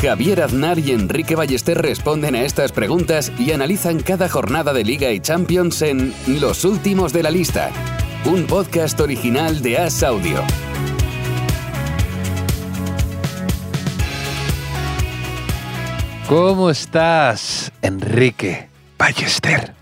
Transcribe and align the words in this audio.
Javier 0.00 0.42
Aznar 0.42 0.78
y 0.78 0.92
Enrique 0.92 1.34
Ballester 1.34 1.76
responden 1.80 2.34
a 2.36 2.42
estas 2.42 2.70
preguntas 2.72 3.32
y 3.38 3.50
analizan 3.52 4.00
cada 4.00 4.28
jornada 4.28 4.72
de 4.72 4.84
Liga 4.84 5.10
y 5.10 5.20
Champions 5.20 5.82
en 5.82 6.14
Los 6.40 6.64
Últimos 6.64 7.12
de 7.12 7.22
la 7.24 7.30
Lista, 7.30 7.70
un 8.24 8.44
podcast 8.46 9.00
original 9.00 9.60
de 9.60 9.78
As 9.78 10.02
Audio. 10.04 10.42
¿Cómo 16.28 16.68
estás, 16.70 17.72
Enrique 17.80 18.68
Ballester? 18.98 19.72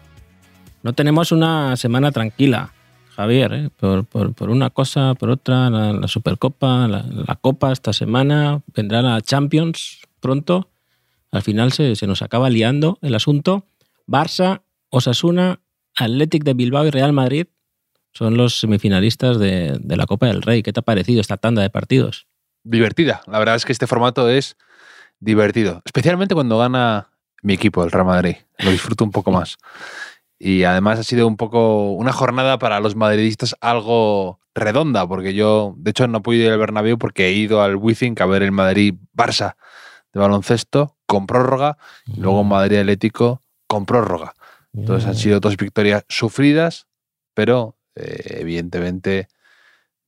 No 0.83 0.93
tenemos 0.93 1.33
una 1.33 1.77
semana 1.77 2.13
tranquila, 2.13 2.73
Javier, 3.17 3.53
¿eh? 3.53 3.71
por, 3.77 4.05
por- 4.05 4.33
por 4.33 4.51
una 4.51 4.71
cosa, 4.71 5.15
por 5.15 5.31
otra, 5.31 5.69
la, 5.71 5.93
la 5.93 6.07
Supercopa, 6.07 6.87
la, 6.87 7.03
la 7.03 7.35
Copa 7.35 7.73
esta 7.73 7.93
semana, 7.93 8.61
vendrá 8.77 9.03
la 9.03 9.21
Champions 9.23 10.03
pronto. 10.27 10.69
Al 11.31 11.43
final 11.43 11.73
se, 11.73 11.95
se 11.95 12.09
nos 12.09 12.21
acaba 12.21 12.51
liando 12.51 12.99
el 13.01 13.15
asunto. 13.15 13.65
Barça, 14.09 14.63
Osasuna, 14.91 15.61
Athletic 15.95 16.43
de 16.43 16.55
Bilbao 16.55 16.85
y 16.85 16.91
Real 16.91 17.13
Madrid 17.13 17.47
son 18.13 18.37
los 18.37 18.59
semifinalistas 18.59 19.39
de, 19.39 19.79
de 19.79 19.97
la 19.97 20.07
Copa 20.07 20.27
del 20.27 20.43
Rey. 20.43 20.65
¿Qué 20.65 20.73
te 20.73 20.81
ha 20.81 20.83
parecido 20.83 21.21
esta 21.21 21.37
tanda 21.37 21.63
de 21.63 21.71
partidos? 21.71 22.27
Divertida. 22.65 23.21
La 23.29 23.39
verdad 23.39 23.55
es 23.55 23.65
que 23.65 23.71
este 23.71 23.87
formato 23.87 24.29
es 24.29 24.57
divertido. 25.21 25.81
Especialmente 25.85 26.35
cuando 26.35 26.59
gana 26.59 27.11
mi 27.43 27.55
equipo, 27.55 27.85
el 27.85 27.93
Real 27.93 28.07
Madrid. 28.07 28.37
Lo 28.59 28.73
disfruto 28.73 29.05
un 29.05 29.13
poco 29.13 29.31
más. 29.31 29.59
Y 30.41 30.65
además 30.65 30.99
ha 30.99 31.05
sido 31.05 31.29
un 31.29 31.37
poco 31.37 31.93
una 31.93 32.13
jornada 32.13 32.59
para 32.59 32.81
los 32.81 32.97
madridistas 32.97 33.55
algo 33.61 34.41
redonda, 34.57 35.07
porque 35.07 35.35
yo, 35.35 35.75
de 35.79 35.93
hecho, 35.93 36.09
no 36.09 36.23
pude 36.23 36.39
ir 36.39 36.51
al 36.51 36.59
Bernabéu 36.59 36.99
porque 36.99 37.29
he 37.29 37.33
ido 37.33 37.63
al 37.63 37.77
Withink 37.77 38.21
a 38.21 38.27
ver 38.27 38.43
el 38.43 38.51
Madrid-Barça 38.51 39.55
de 40.17 40.23
baloncesto 40.23 40.97
con 41.05 41.27
prórroga 41.27 41.77
y 42.07 42.21
luego 42.21 42.43
Madrid 42.43 42.79
Atlético 42.79 43.43
con 43.67 43.85
prórroga. 43.85 44.35
Entonces 44.73 45.07
han 45.07 45.15
sido 45.15 45.41
dos 45.41 45.59
victorias 45.59 46.05
sufridas, 46.09 46.87
pero 47.35 47.77
eh, 47.95 48.39
evidentemente 48.41 49.29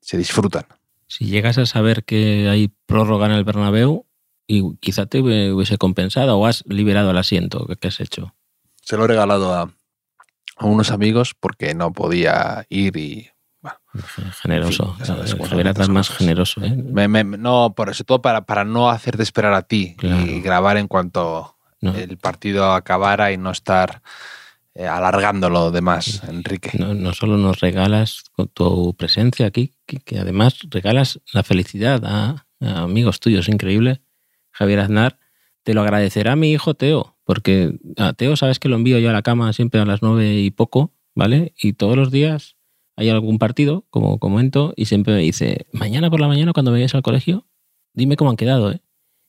se 0.01 0.17
disfrutan. 0.17 0.65
Si 1.09 1.27
llegas 1.27 1.59
a 1.59 1.67
saber 1.67 2.05
que 2.05 2.49
hay 2.49 2.73
prórroga 2.87 3.27
en 3.27 3.33
el 3.33 3.45
Bernabéu, 3.45 4.07
y 4.47 4.77
quizá 4.77 5.05
te 5.05 5.21
hubiese 5.21 5.77
compensado 5.77 6.39
o 6.39 6.47
has 6.47 6.65
liberado 6.67 7.11
el 7.11 7.19
asiento 7.19 7.67
que, 7.67 7.89
has 7.89 8.01
hecho. 8.01 8.35
Se 8.81 8.97
lo 8.97 9.05
he 9.05 9.09
regalado 9.09 9.53
a, 9.53 9.75
a 10.57 10.67
unos 10.67 10.91
amigos 10.91 11.35
porque 11.39 11.75
no 11.75 11.93
podía 11.93 12.65
ir 12.71 12.97
y... 12.97 13.31
Generoso. 14.43 14.95
Javier 14.99 15.67
estas 15.69 15.83
Aznar 15.83 15.89
más 15.95 16.11
generoso. 16.11 16.63
¿eh? 16.65 16.75
me- 16.77 17.09
me- 17.09 17.25
no, 17.25 17.75
por 17.77 17.91
eso 17.91 18.05
todo 18.05 18.21
para, 18.23 18.43
para 18.47 18.65
no 18.65 18.91
hacerte 18.91 19.23
esperar 19.23 19.53
a 19.55 19.63
ti 19.63 19.95
Claro. 19.99 20.25
y 20.27 20.41
grabar 20.41 20.77
en 20.77 20.89
cuanto 20.89 21.57
No. 21.81 21.95
el 21.95 22.17
partido 22.19 22.73
acabara 22.73 23.33
y 23.33 23.37
no 23.37 23.51
estar 23.51 24.03
eh, 24.75 24.87
alargándolo 24.87 25.71
de 25.73 25.81
más, 25.81 26.23
Enrique. 26.29 26.71
No, 26.79 26.95
no 26.95 27.13
solo 27.13 27.37
nos 27.37 27.61
regalas 27.61 28.25
con 28.33 28.47
tu 28.49 28.95
presencia 28.95 29.47
aquí, 29.47 29.73
que, 29.87 29.99
que 29.99 30.19
además 30.21 30.59
regalas 30.71 31.21
la 31.33 31.43
felicidad 31.43 32.05
a, 32.05 32.47
a 32.61 32.83
amigos 32.83 33.19
tuyos. 33.21 33.49
Increíble. 33.49 34.03
Javier 34.53 34.81
Aznar, 34.81 35.19
te 35.65 35.75
lo 35.75 35.81
agradecerá 35.83 36.37
mi 36.37 36.53
hijo 36.53 36.75
Teo, 36.75 37.17
porque 37.25 37.79
a 37.97 38.13
Teo 38.13 38.37
sabes 38.37 38.59
que 38.61 38.69
lo 38.69 38.77
envío 38.77 38.99
yo 39.01 39.11
a 39.11 39.13
la 39.13 39.23
cama 39.23 39.53
siempre 39.53 39.81
a 39.81 39.85
las 39.85 40.01
nueve 40.03 40.35
y 40.35 40.51
poco, 40.51 40.95
¿vale? 41.15 41.55
Y 41.61 41.73
todos 41.75 41.97
los 41.97 42.11
días 42.13 42.57
hay 42.99 43.09
algún 43.11 43.39
partido, 43.39 43.87
como 43.91 44.19
comento, 44.19 44.75
y 44.77 44.85
siempre 44.87 45.15
me 45.15 45.21
dice, 45.21 45.67
mañana 45.73 46.11
por 46.11 46.21
la 46.21 46.29
mañana 46.29 46.53
cuando 46.53 46.71
me 46.73 46.79
vayas 46.79 46.95
al 46.95 47.03
colegio, 47.03 47.47
dime 47.95 48.17
cómo 48.17 48.31
han 48.31 48.37
quedado, 48.37 48.73
¿eh? 48.73 48.81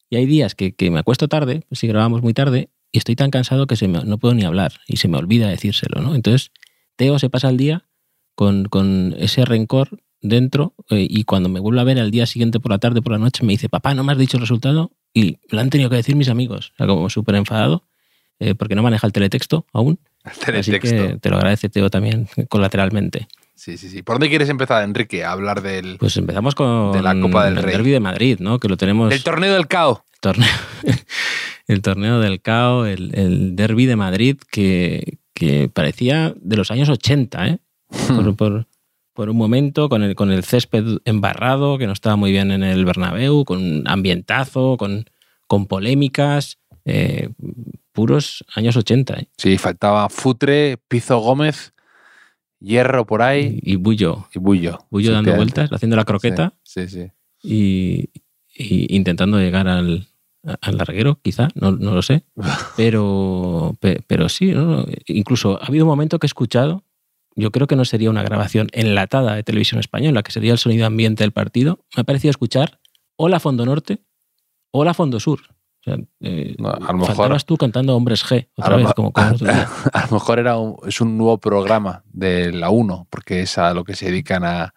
Y 0.09 0.15
hay 0.17 0.25
días 0.25 0.55
que, 0.55 0.73
que 0.75 0.89
me 0.91 0.99
acuesto 0.99 1.27
tarde, 1.27 1.63
pues 1.69 1.79
si 1.79 1.87
grabamos 1.87 2.21
muy 2.23 2.33
tarde, 2.33 2.69
y 2.91 2.97
estoy 2.97 3.15
tan 3.15 3.29
cansado 3.29 3.67
que 3.67 3.75
se 3.75 3.87
me- 3.87 4.03
no 4.03 4.17
puedo 4.17 4.33
ni 4.33 4.43
hablar 4.43 4.73
y 4.87 4.97
se 4.97 5.07
me 5.07 5.17
olvida 5.17 5.47
decírselo, 5.49 6.01
¿no? 6.01 6.15
Entonces, 6.15 6.51
Teo 6.95 7.19
se 7.19 7.29
pasa 7.29 7.49
el 7.49 7.57
día 7.57 7.85
con, 8.35 8.65
con 8.65 9.15
ese 9.19 9.45
rencor 9.45 10.01
dentro 10.21 10.73
eh, 10.89 11.05
y 11.09 11.23
cuando 11.25 11.47
me 11.49 11.59
vuelve 11.59 11.79
a 11.81 11.83
ver 11.83 11.99
al 11.99 12.09
día 12.11 12.25
siguiente 12.25 12.59
por 12.59 12.71
la 12.71 12.79
tarde, 12.79 13.01
por 13.03 13.11
la 13.13 13.19
noche, 13.19 13.45
me 13.45 13.53
dice, 13.53 13.69
papá, 13.69 13.93
no 13.93 14.03
me 14.03 14.11
has 14.13 14.17
dicho 14.17 14.37
el 14.37 14.41
resultado 14.41 14.91
y 15.13 15.37
lo 15.49 15.59
han 15.61 15.69
tenido 15.69 15.89
que 15.91 15.95
decir 15.97 16.15
mis 16.15 16.29
amigos. 16.29 16.71
O 16.73 16.77
sea, 16.77 16.87
como 16.87 17.09
súper 17.09 17.35
enfadado 17.35 17.85
eh, 18.39 18.55
porque 18.55 18.73
no 18.75 18.81
maneja 18.83 19.05
el 19.05 19.13
teletexto 19.13 19.65
aún. 19.73 19.99
Así 20.23 20.39
Teletexto. 20.45 20.89
que 20.89 21.17
te 21.19 21.29
lo 21.29 21.37
agradece 21.37 21.69
Teo 21.69 21.89
también 21.89 22.27
colateralmente. 22.49 23.27
Sí, 23.59 23.77
sí, 23.77 23.89
sí. 23.89 24.01
¿Por 24.03 24.15
dónde 24.15 24.29
quieres 24.29 24.47
empezar, 24.47 24.83
Enrique? 24.85 25.25
A 25.25 25.33
hablar 25.33 25.61
del, 25.61 25.97
Pues 25.97 26.15
empezamos 26.15 26.55
con 26.55 26.93
De 26.93 27.01
la 27.01 27.19
Copa 27.19 27.43
del 27.43 27.57
el 27.57 27.63
Rey. 27.63 27.73
Derby 27.75 27.91
de 27.91 27.99
Madrid, 27.99 28.37
¿no? 28.39 28.57
Que 28.57 28.69
lo 28.69 28.77
tenemos... 28.77 29.09
del 29.09 29.21
torneo 29.21 29.53
del 29.53 29.67
CAO. 29.67 30.05
el 30.13 30.19
torneo, 30.21 30.47
el 31.67 31.81
torneo 31.81 32.19
del 32.21 32.41
CAO, 32.41 32.85
el, 32.85 33.11
el 33.15 33.55
derby 33.57 33.85
de 33.85 33.97
Madrid, 33.97 34.37
que, 34.49 35.17
que 35.33 35.67
parecía 35.67 36.33
de 36.39 36.55
los 36.55 36.71
años 36.71 36.87
80, 36.87 37.47
¿eh? 37.47 37.59
Por, 38.07 38.35
por- 38.35 38.67
por 39.13 39.29
un 39.29 39.35
momento, 39.35 39.89
con 39.89 40.01
el, 40.03 40.15
con 40.15 40.31
el 40.31 40.45
césped 40.45 40.99
embarrado, 41.03 41.77
que 41.77 41.87
no 41.87 41.91
estaba 41.91 42.15
muy 42.15 42.31
bien 42.31 42.51
en 42.51 42.63
el 42.63 42.85
Bernabéu, 42.85 43.43
con 43.43 43.85
ambientazo, 43.85 44.77
con, 44.77 45.09
con 45.47 45.65
polémicas, 45.67 46.57
eh, 46.85 47.29
puros 47.91 48.45
años 48.55 48.77
80, 48.77 49.13
¿eh? 49.15 49.27
Sí, 49.35 49.57
faltaba 49.57 50.07
Futre, 50.07 50.77
Pizo 50.87 51.17
Gómez, 51.19 51.73
Hierro 52.59 53.05
por 53.05 53.21
ahí 53.21 53.59
Y, 53.63 53.73
y 53.73 53.75
Bullo, 53.77 54.27
y 54.33 54.39
Bullo. 54.39 54.79
Bullo 54.89 55.13
dando 55.13 55.35
vueltas, 55.35 55.71
haciendo 55.71 55.95
la 55.95 56.05
croqueta 56.05 56.53
Sí, 56.63 56.87
sí. 56.87 57.03
sí. 57.03 57.09
y, 57.43 58.09
y 58.53 58.95
intentando 58.95 59.39
llegar 59.39 59.67
al, 59.67 60.07
al 60.43 60.77
larguero, 60.77 61.19
quizá, 61.21 61.47
no, 61.55 61.71
no 61.71 61.93
lo 61.95 62.01
sé. 62.01 62.23
Pero, 62.75 63.77
pe- 63.79 64.01
pero 64.07 64.29
sí, 64.29 64.51
¿no? 64.51 64.85
incluso 65.07 65.61
ha 65.61 65.65
habido 65.67 65.85
un 65.85 65.89
momento 65.89 66.19
que 66.19 66.25
he 66.25 66.29
escuchado, 66.29 66.83
yo 67.35 67.51
creo 67.51 67.67
que 67.67 67.75
no 67.75 67.85
sería 67.85 68.09
una 68.09 68.23
grabación 68.23 68.67
enlatada 68.73 69.35
de 69.35 69.43
televisión 69.43 69.79
española, 69.79 70.23
que 70.23 70.31
sería 70.31 70.51
el 70.51 70.57
sonido 70.57 70.85
ambiente 70.85 71.23
del 71.23 71.31
partido. 71.31 71.85
Me 71.95 72.01
ha 72.01 72.03
parecido 72.03 72.31
escuchar 72.31 72.79
Hola 73.15 73.39
Fondo 73.39 73.65
Norte, 73.65 73.99
Hola 74.71 74.93
Fondo 74.93 75.19
Sur. 75.19 75.39
Eh, 76.21 76.55
No, 76.57 76.69
a 76.69 76.79
lo 76.91 76.97
mejor- 76.99 77.43
tú 77.43 77.57
cantando 77.57 77.95
Hombres 77.95 78.25
G, 78.25 78.47
A 78.57 78.61
otra 78.61 78.77
lo, 78.77 78.83
vez, 78.85 78.93
como, 78.93 79.11
como 79.11 79.27
el 79.27 79.33
otro 79.35 79.47
día. 79.53 79.67
a 79.93 80.01
lo 80.05 80.11
mejor 80.11 80.39
era 80.39 80.57
un- 80.57 80.77
es 80.87 81.01
un 81.01 81.17
nuevo 81.17 81.37
programa 81.37 82.03
de 82.11 82.51
la 82.51 82.69
1, 82.69 83.07
porque 83.09 83.41
es 83.41 83.57
a 83.57 83.73
lo 83.73 83.83
que 83.83 83.95
se 83.95 84.05
dedican 84.07 84.43
a, 84.43 84.73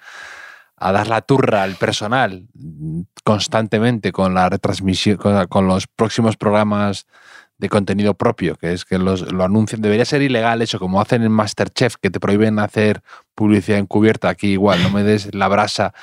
a 0.77 0.93
dar 0.93 1.07
la 1.09 1.21
turra 1.23 1.63
al 1.63 1.75
personal 1.77 2.47
mm, 2.55 3.01
constantemente 3.25 4.13
con 4.13 4.35
la 4.35 4.49
retransmisión, 4.49 5.17
con, 5.17 5.47
con 5.47 5.67
los 5.67 5.87
próximos 5.87 6.37
programas 6.37 7.07
de 7.59 7.69
contenido 7.69 8.15
propio, 8.15 8.57
que 8.57 8.73
es 8.73 8.85
que 8.85 8.99
los, 8.99 9.31
lo 9.33 9.45
anuncian. 9.45 9.81
Debería 9.81 10.05
ser 10.05 10.21
ilegal 10.23 10.63
eso, 10.63 10.81
como 10.81 11.01
hacen 11.01 11.23
en 11.23 11.31
Masterchef, 11.31 11.95
que 12.03 12.11
te 12.11 12.19
prohíben 12.19 12.59
hacer 12.59 13.03
publicidad 13.37 13.79
encubierta. 13.79 14.29
Aquí 14.31 14.49
igual, 14.49 14.83
no 14.83 14.91
me 14.91 15.05
des 15.05 15.33
la 15.33 15.47
brasa 15.47 15.95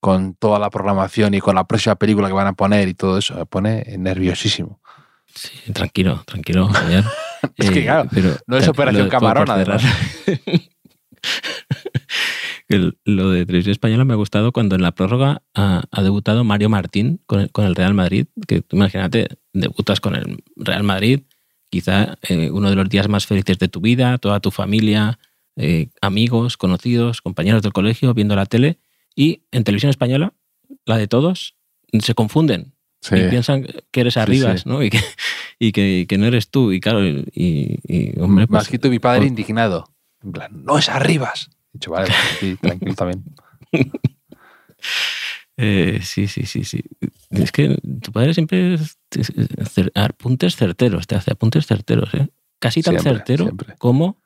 con 0.00 0.34
toda 0.34 0.58
la 0.58 0.70
programación 0.70 1.34
y 1.34 1.40
con 1.40 1.54
la 1.54 1.64
próxima 1.64 1.96
película 1.96 2.28
que 2.28 2.34
van 2.34 2.46
a 2.46 2.52
poner 2.52 2.88
y 2.88 2.94
todo 2.94 3.18
eso. 3.18 3.34
Me 3.34 3.46
pone 3.46 3.84
nerviosísimo. 3.98 4.80
Sí, 5.34 5.72
tranquilo, 5.72 6.22
tranquilo, 6.26 6.68
Javier. 6.68 7.04
Es 7.56 7.70
que, 7.70 7.84
claro, 7.84 8.08
pero, 8.12 8.36
no 8.48 8.56
es 8.56 8.66
Operación 8.66 9.08
cerrar. 9.08 9.80
El- 12.68 12.98
lo 13.04 13.30
de 13.30 13.46
Televisión 13.46 13.70
Española 13.70 14.04
me 14.04 14.14
ha 14.14 14.16
gustado 14.16 14.50
cuando 14.52 14.74
en 14.74 14.82
la 14.82 14.92
prórroga 14.92 15.42
ha, 15.54 15.84
ha 15.90 16.02
debutado 16.02 16.42
Mario 16.42 16.68
Martín 16.68 17.20
con 17.26 17.40
el, 17.40 17.52
con 17.52 17.64
el 17.64 17.76
Real 17.76 17.94
Madrid. 17.94 18.26
Que 18.48 18.60
tú 18.62 18.76
imagínate, 18.76 19.28
debutas 19.52 20.00
con 20.00 20.16
el 20.16 20.42
Real 20.56 20.82
Madrid, 20.82 21.20
quizá 21.70 22.18
eh, 22.28 22.50
uno 22.50 22.70
de 22.70 22.76
los 22.76 22.88
días 22.88 23.08
más 23.08 23.26
felices 23.26 23.58
de 23.60 23.68
tu 23.68 23.80
vida, 23.80 24.18
toda 24.18 24.40
tu 24.40 24.50
familia, 24.50 25.20
eh, 25.56 25.90
amigos, 26.00 26.56
conocidos, 26.56 27.22
compañeros 27.22 27.62
del 27.62 27.72
colegio, 27.72 28.14
viendo 28.14 28.34
la 28.34 28.46
tele. 28.46 28.78
Y 29.18 29.42
en 29.50 29.64
Televisión 29.64 29.90
Española, 29.90 30.32
la 30.86 30.96
de 30.96 31.08
todos, 31.08 31.56
se 32.00 32.14
confunden 32.14 32.72
Sí. 33.00 33.16
y 33.16 33.28
piensan 33.28 33.66
que 33.90 34.00
eres 34.00 34.16
Arribas, 34.16 34.60
sí. 34.62 34.68
¿no? 34.68 34.80
Y 34.82 34.90
que, 34.90 35.00
y 35.58 35.72
que, 35.72 36.06
que 36.08 36.18
no 36.18 36.26
eres 36.26 36.50
tú. 36.50 36.70
Y 36.72 36.78
claro, 36.80 37.04
y, 37.04 37.24
y, 37.34 38.18
hombre, 38.20 38.42
Me 38.44 38.46
pues, 38.46 38.60
ha 38.60 38.62
escrito 38.62 38.88
mi 38.90 39.00
padre 39.00 39.20
por- 39.20 39.26
indignado. 39.28 39.92
En 40.22 40.30
plan, 40.32 40.64
no 40.64 40.78
es 40.78 40.88
Arribas. 40.88 41.50
He 41.74 41.78
dicho, 41.78 41.90
vale, 41.90 42.12
sí, 42.38 42.56
tranquilo 42.60 42.94
también. 42.94 43.24
eh, 45.56 46.00
sí, 46.02 46.28
sí, 46.28 46.46
sí, 46.46 46.64
sí. 46.64 46.82
Es 47.30 47.52
que 47.52 47.76
tu 48.02 48.12
padre 48.12 48.34
siempre 48.34 48.76
cer- 49.10 49.90
apuntes 49.94 50.56
certeros, 50.56 51.06
te 51.06 51.16
hace 51.16 51.32
apuntes 51.32 51.66
certeros, 51.66 52.14
¿eh? 52.14 52.28
Casi 52.60 52.82
tan 52.82 52.94
Siempre, 52.94 53.12
certero 53.14 53.44
siempre. 53.44 53.74
como 53.78 54.20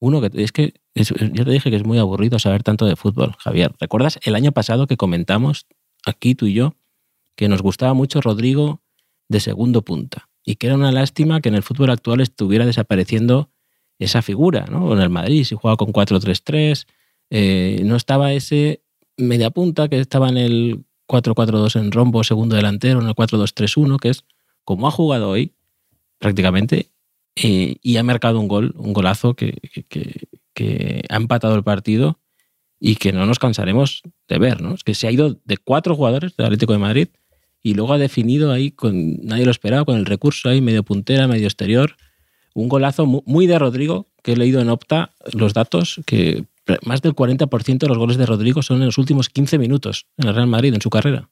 Uno 0.00 0.20
que 0.20 0.30
es 0.34 0.52
que 0.52 0.74
ya 0.94 1.44
te 1.44 1.50
dije 1.50 1.70
que 1.70 1.76
es 1.76 1.84
muy 1.84 1.98
aburrido 1.98 2.38
saber 2.38 2.62
tanto 2.62 2.86
de 2.86 2.96
fútbol, 2.96 3.34
Javier. 3.38 3.72
¿Recuerdas 3.80 4.18
el 4.22 4.34
año 4.34 4.52
pasado 4.52 4.86
que 4.86 4.96
comentamos 4.96 5.66
aquí 6.06 6.34
tú 6.34 6.46
y 6.46 6.54
yo 6.54 6.74
que 7.36 7.48
nos 7.48 7.62
gustaba 7.62 7.94
mucho 7.94 8.20
Rodrigo 8.20 8.82
de 9.28 9.40
segundo 9.40 9.82
punta 9.82 10.28
y 10.44 10.56
que 10.56 10.66
era 10.66 10.76
una 10.76 10.92
lástima 10.92 11.40
que 11.40 11.48
en 11.48 11.56
el 11.56 11.62
fútbol 11.62 11.90
actual 11.90 12.20
estuviera 12.20 12.66
desapareciendo 12.66 13.50
esa 13.98 14.22
figura, 14.22 14.66
¿no? 14.70 14.92
En 14.92 15.00
el 15.00 15.10
Madrid 15.10 15.44
si 15.44 15.54
jugaba 15.54 15.76
con 15.76 15.92
4-3-3, 15.92 16.86
eh, 17.30 17.80
no 17.84 17.96
estaba 17.96 18.32
ese 18.32 18.82
media 19.16 19.50
punta 19.50 19.88
que 19.88 19.98
estaba 19.98 20.28
en 20.28 20.36
el 20.36 20.84
4-4-2 21.08 21.80
en 21.80 21.92
rombo, 21.92 22.24
segundo 22.24 22.56
delantero, 22.56 23.00
en 23.00 23.08
el 23.08 23.14
4-2-3-1, 23.14 23.98
que 23.98 24.10
es 24.10 24.24
como 24.64 24.88
ha 24.88 24.90
jugado 24.90 25.30
hoy 25.30 25.54
prácticamente 26.18 26.90
eh, 27.36 27.76
y 27.82 27.96
ha 27.96 28.02
marcado 28.02 28.38
un 28.40 28.48
gol, 28.48 28.74
un 28.76 28.92
golazo 28.92 29.34
que, 29.34 29.58
ha 31.08 31.16
empatado 31.16 31.54
el 31.56 31.64
partido 31.64 32.20
y 32.80 32.96
que 32.96 33.12
no 33.12 33.26
nos 33.26 33.38
cansaremos 33.38 34.02
de 34.28 34.38
ver, 34.38 34.60
¿no? 34.60 34.74
Es 34.74 34.84
que 34.84 34.94
se 34.94 35.06
ha 35.06 35.10
ido 35.10 35.38
de 35.44 35.56
cuatro 35.56 35.96
jugadores 35.96 36.36
del 36.36 36.46
Atlético 36.46 36.72
de 36.72 36.78
Madrid 36.78 37.08
y 37.62 37.74
luego 37.74 37.94
ha 37.94 37.98
definido 37.98 38.52
ahí, 38.52 38.70
con 38.70 39.16
nadie 39.24 39.44
lo 39.46 39.50
esperaba, 39.50 39.84
con 39.84 39.96
el 39.96 40.06
recurso 40.06 40.48
ahí, 40.48 40.60
medio 40.60 40.82
puntera, 40.82 41.26
medio 41.26 41.46
exterior, 41.46 41.96
un 42.54 42.68
golazo 42.68 43.06
mu- 43.06 43.22
muy 43.26 43.46
de 43.46 43.58
Rodrigo, 43.58 44.06
que 44.22 44.32
he 44.32 44.36
leído 44.36 44.60
en 44.60 44.68
Opta 44.68 45.12
los 45.32 45.54
datos, 45.54 46.00
que 46.06 46.44
más 46.84 47.02
del 47.02 47.14
40% 47.14 47.78
de 47.78 47.88
los 47.88 47.98
goles 47.98 48.16
de 48.16 48.26
Rodrigo 48.26 48.62
son 48.62 48.78
en 48.80 48.86
los 48.86 48.98
últimos 48.98 49.28
15 49.28 49.58
minutos 49.58 50.06
en 50.18 50.28
el 50.28 50.34
Real 50.34 50.46
Madrid, 50.46 50.74
en 50.74 50.80
su 50.80 50.90
carrera. 50.90 51.30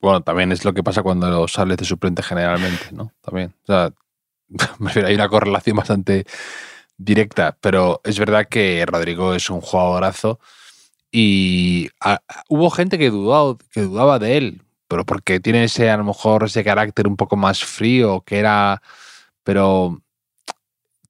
Bueno, 0.00 0.20
también 0.22 0.52
es 0.52 0.64
lo 0.64 0.72
que 0.72 0.82
pasa 0.82 1.02
cuando 1.02 1.46
sales 1.48 1.76
de 1.78 1.84
suplente 1.84 2.22
generalmente, 2.22 2.86
¿no? 2.92 3.12
También. 3.20 3.52
O 3.62 3.66
sea, 3.66 3.92
hay 5.04 5.14
una 5.14 5.28
correlación 5.28 5.76
bastante 5.76 6.24
directa, 6.96 7.56
pero 7.60 8.00
es 8.04 8.18
verdad 8.18 8.46
que 8.48 8.84
Rodrigo 8.86 9.34
es 9.34 9.48
un 9.50 9.60
jugadorazo 9.60 10.38
y 11.12 11.88
hubo 12.48 12.70
gente 12.70 12.98
que, 12.98 13.10
dudaba, 13.10 13.56
que 13.72 13.82
dudaba 13.82 14.18
de 14.18 14.36
él, 14.36 14.62
pero 14.86 15.04
porque 15.04 15.40
tiene 15.40 15.64
ese, 15.64 15.90
a 15.90 15.96
lo 15.96 16.04
mejor, 16.04 16.44
ese 16.44 16.64
carácter 16.64 17.08
un 17.08 17.16
poco 17.16 17.36
más 17.36 17.64
frío, 17.64 18.22
que 18.22 18.38
era... 18.38 18.82
Pero 19.42 20.02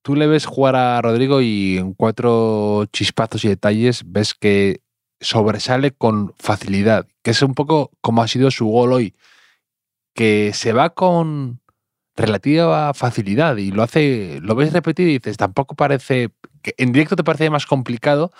tú 0.02 0.14
le 0.16 0.26
ves 0.26 0.46
jugar 0.46 0.76
a 0.76 1.00
Rodrigo 1.02 1.40
y 1.40 1.78
en 1.78 1.94
cuatro 1.94 2.86
chispazos 2.92 3.44
y 3.44 3.48
detalles 3.48 4.02
ves 4.06 4.34
que 4.34 4.80
sobresale 5.20 5.92
con 5.92 6.34
facilidad, 6.38 7.06
que 7.22 7.32
es 7.32 7.42
un 7.42 7.54
poco 7.54 7.90
como 8.00 8.22
ha 8.22 8.28
sido 8.28 8.50
su 8.50 8.66
gol 8.66 8.92
hoy, 8.92 9.14
que 10.14 10.52
se 10.54 10.72
va 10.72 10.90
con 10.90 11.59
relativa 12.20 12.92
facilidad 12.94 13.56
y 13.56 13.70
lo 13.72 13.82
hace, 13.82 14.38
lo 14.42 14.54
ves 14.54 14.72
repetir 14.72 15.08
y 15.08 15.12
dices, 15.18 15.36
tampoco 15.36 15.74
parece, 15.74 16.30
que 16.62 16.74
en 16.78 16.92
directo 16.92 17.16
te 17.16 17.24
parece 17.24 17.50
más 17.50 17.66
complicado 17.66 18.32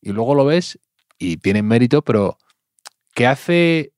y 0.00 0.12
luego 0.12 0.34
lo 0.34 0.44
ves 0.44 0.78
y 1.18 1.36
tiene 1.38 1.62
mérito, 1.62 2.02
pero 2.02 2.38
que 3.14 3.26
hace 3.26 3.92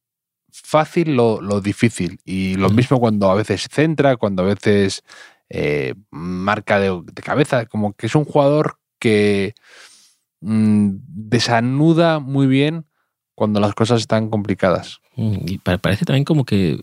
fácil 0.50 1.14
lo, 1.16 1.40
lo 1.40 1.60
difícil 1.60 2.20
y 2.24 2.54
lo 2.56 2.68
mismo 2.70 2.98
cuando 3.00 3.30
a 3.30 3.34
veces 3.34 3.68
centra, 3.70 4.16
cuando 4.16 4.42
a 4.42 4.46
veces 4.46 5.02
eh, 5.48 5.94
marca 6.10 6.78
de, 6.80 7.00
de 7.04 7.22
cabeza, 7.22 7.66
como 7.66 7.92
que 7.94 8.06
es 8.06 8.14
un 8.14 8.24
jugador 8.24 8.78
que 8.98 9.54
mm, 10.40 10.90
desanuda 11.06 12.18
muy 12.20 12.46
bien 12.46 12.86
cuando 13.34 13.60
las 13.60 13.74
cosas 13.74 14.00
están 14.00 14.28
complicadas. 14.30 15.00
Mm, 15.16 15.36
Y 15.46 15.58
pa- 15.58 15.78
parece 15.78 16.04
también 16.04 16.24
como 16.24 16.44
que 16.44 16.82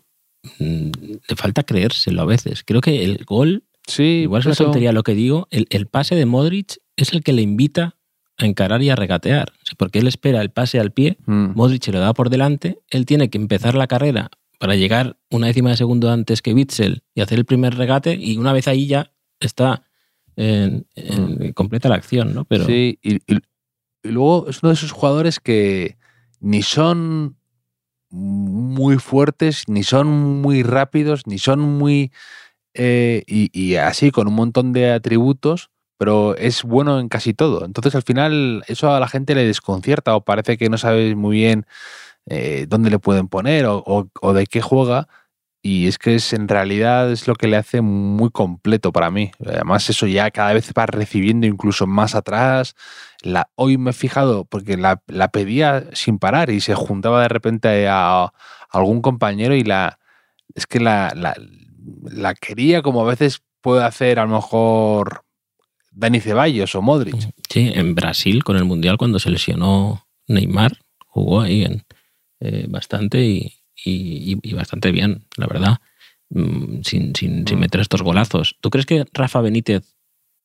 le 0.60 1.36
falta 1.36 1.64
creérselo 1.64 2.22
a 2.22 2.26
veces. 2.26 2.64
Creo 2.66 2.82
que 2.82 3.04
el 3.04 3.24
gol, 3.26 3.64
Sí, 3.88 4.22
igual 4.24 4.42
es 4.42 4.46
una 4.46 4.54
eso- 4.54 4.64
tontería 4.66 4.92
lo 4.92 5.04
que 5.04 5.14
digo, 5.16 5.48
el, 5.52 5.68
el 5.70 5.88
pase 5.88 6.16
de 6.16 6.26
Modric 6.26 6.78
es 6.96 7.14
el 7.14 7.24
que 7.24 7.34
le 7.34 7.42
invita 7.42 7.96
a 8.38 8.46
encarar 8.46 8.82
y 8.82 8.90
a 8.90 8.96
regatear. 8.96 9.50
O 9.62 9.66
sea, 9.66 9.76
Porque 9.78 10.00
él 10.00 10.08
espera 10.08 10.42
el 10.42 10.50
pase 10.52 10.80
al 10.80 10.92
pie, 10.92 11.18
Mm, 11.26 11.52
Modric 11.56 11.84
se 11.84 11.92
lo 11.92 12.00
da 12.00 12.14
por 12.14 12.30
delante, 12.30 12.80
él 12.90 13.06
tiene 13.06 13.30
que 13.30 13.38
empezar 13.38 13.76
la 13.76 13.88
carrera 13.88 14.30
para 14.60 14.76
llegar 14.76 15.18
una 15.30 15.48
décima 15.48 15.70
de 15.72 15.78
segundo 15.78 16.12
antes 16.12 16.42
que 16.42 16.54
Witzel 16.54 17.04
y 17.16 17.22
hacer 17.22 17.40
el 17.40 17.46
primer 17.46 17.76
regate 17.76 18.16
y 18.20 18.38
una 18.38 18.54
vez 18.54 18.68
ahí 18.68 18.88
ya 18.88 19.12
está 19.40 19.84
en, 20.36 20.86
en- 20.96 21.54
completa 21.54 21.90
la 21.90 21.96
acción, 21.96 22.34
¿no? 22.34 22.46
Pero 22.46 22.66
Sí, 22.66 23.00
y, 23.02 23.16
y- 23.16 23.40
y 24.04 24.10
luego 24.10 24.48
es 24.50 24.62
uno 24.64 24.70
de 24.70 24.76
esos 24.76 24.92
jugadores 24.92 25.40
que 25.40 25.98
ni 26.40 26.62
son 26.62 27.38
muy 28.12 28.98
fuertes, 28.98 29.64
ni 29.68 29.84
son 29.84 30.08
muy 30.42 30.64
rápidos, 30.64 31.28
ni 31.28 31.40
son 31.40 31.60
muy... 31.60 32.12
eh, 32.74 33.24
y, 33.28 33.76
así, 33.76 34.12
con 34.12 34.28
un 34.28 34.36
montón 34.36 34.74
de 34.74 34.92
atributos, 34.92 35.70
pero 35.98 36.36
es 36.38 36.64
bueno 36.64 37.00
en 37.00 37.10
casi 37.10 37.34
todo. 37.34 37.66
Entonces 37.66 37.96
al 37.96 38.04
final 38.04 38.64
eso 38.68 38.94
a 38.94 39.00
la 39.00 39.08
gente 39.08 39.36
le 39.36 39.46
desconcierta 39.46 40.16
o 40.16 40.22
parece 40.24 40.58
que 40.58 40.70
no 40.70 40.78
sabe 40.78 41.16
muy 41.16 41.38
bien 41.38 41.66
eh, 42.28 42.66
dónde 42.70 42.90
le 42.90 43.00
pueden 43.00 43.28
poner 43.28 43.66
o 43.68 44.34
de 44.34 44.48
qué 44.48 44.62
juega. 44.62 45.08
Y 45.62 45.88
es 45.88 45.98
que 45.98 46.16
es 46.16 46.32
en 46.32 46.48
realidad 46.48 47.12
es 47.12 47.28
lo 47.28 47.36
que 47.36 47.48
le 47.48 47.58
hace 47.58 47.82
muy 47.82 48.30
completo 48.30 48.94
para 48.94 49.12
mí. 49.12 49.32
Además, 49.46 49.90
eso 49.90 50.08
ya 50.08 50.32
cada 50.32 50.54
vez 50.54 50.72
va 50.78 50.86
recibiendo 50.86 51.48
incluso 51.48 51.86
más 51.86 52.16
atrás. 52.16 52.76
La, 53.22 53.50
hoy 53.56 53.78
me 53.78 53.90
he 53.90 53.94
fijado 53.94 54.46
porque 54.46 54.78
la, 54.78 55.02
la 55.08 55.28
pedía 55.30 55.86
sin 55.94 56.20
parar 56.20 56.50
y 56.50 56.62
se 56.62 56.74
juntaba 56.76 57.22
de 57.22 57.28
repente 57.28 57.88
a, 57.90 58.32
algún 58.72 59.02
compañero 59.02 59.56
y 59.56 59.64
la 59.64 60.00
es 60.56 60.66
que 60.66 60.80
la, 60.80 61.14
la, 61.16 62.34
quería 62.36 62.82
como 62.82 63.02
a 63.02 63.06
veces 63.10 63.42
puede 63.62 63.84
hacer 63.84 64.20
a 64.20 64.26
lo 64.26 64.36
mejor 64.36 65.26
Dani 65.92 66.20
Ceballos 66.22 66.76
o 66.76 66.82
Modric. 66.82 67.16
Sí, 67.50 67.72
en 67.74 67.94
Brasil 67.96 68.44
con 68.44 68.56
el 68.58 68.66
Mundial 68.66 68.98
cuando 68.98 69.20
se 69.20 69.30
lesionó 69.30 70.06
Neymar, 70.28 70.78
jugó 71.08 71.42
ahí 71.42 71.64
en, 71.66 71.84
eh, 72.40 72.68
bastante 72.70 73.20
y, 73.26 73.54
y- 73.84 74.38
y 74.42 74.54
bastante 74.54 74.92
bien, 74.92 75.26
la 75.36 75.48
verdad, 75.48 75.78
mm, 76.30 76.82
sin, 76.84 77.16
sin- 77.16 77.46
sin 77.48 77.58
Mm. 77.58 77.62
meter 77.62 77.82
estos 77.82 78.02
golazos. 78.02 78.56
¿Tú 78.62 78.70
crees 78.70 78.86
que 78.86 79.06
Rafa 79.14 79.42
Benítez, 79.42 79.96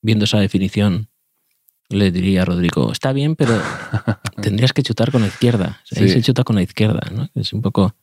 viendo 0.02 0.24
esa 0.24 0.38
definición, 0.40 1.08
le 1.88 2.10
diría 2.10 2.42
a 2.42 2.44
Rodrigo, 2.44 2.90
está 2.92 3.12
bien, 3.12 3.36
pero 3.36 3.52
tendrías 4.42 4.72
que 4.72 4.82
chutar 4.82 5.10
con 5.12 5.20
la 5.22 5.28
izquierda? 5.28 5.81
Ahí 5.96 6.08
Sí. 6.08 6.14
se 6.14 6.22
chuta 6.22 6.44
con 6.44 6.56
la 6.56 6.62
izquierda, 6.62 7.00
¿no? 7.12 7.28
Es 7.34 7.52
un 7.52 7.62
poco... 7.62 7.94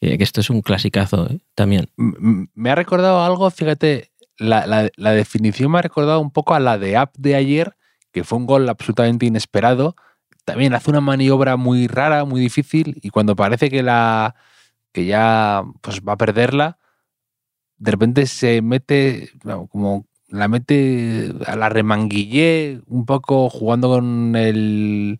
eh, 0.00 0.18
que 0.18 0.24
esto 0.24 0.40
es 0.40 0.50
un 0.50 0.60
clasicazo 0.60 1.28
¿eh? 1.30 1.38
también. 1.54 1.88
Me 1.96 2.70
ha 2.70 2.74
recordado 2.74 3.22
algo, 3.24 3.50
fíjate, 3.50 4.10
la, 4.36 4.66
la- 4.66 4.90
la 4.96 5.12
definición 5.12 5.70
me 5.72 5.78
ha 5.78 5.82
recordado 5.82 6.20
un 6.20 6.30
poco 6.30 6.54
a 6.54 6.60
la 6.60 6.76
de 6.78 6.96
App 6.96 7.14
de 7.16 7.34
ayer, 7.34 7.76
que 8.12 8.24
fue 8.24 8.38
un 8.38 8.46
gol 8.46 8.68
absolutamente 8.68 9.26
inesperado. 9.26 9.96
También 10.44 10.74
hace 10.74 10.90
una 10.90 11.00
maniobra 11.00 11.56
muy 11.56 11.86
rara, 11.86 12.24
muy 12.26 12.40
difícil, 12.40 12.98
y 13.02 13.08
cuando 13.10 13.34
parece 13.34 13.70
que 13.70 13.82
la 13.82 14.34
que 14.92 15.06
ya 15.06 15.62
pues 15.80 16.00
va 16.02 16.12
a 16.12 16.16
perderla, 16.18 16.78
de 17.78 17.90
repente 17.90 18.26
se 18.26 18.60
mete, 18.62 19.30
como 19.70 20.06
la 20.28 20.48
mete 20.48 21.32
a 21.46 21.56
la 21.56 21.68
remanguillé, 21.68 22.80
un 22.86 23.06
poco 23.06 23.48
jugando 23.50 23.88
con 23.88 24.34
el 24.36 25.18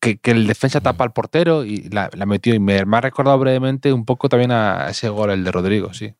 que, 0.00 0.18
que 0.18 0.30
el 0.30 0.46
defensa 0.46 0.80
tapa 0.80 1.04
al 1.04 1.12
portero 1.12 1.64
y 1.64 1.88
la, 1.90 2.10
la 2.14 2.26
metió. 2.26 2.54
Y 2.54 2.58
me, 2.58 2.84
me 2.84 2.96
ha 2.96 3.00
recordado 3.00 3.38
brevemente 3.38 3.92
un 3.92 4.04
poco 4.04 4.28
también 4.28 4.50
a 4.50 4.88
ese 4.90 5.08
gol, 5.08 5.30
el 5.30 5.44
de 5.44 5.52
Rodrigo, 5.52 5.92
sí. 5.92 6.12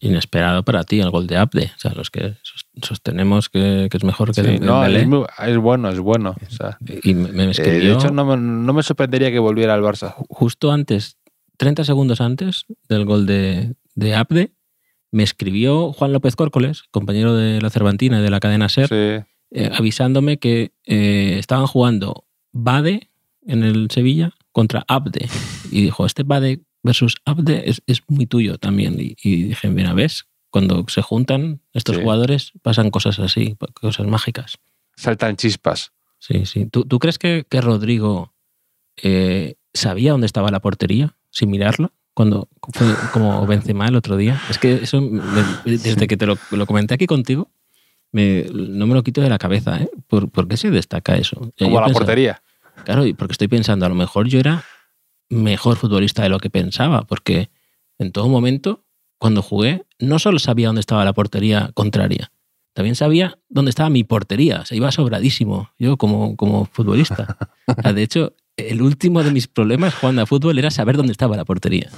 Inesperado 0.00 0.62
para 0.64 0.84
ti 0.84 1.00
el 1.00 1.10
gol 1.10 1.26
de 1.26 1.36
Abde. 1.36 1.70
O 1.76 1.78
sea, 1.78 1.92
los 1.92 2.10
que 2.10 2.36
sos- 2.42 2.66
sostenemos 2.82 3.50
que, 3.50 3.88
que 3.90 3.96
es 3.98 4.04
mejor 4.04 4.32
que 4.34 4.40
Sí, 4.42 4.48
el 4.48 4.60
no, 4.64 4.84
es, 4.86 5.06
muy- 5.06 5.26
es 5.46 5.56
bueno, 5.58 5.90
es 5.90 5.98
bueno. 6.00 6.34
o 6.40 6.50
sea, 6.50 6.78
Y 7.02 7.12
me, 7.12 7.30
me 7.32 7.44
eh, 7.44 7.50
escribió 7.50 7.90
de 7.90 7.92
hecho, 7.92 8.10
no 8.10 8.24
me, 8.24 8.36
no 8.38 8.72
me 8.72 8.82
sorprendería 8.82 9.30
que 9.30 9.38
volviera 9.38 9.74
al 9.74 9.82
Barça. 9.82 10.14
justo 10.30 10.72
antes, 10.72 11.18
30 11.58 11.84
segundos 11.84 12.22
antes 12.22 12.64
del 12.88 13.04
gol 13.04 13.26
de, 13.26 13.74
de 13.94 14.14
Abde, 14.14 14.52
me 15.14 15.22
escribió 15.22 15.92
Juan 15.92 16.12
López 16.12 16.34
Córcoles, 16.36 16.82
compañero 16.90 17.34
de 17.34 17.60
la 17.60 17.70
Cervantina 17.70 18.18
y 18.18 18.22
de 18.22 18.30
la 18.30 18.40
cadena 18.40 18.68
SER, 18.68 18.88
Sí. 18.88 19.24
eh, 19.52 19.70
avisándome 19.72 20.38
que 20.38 20.72
eh, 20.86 21.36
estaban 21.38 21.66
jugando 21.68 22.26
Bade 22.52 23.10
en 23.46 23.62
el 23.62 23.90
Sevilla 23.90 24.32
contra 24.52 24.84
Abde. 24.88 25.28
Y 25.70 25.82
dijo, 25.82 26.04
este 26.06 26.24
Bade 26.24 26.62
versus 26.82 27.16
Abde 27.24 27.62
es, 27.70 27.82
es 27.86 28.02
muy 28.08 28.26
tuyo 28.26 28.58
también. 28.58 28.96
Y, 28.98 29.16
y 29.22 29.44
dije, 29.44 29.68
mira, 29.70 29.94
¿ves? 29.94 30.24
Cuando 30.50 30.84
se 30.88 31.02
juntan 31.02 31.60
estos 31.72 31.96
Sí. 31.96 32.02
jugadores 32.02 32.52
pasan 32.62 32.90
cosas 32.90 33.18
así, 33.20 33.56
cosas 33.80 34.06
mágicas. 34.06 34.56
Saltan 34.96 35.36
chispas. 35.36 35.92
Sí, 36.18 36.44
sí. 36.46 36.66
¿Tú, 36.66 36.84
tú 36.84 36.98
crees 36.98 37.18
que, 37.18 37.44
que 37.48 37.60
Rodrigo 37.60 38.32
eh, 39.02 39.54
sabía 39.72 40.12
dónde 40.12 40.26
estaba 40.26 40.50
la 40.50 40.60
portería 40.60 41.16
sin 41.30 41.50
mirarlo? 41.50 41.92
Cuando 42.14 42.48
fue 42.72 42.86
como 43.12 43.44
Benzema 43.46 43.88
el 43.88 43.96
otro 43.96 44.16
día. 44.16 44.40
Es 44.48 44.58
que 44.58 44.74
eso, 44.84 45.00
desde 45.64 46.06
que 46.06 46.16
te 46.16 46.26
lo, 46.26 46.38
lo 46.52 46.66
comenté 46.66 46.94
aquí 46.94 47.06
contigo, 47.06 47.50
me- 48.12 48.46
no 48.52 48.86
me 48.86 48.94
lo 48.94 49.02
quito 49.02 49.20
de 49.20 49.28
la 49.28 49.38
cabeza. 49.38 49.82
¿eh? 49.82 49.90
¿Por, 50.06 50.30
por 50.30 50.46
qué 50.46 50.56
se 50.56 50.70
destaca 50.70 51.16
eso? 51.16 51.40
Yo 51.56 51.66
Como 51.66 51.80
la 51.80 51.86
pensaba- 51.86 52.06
portería. 52.06 52.42
Claro, 52.84 53.02
porque 53.18 53.32
estoy 53.32 53.48
pensando, 53.48 53.86
a 53.86 53.88
lo 53.88 53.94
mejor 53.94 54.26
yo 54.28 54.38
era 54.40 54.64
mejor 55.28 55.76
futbolista 55.76 56.22
de 56.22 56.28
lo 56.28 56.38
que 56.38 56.50
pensaba, 56.50 57.02
porque 57.02 57.50
en 57.98 58.12
todo 58.12 58.28
momento, 58.28 58.84
cuando 59.18 59.42
jugué, 59.42 59.84
no 59.98 60.18
solo 60.18 60.38
sabía 60.38 60.66
dónde 60.68 60.80
estaba 60.80 61.04
la 61.04 61.12
portería 61.12 61.70
contraria, 61.74 62.30
también 62.74 62.94
sabía 62.96 63.38
dónde 63.48 63.70
estaba 63.70 63.90
mi 63.90 64.02
portería. 64.04 64.64
Se 64.66 64.76
iba 64.76 64.90
sobradísimo, 64.92 65.70
yo 65.78 65.96
como, 65.96 66.36
como 66.36 66.64
futbolista. 66.66 67.36
De 67.94 68.02
hecho, 68.02 68.34
el 68.56 68.82
último 68.82 69.22
de 69.22 69.30
mis 69.30 69.48
problemas 69.48 69.94
jugando 69.94 70.22
a 70.22 70.26
fútbol 70.26 70.58
era 70.58 70.70
saber 70.70 70.96
dónde 70.96 71.12
estaba 71.12 71.36
la 71.36 71.44
portería. 71.44 71.90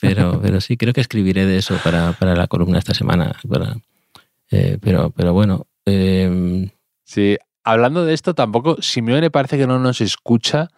Pero, 0.00 0.40
pero 0.40 0.62
sí, 0.62 0.78
creo 0.78 0.94
que 0.94 1.02
escribiré 1.02 1.44
de 1.44 1.58
eso 1.58 1.76
para, 1.84 2.12
para 2.12 2.34
la 2.34 2.46
columna 2.46 2.78
esta 2.78 2.94
semana. 2.94 3.36
Para, 3.46 3.76
eh, 4.50 4.78
pero, 4.80 5.10
pero 5.10 5.34
bueno. 5.34 5.66
Eh, 5.84 6.70
Sí, 7.10 7.38
hablando 7.64 8.04
de 8.04 8.14
esto, 8.14 8.36
tampoco 8.36 8.80
Simeone 8.80 9.32
parece 9.32 9.58
que 9.58 9.66
no 9.66 9.80
nos 9.80 10.00
escucha 10.00 10.68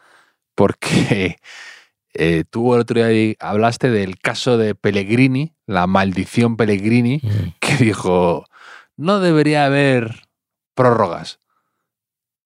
porque 0.54 1.36
eh, 2.14 2.44
tú 2.48 2.72
el 2.72 2.80
otro 2.80 3.06
día 3.06 3.34
hablaste 3.38 3.90
del 3.90 4.18
caso 4.18 4.56
de 4.56 4.74
Pellegrini, 4.74 5.52
la 5.66 5.86
maldición 5.86 6.56
Pellegrini, 6.56 7.20
mm, 7.22 7.58
que 7.60 7.76
dijo, 7.76 8.46
no 8.96 9.20
debería 9.20 9.66
haber 9.66 10.22
prórrogas. 10.74 11.38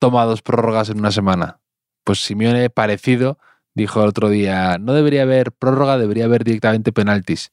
Toma 0.00 0.25
dos 0.25 0.42
prórrogas 0.42 0.90
en 0.90 0.99
una 0.99 1.12
semana. 1.12 1.61
Pues 2.06 2.20
Simeone 2.20 2.70
parecido 2.70 3.36
dijo 3.75 4.02
el 4.02 4.08
otro 4.08 4.30
día, 4.30 4.78
no 4.78 4.94
debería 4.94 5.22
haber 5.22 5.50
prórroga, 5.50 5.98
debería 5.98 6.25
haber 6.25 6.44
directamente 6.44 6.92
penaltis. 6.92 7.52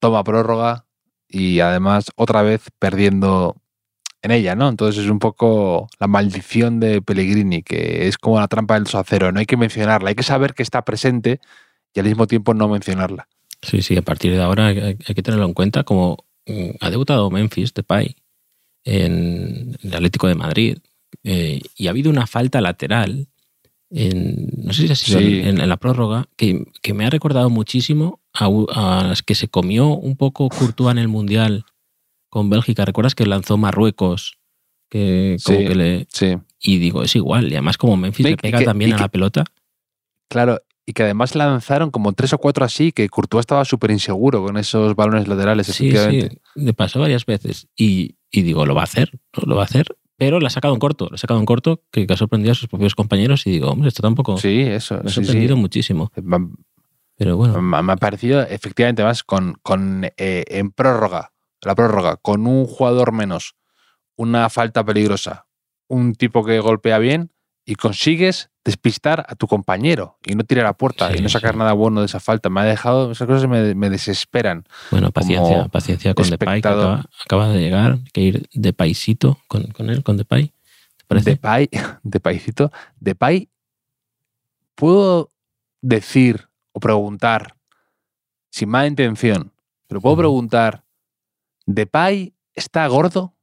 Toma 0.00 0.22
prórroga 0.24 0.86
y 1.28 1.58
además 1.58 2.06
otra 2.16 2.42
vez 2.42 2.70
perdiendo 2.78 3.56
en 4.22 4.30
ella, 4.30 4.54
¿no? 4.54 4.68
Entonces 4.68 5.04
es 5.04 5.10
un 5.10 5.18
poco 5.18 5.88
la 5.98 6.06
maldición 6.06 6.78
de 6.78 7.02
Pellegrini, 7.02 7.62
que 7.62 8.06
es 8.06 8.16
como 8.16 8.40
la 8.40 8.48
trampa 8.48 8.74
del 8.74 8.86
acero, 8.90 9.32
no 9.32 9.40
hay 9.40 9.46
que 9.46 9.56
mencionarla, 9.56 10.08
hay 10.08 10.14
que 10.14 10.22
saber 10.22 10.54
que 10.54 10.62
está 10.62 10.84
presente 10.84 11.40
y 11.92 12.00
al 12.00 12.06
mismo 12.06 12.26
tiempo 12.26 12.54
no 12.54 12.68
mencionarla. 12.68 13.28
sí, 13.60 13.82
sí, 13.82 13.96
a 13.96 14.02
partir 14.02 14.32
de 14.32 14.40
ahora 14.42 14.68
hay, 14.68 14.78
hay 14.78 15.14
que 15.14 15.22
tenerlo 15.22 15.46
en 15.46 15.54
cuenta. 15.54 15.82
Como 15.82 16.24
mm, 16.46 16.70
ha 16.80 16.90
debutado 16.90 17.28
Memphis 17.30 17.74
Depay 17.74 18.14
en 18.84 19.76
el 19.82 19.94
Atlético 19.94 20.28
de 20.28 20.36
Madrid 20.36 20.78
eh, 21.24 21.60
y 21.76 21.86
ha 21.86 21.90
habido 21.90 22.08
una 22.08 22.26
falta 22.26 22.62
lateral 22.62 23.28
en, 23.90 24.48
no 24.64 24.72
sé 24.72 24.86
si 24.86 24.92
ha 24.92 24.96
sido 24.96 25.18
Sí. 25.20 25.40
en, 25.40 25.60
en 25.60 25.68
la 25.68 25.76
prórroga, 25.78 26.26
que, 26.36 26.64
que 26.82 26.94
me 26.94 27.06
ha 27.06 27.10
recordado 27.10 27.48
muchísimo 27.50 28.20
a, 28.34 29.04
las 29.08 29.22
que 29.22 29.34
se 29.34 29.48
comió 29.48 29.88
un 29.88 30.16
poco 30.16 30.48
Courtois 30.48 30.92
en 30.92 30.98
el 30.98 31.08
Mundial 31.08 31.64
con 32.30 32.50
Bélgica. 32.50 32.84
¿Recuerdas 32.84 33.14
que 33.14 33.26
lanzó 33.26 33.56
Marruecos? 33.56 34.38
Que, 34.90 35.36
como 35.44 35.58
Sí. 35.58 35.64
que 35.66 35.74
le, 35.74 36.06
Sí, 36.12 36.36
y 36.60 36.78
digo, 36.78 37.02
es 37.02 37.14
igual. 37.16 37.44
Y 37.50 37.54
además 37.54 37.76
como 37.78 37.96
Memphis 37.96 38.24
le 38.26 38.36
pega 38.36 38.58
que- 38.58 38.64
también 38.64 38.92
a 38.94 38.98
la 38.98 39.08
pelota. 39.08 39.44
claro. 40.30 40.60
Y 40.86 40.94
que 40.94 41.02
además 41.02 41.34
lanzaron 41.34 41.90
como 41.90 42.14
tres 42.14 42.32
o 42.32 42.38
cuatro 42.38 42.64
así, 42.64 42.92
que 42.92 43.10
Courtois 43.10 43.42
estaba 43.42 43.66
súper 43.66 43.90
inseguro 43.90 44.42
con 44.42 44.56
esos 44.56 44.96
balones 44.96 45.28
laterales, 45.28 45.66
Sí, 45.66 45.88
efectivamente. 45.90 46.40
sí, 46.54 46.60
le 46.64 46.72
pasó 46.72 47.00
varias 47.00 47.26
veces. 47.26 47.68
Y, 47.76 48.16
y 48.30 48.40
digo, 48.40 48.64
lo 48.64 48.74
va 48.74 48.80
a 48.80 48.84
hacer, 48.84 49.10
lo 49.44 49.54
va 49.56 49.62
a 49.62 49.64
hacer. 49.66 49.86
Pero 50.18 50.40
la 50.40 50.48
ha 50.48 50.50
sacado 50.50 50.74
en 50.74 50.80
corto, 50.80 51.06
la 51.10 51.14
ha 51.14 51.18
sacado 51.18 51.40
en 51.40 51.46
corto, 51.46 51.82
que, 51.90 52.06
que 52.06 52.12
ha 52.12 52.16
sorprendido 52.16 52.52
a 52.52 52.54
sus 52.56 52.68
propios 52.68 52.94
compañeros. 52.94 53.46
Y 53.46 53.52
digo, 53.52 53.70
hombre, 53.70 53.88
esto 53.88 54.02
tampoco 54.02 54.36
Sí, 54.36 54.60
eso. 54.62 54.94
me 54.96 55.00
ha 55.00 55.02
sí, 55.04 55.20
sí. 55.20 55.24
sorprendido 55.24 55.56
muchísimo. 55.56 56.10
Me, 56.20 56.38
Pero 57.16 57.36
bueno, 57.36 57.62
me- 57.62 57.82
me 57.82 57.92
ha 57.92 57.96
parecido, 57.96 58.42
efectivamente, 58.42 59.02
más 59.04 59.22
con, 59.22 59.54
con 59.62 60.04
eh, 60.16 60.44
en 60.48 60.70
prórroga, 60.72 61.32
la 61.62 61.74
prórroga, 61.74 62.16
con 62.16 62.46
un 62.46 62.66
jugador 62.66 63.12
menos, 63.12 63.54
una 64.16 64.50
falta 64.50 64.84
peligrosa, 64.84 65.46
un 65.88 66.14
tipo 66.14 66.44
que 66.44 66.58
golpea 66.60 66.98
bien 66.98 67.30
y 67.64 67.76
consigues 67.76 68.50
despistar 68.68 69.24
a 69.26 69.34
tu 69.34 69.46
compañero 69.46 70.18
y 70.26 70.34
no 70.34 70.44
tirar 70.44 70.66
a 70.66 70.74
puerta 70.74 71.08
Sí, 71.10 71.18
y 71.18 71.22
no 71.22 71.30
sacar 71.30 71.54
sí. 71.54 71.58
nada 71.58 71.72
bueno 71.72 72.00
de 72.00 72.06
esa 72.06 72.20
falta. 72.20 72.50
Me 72.50 72.60
ha 72.60 72.64
dejado, 72.64 73.10
esas 73.12 73.26
cosas 73.26 73.48
me, 73.48 73.74
me 73.74 73.88
desesperan. 73.88 74.64
bueno, 74.90 75.10
paciencia, 75.10 75.56
como 75.56 75.68
paciencia 75.70 76.12
con 76.12 76.28
Depay, 76.28 76.60
que 76.60 76.68
acaba, 76.68 77.06
acaba 77.24 77.48
de 77.48 77.60
llegar. 77.60 77.92
Hay 77.92 78.10
que 78.12 78.20
ir 78.20 78.48
de 78.52 78.72
paisito 78.74 79.38
con, 79.48 79.64
con 79.68 79.88
él, 79.88 80.02
con 80.02 80.18
Depay. 80.18 80.48
¿Te 80.98 81.04
parece? 81.06 81.30
Depay, 81.30 81.70
Depaycito, 82.02 82.70
Depay, 83.00 83.48
puedo 84.74 85.32
decir 85.80 86.48
o 86.72 86.80
preguntar, 86.80 87.56
sin 88.50 88.68
mala 88.68 88.86
intención, 88.86 89.52
pero 89.86 90.00
puedo 90.02 90.12
Ujú. 90.14 90.20
preguntar, 90.22 90.84
¿Depay 91.66 92.34
está 92.54 92.86
gordo? 92.86 93.34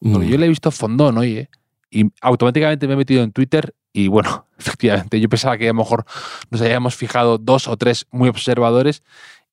Porque 0.00 0.26
Mm, 0.26 0.30
yo 0.30 0.38
le 0.38 0.46
he 0.46 0.48
visto 0.50 0.70
fondón, 0.70 1.16
oye, 1.16 1.48
y 1.90 2.04
automáticamente 2.20 2.86
me 2.86 2.92
he 2.92 2.96
metido 2.96 3.22
en 3.22 3.32
Twitter 3.32 3.74
y 3.94 4.08
bueno, 4.08 4.46
efectivamente, 4.58 5.18
yo 5.20 5.28
pensaba 5.30 5.56
que 5.56 5.64
a 5.64 5.68
lo 5.72 5.74
mejor 5.74 6.04
nos 6.50 6.60
habíamos 6.60 6.94
fijado 6.96 7.38
dos 7.38 7.66
o 7.68 7.76
tres 7.78 8.04
muy 8.10 8.28
observadores 8.28 9.02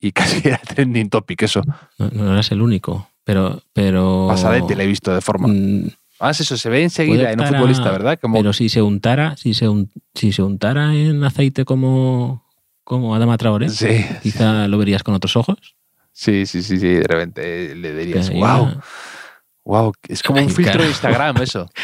y 0.02 0.12
casi 0.12 0.42
era 0.48 0.58
trending 0.58 1.10
topic 1.10 1.44
eso. 1.44 1.62
no, 1.98 2.10
no 2.10 2.34
eras 2.34 2.52
el 2.52 2.62
único. 2.62 3.08
Pero, 3.24 3.62
pero 3.72 4.26
Pasadete 4.28 4.76
le 4.76 4.84
he 4.84 4.88
visto 4.88 5.14
de 5.14 5.22
forma. 5.22 5.48
mm, 5.48 5.92
Además, 6.20 6.40
eso 6.40 6.58
se 6.58 6.70
ve 6.70 6.84
enseguida 6.84 7.32
en 7.32 7.40
un 7.40 7.46
optar 7.46 7.56
a- 7.56 7.58
futbolista, 7.60 7.92
¿verdad? 7.92 8.20
Como 8.20 8.36
Pero 8.38 8.52
si 8.52 8.68
se 8.70 8.82
untara, 8.82 9.38
si 9.38 9.54
se, 9.54 9.70
un- 9.70 9.92
si 10.16 10.32
se 10.34 10.42
untara 10.42 10.94
en 10.96 11.24
aceite 11.24 11.64
como, 11.66 12.44
como 12.84 13.14
Adama 13.16 13.38
Traoré, 13.38 13.70
Sí, 13.70 14.06
quizá 14.24 14.68
lo 14.68 14.78
verías 14.80 15.04
con 15.04 15.14
otros 15.14 15.36
ojos. 15.36 15.58
sí, 16.12 16.46
sí, 16.48 16.62
sí, 16.64 16.78
sí, 16.80 16.88
de 16.88 17.04
repente 17.08 17.76
le 17.76 17.94
dirías, 17.96 18.30
wow, 18.32 18.70
wow, 19.66 19.94
es 20.10 20.22
como 20.24 20.42
un 20.42 20.50
filtro 20.50 20.82
de 20.84 20.90
Instagram 20.90 21.38
eso. 21.42 21.70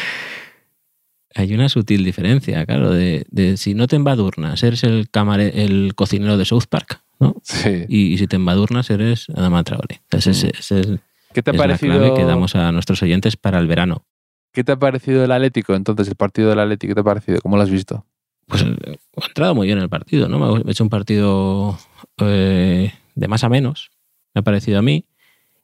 Hay 1.38 1.54
una 1.54 1.68
sutil 1.68 2.04
diferencia, 2.04 2.66
claro, 2.66 2.90
de, 2.90 3.24
de 3.30 3.56
si 3.56 3.74
no 3.74 3.86
te 3.86 3.94
embadurnas, 3.96 4.62
eres 4.64 4.82
el, 4.82 5.08
camare- 5.10 5.52
el 5.54 5.94
cocinero 5.94 6.36
de 6.36 6.44
South 6.44 6.64
Park, 6.68 7.00
¿no? 7.20 7.36
Sí. 7.44 7.84
Y, 7.88 8.12
y 8.12 8.18
si 8.18 8.26
te 8.26 8.36
embadurnas, 8.36 8.90
eres 8.90 9.28
Adama 9.30 9.62
Traoré. 9.62 10.00
Entonces, 10.10 10.42
es, 10.44 10.68
¿Qué 11.32 11.42
te 11.42 11.50
ha 11.50 11.52
es 11.52 11.56
la 11.58 11.62
parecido? 11.62 11.92
clave 11.98 12.14
que 12.14 12.24
damos 12.24 12.56
a 12.56 12.72
nuestros 12.72 13.02
oyentes 13.02 13.36
para 13.36 13.58
el 13.60 13.66
verano. 13.68 14.04
¿Qué 14.52 14.64
te 14.64 14.72
ha 14.72 14.76
parecido 14.78 15.22
el 15.24 15.30
Atlético? 15.30 15.74
Entonces, 15.76 16.08
el 16.08 16.16
partido 16.16 16.48
del 16.50 16.58
Atlético, 16.58 16.90
¿qué 16.90 16.94
te 16.96 17.00
ha 17.02 17.04
parecido? 17.04 17.40
¿Cómo 17.40 17.56
lo 17.56 17.62
has 17.62 17.70
visto? 17.70 18.04
Pues 18.46 18.62
eh, 18.62 18.98
ha 19.22 19.26
entrado 19.26 19.54
muy 19.54 19.66
bien 19.68 19.78
el 19.78 19.88
partido, 19.88 20.28
¿no? 20.28 20.38
Me 20.38 20.62
ha 20.68 20.70
hecho 20.72 20.82
un 20.82 20.90
partido 20.90 21.78
eh, 22.18 22.92
de 23.14 23.28
más 23.28 23.44
a 23.44 23.48
menos, 23.48 23.90
me 24.34 24.40
ha 24.40 24.42
parecido 24.42 24.78
a 24.78 24.82
mí. 24.82 25.04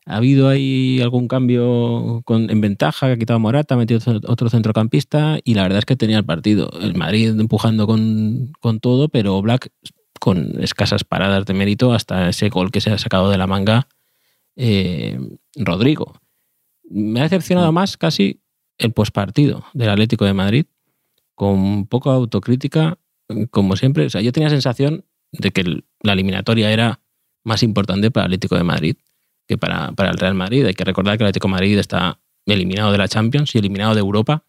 Ha 0.07 0.17
habido 0.17 0.49
ahí 0.49 1.01
algún 1.01 1.29
cambio 1.29 2.21
con- 2.25 2.51
en 2.51 2.61
ventaja, 2.61 3.07
que 3.07 3.13
ha 3.15 3.17
quitado 3.19 3.39
Morata, 3.41 3.75
ha 3.75 3.79
metido 3.79 4.01
otro 4.27 4.51
centrocampista 4.51 5.39
y 5.45 5.55
la 5.55 5.63
verdad 5.63 5.79
es 5.79 5.87
que 5.87 5.97
tenía 5.97 6.19
el 6.19 6.25
partido. 6.25 6.71
El 6.81 6.95
Madrid 6.95 7.29
empujando 7.41 7.87
con, 7.87 8.53
con 8.61 8.81
todo, 8.81 9.09
pero 9.09 9.41
Black 9.41 9.71
con 10.21 10.63
escasas 10.63 11.05
paradas 11.05 11.47
de 11.47 11.55
mérito 11.55 11.93
hasta 11.93 12.29
ese 12.29 12.49
gol 12.51 12.71
que 12.71 12.81
se 12.83 12.91
ha 12.91 12.99
sacado 12.99 13.31
de 13.31 13.39
la 13.39 13.47
manga 13.47 13.89
eh, 14.57 15.19
Rodrigo. 15.57 16.21
Me 16.89 17.21
ha 17.21 17.25
decepcionado 17.25 17.73
más 17.73 17.97
casi 17.97 18.41
el 18.79 18.93
pospartido 18.93 19.65
del 19.73 19.89
Atlético 19.89 20.25
de 20.27 20.35
Madrid, 20.35 20.67
con 21.35 21.87
poca 21.87 22.11
autocrítica, 22.11 22.99
como 23.51 23.77
siempre. 23.77 24.07
O 24.07 24.11
sea, 24.11 24.21
yo 24.21 24.33
tenía 24.33 24.49
la 24.49 24.55
sensación 24.55 25.05
de 25.33 25.51
que 25.51 25.83
la 26.03 26.13
eliminatoria 26.13 26.71
era 26.71 27.01
más 27.43 27.63
importante 27.63 28.11
para 28.11 28.27
el 28.27 28.33
Atlético 28.33 28.57
de 28.57 28.65
Madrid 28.65 28.97
que 29.47 29.59
para, 29.59 29.93
para 29.93 30.11
el 30.11 30.19
Real 30.19 30.35
Madrid. 30.35 30.65
Hay 30.67 30.75
que 30.75 30.85
recordar 30.85 31.17
que 31.19 31.25
el 31.25 31.29
Atlético 31.29 31.49
de 31.49 31.53
Madrid 31.53 31.79
está 31.79 32.21
eliminado 32.47 32.93
de 32.93 32.99
la 32.99 33.09
Champions 33.09 33.55
y 33.55 33.59
eliminado 33.59 33.95
de 33.95 34.01
Europa, 34.01 34.45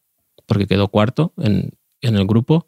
porque 0.46 0.68
quedó 0.68 0.88
cuarto 0.90 1.34
en, 1.38 1.72
en 2.02 2.16
el 2.16 2.26
grupo. 2.26 2.68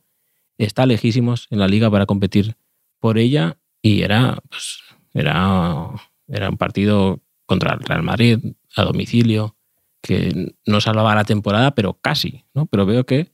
Está 0.57 0.85
lejísimos 0.85 1.47
en 1.51 1.59
la 1.59 1.67
liga 1.67 1.91
para 1.91 2.05
competir 2.05 2.55
por 2.99 3.17
ella 3.17 3.57
y 3.81 4.01
era, 4.01 4.39
pues, 4.49 4.79
era, 5.13 5.89
era 6.27 6.49
un 6.49 6.57
partido 6.57 7.21
contra 7.45 7.73
el 7.73 7.79
Real 7.81 8.03
Madrid 8.03 8.39
a 8.75 8.83
domicilio 8.83 9.55
que 10.01 10.55
no 10.65 10.81
salvaba 10.81 11.15
la 11.15 11.25
temporada, 11.25 11.71
pero 11.75 11.93
casi, 11.99 12.45
¿no? 12.53 12.65
Pero 12.65 12.85
veo 12.85 13.05
que 13.05 13.31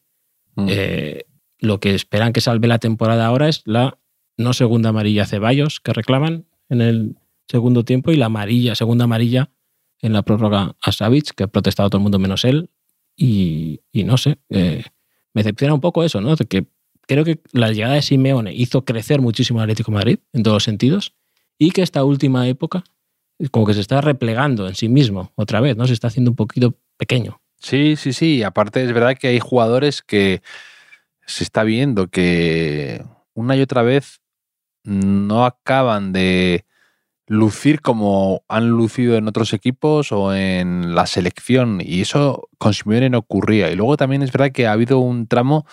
Mm. 0.55 0.67
eh, 0.69 1.25
lo 1.59 1.79
que 1.79 1.95
esperan 1.95 2.33
que 2.33 2.41
salve 2.41 2.67
la 2.67 2.79
temporada 2.79 3.25
ahora 3.25 3.49
es 3.49 3.63
la 3.65 3.97
no 4.37 4.53
segunda 4.53 4.89
amarilla 4.89 5.25
Ceballos 5.25 5.79
que 5.79 5.93
reclaman 5.93 6.45
en 6.69 6.81
el 6.81 7.15
segundo 7.47 7.83
tiempo 7.83 8.11
y 8.11 8.17
la 8.17 8.27
amarilla, 8.27 8.75
segunda 8.75 9.05
amarilla 9.05 9.49
en 9.99 10.13
la 10.13 10.21
prórroga 10.23 10.75
a 10.81 10.91
Savic, 10.91 11.33
que 11.35 11.43
ha 11.43 11.47
protestado 11.47 11.89
todo 11.89 11.99
el 11.99 12.03
mundo 12.03 12.19
menos 12.19 12.45
él. 12.45 12.69
Y, 13.15 13.81
y 13.91 14.03
no 14.03 14.17
sé, 14.17 14.39
eh, 14.49 14.83
me 15.33 15.43
decepciona 15.43 15.73
un 15.73 15.81
poco 15.81 16.03
eso, 16.03 16.19
¿no? 16.19 16.35
Que 16.35 16.65
creo 17.07 17.23
que 17.23 17.41
la 17.51 17.71
llegada 17.71 17.95
de 17.95 18.01
Simeone 18.01 18.53
hizo 18.53 18.85
crecer 18.85 19.21
muchísimo 19.21 19.59
al 19.59 19.63
Atlético 19.63 19.91
Madrid 19.91 20.19
en 20.33 20.43
todos 20.43 20.55
los 20.55 20.63
sentidos 20.63 21.13
y 21.57 21.71
que 21.71 21.81
esta 21.81 22.03
última 22.03 22.47
época 22.47 22.83
como 23.51 23.65
que 23.65 23.73
se 23.73 23.81
está 23.81 24.01
replegando 24.01 24.67
en 24.67 24.75
sí 24.75 24.89
mismo 24.89 25.31
otra 25.35 25.59
vez, 25.59 25.75
¿no? 25.75 25.87
Se 25.87 25.93
está 25.93 26.07
haciendo 26.07 26.31
un 26.31 26.35
poquito 26.35 26.75
pequeño. 26.97 27.41
Sí, 27.57 27.95
sí, 27.95 28.13
sí. 28.13 28.43
Aparte 28.43 28.83
es 28.83 28.93
verdad 28.93 29.17
que 29.17 29.27
hay 29.27 29.39
jugadores 29.39 30.01
que 30.01 30.41
se 31.25 31.43
está 31.43 31.63
viendo 31.63 32.07
que 32.07 33.03
una 33.33 33.55
y 33.55 33.61
otra 33.61 33.81
vez 33.81 34.21
no 34.83 35.45
acaban 35.45 36.13
de 36.13 36.65
lucir 37.27 37.81
como 37.81 38.43
han 38.47 38.69
lucido 38.69 39.15
en 39.15 39.27
otros 39.27 39.53
equipos 39.53 40.11
o 40.11 40.33
en 40.33 40.95
la 40.95 41.05
selección. 41.05 41.79
Y 41.81 42.01
eso 42.01 42.49
con 42.57 42.73
Simeone 42.73 43.09
no 43.09 43.19
ocurría. 43.19 43.71
Y 43.71 43.75
luego 43.75 43.97
también 43.97 44.21
es 44.21 44.31
verdad 44.31 44.51
que 44.51 44.67
ha 44.67 44.73
habido 44.73 44.99
un 44.99 45.27
tramo, 45.27 45.65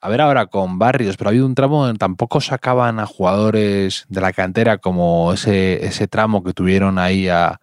a 0.00 0.08
ver 0.08 0.20
ahora 0.20 0.46
con 0.46 0.78
Barrios, 0.78 1.16
pero 1.16 1.28
ha 1.28 1.32
habido 1.32 1.46
un 1.46 1.54
tramo 1.54 1.88
en 1.88 1.96
tampoco 1.96 2.40
sacaban 2.40 3.00
a 3.00 3.06
jugadores 3.06 4.06
de 4.08 4.20
la 4.20 4.32
cantera 4.32 4.78
como 4.78 5.32
ese, 5.32 5.84
ese 5.84 6.06
tramo 6.06 6.42
que 6.42 6.52
tuvieron 6.52 6.98
ahí 6.98 7.28
a, 7.28 7.60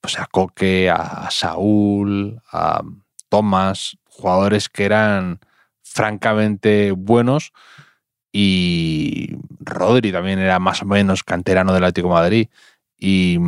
pues 0.00 0.18
a 0.18 0.26
Coque, 0.26 0.90
a 0.90 1.28
Saúl, 1.30 2.40
a 2.52 2.82
Tomás, 3.28 3.96
jugadores 4.04 4.68
que 4.68 4.84
eran 4.84 5.40
francamente 5.82 6.92
buenos 6.92 7.52
y 8.36 9.36
Rodri 9.60 10.10
también 10.10 10.40
era 10.40 10.58
más 10.58 10.82
o 10.82 10.86
menos 10.86 11.22
canterano 11.22 11.72
del 11.72 11.84
Atlético 11.84 12.08
Madrid 12.08 12.48
y, 12.98 13.38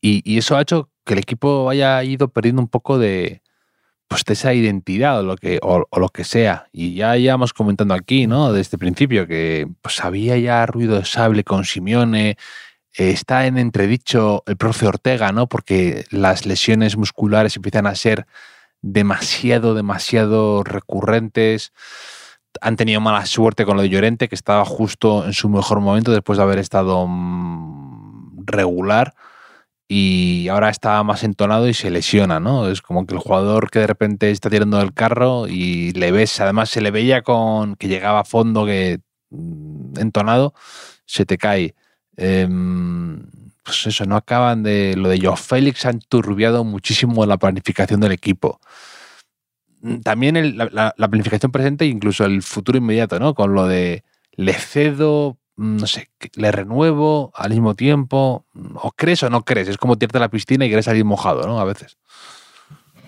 y, 0.00 0.22
y 0.24 0.38
eso 0.38 0.56
ha 0.56 0.62
hecho 0.62 0.90
que 1.04 1.14
el 1.14 1.18
equipo 1.18 1.68
haya 1.68 2.04
ido 2.04 2.28
perdiendo 2.28 2.62
un 2.62 2.68
poco 2.68 2.98
de, 2.98 3.42
pues 4.06 4.24
de 4.24 4.34
esa 4.34 4.54
identidad 4.54 5.18
o 5.18 5.22
lo 5.24 5.36
que, 5.36 5.58
o 5.60 5.86
lo 5.98 6.08
que 6.10 6.22
sea. 6.22 6.68
Y 6.72 6.94
ya 6.94 7.16
íbamos 7.16 7.52
comentando 7.52 7.94
aquí, 7.94 8.28
¿no? 8.28 8.52
Desde 8.52 8.76
el 8.76 8.78
principio, 8.78 9.26
que 9.26 9.66
pues 9.82 10.04
había 10.04 10.38
ya 10.38 10.64
ruido 10.66 10.96
de 10.96 11.04
sable 11.04 11.42
con 11.42 11.64
Simeone. 11.64 12.30
eh, 12.30 12.36
está 13.10 13.46
en 13.46 13.58
entredicho 13.58 14.44
el 14.46 14.56
profe 14.56 14.86
Ortega, 14.86 15.32
¿no? 15.32 15.48
Porque 15.48 16.04
las 16.10 16.46
lesiones 16.46 16.96
musculares 16.96 17.56
empiezan 17.56 17.88
a 17.88 17.96
ser 17.96 18.26
demasiado, 18.82 19.74
demasiado 19.74 20.62
recurrentes. 20.62 21.72
Han 22.60 22.76
tenido 22.76 23.00
mala 23.00 23.26
suerte 23.26 23.64
con 23.64 23.76
lo 23.76 23.82
de 23.82 23.88
Llorente, 23.88 24.28
que 24.28 24.34
estaba 24.34 24.64
justo 24.64 25.24
en 25.24 25.32
su 25.32 25.48
mejor 25.48 25.80
momento 25.80 26.12
después 26.12 26.36
de 26.36 26.42
haber 26.42 26.58
estado 26.58 27.06
mm, 27.06 28.44
regular 28.46 29.14
y 29.88 30.48
ahora 30.48 30.68
está 30.68 31.02
más 31.02 31.24
entonado 31.24 31.66
y 31.66 31.72
se 31.72 31.90
lesiona, 31.90 32.40
¿no? 32.40 32.68
Es 32.68 32.82
como 32.82 33.06
que 33.06 33.14
el 33.14 33.20
jugador 33.20 33.70
que 33.70 33.78
de 33.78 33.86
repente 33.86 34.30
está 34.30 34.50
tirando 34.50 34.76
del 34.78 34.92
carro 34.92 35.48
y 35.48 35.92
le 35.92 36.12
ves, 36.12 36.40
además 36.40 36.68
se 36.68 36.82
le 36.82 36.90
veía 36.90 37.22
con 37.22 37.74
que 37.76 37.88
llegaba 37.88 38.20
a 38.20 38.24
fondo, 38.24 38.66
que 38.66 39.00
mm, 39.30 39.98
entonado, 39.98 40.52
se 41.06 41.24
te 41.24 41.38
cae. 41.38 41.74
Em, 42.18 43.22
pues 43.62 43.86
eso, 43.86 44.04
no 44.04 44.16
acaban 44.16 44.62
de. 44.62 44.94
Lo 44.96 45.08
de 45.08 45.20
Joe 45.20 45.36
Félix 45.36 45.86
ha 45.86 45.90
enturbiado 45.90 46.64
muchísimo 46.64 47.24
la 47.26 47.38
planificación 47.38 48.00
del 48.00 48.12
equipo. 48.12 48.60
Mm, 49.80 49.96
También 50.00 50.36
el- 50.36 50.56
la, 50.56 50.68
la- 50.72 50.94
la 50.96 51.08
planificación 51.08 51.52
presente 51.52 51.84
e 51.84 51.88
incluso 51.88 52.24
el 52.24 52.42
futuro 52.42 52.78
inmediato, 52.78 53.18
¿no? 53.20 53.34
Con 53.34 53.54
lo 53.54 53.66
de 53.66 54.02
le 54.32 54.52
cedo, 54.54 55.38
mm, 55.56 55.76
no 55.78 55.86
sé, 55.86 56.10
le 56.34 56.50
renuevo 56.52 57.32
al 57.34 57.50
mismo 57.50 57.74
tiempo. 57.74 58.46
mm, 58.54 58.76
O 58.82 58.92
crees 58.92 59.22
o 59.22 59.30
no 59.30 59.44
crees. 59.44 59.68
Es 59.68 59.76
como 59.76 59.96
tirarte 59.96 60.18
a 60.18 60.20
la 60.22 60.30
piscina 60.30 60.64
y 60.64 60.68
quieres 60.68 60.84
salir 60.86 61.04
mojado, 61.04 61.46
¿no? 61.46 61.60
A 61.60 61.64
veces. 61.64 61.96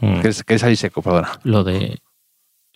Mm. 0.01 0.15
Quieres, 0.21 0.43
quieres 0.45 0.61
salir 0.63 0.77
seco, 0.77 1.03
perdona. 1.03 1.33
Lo 1.45 1.65
de 1.65 1.99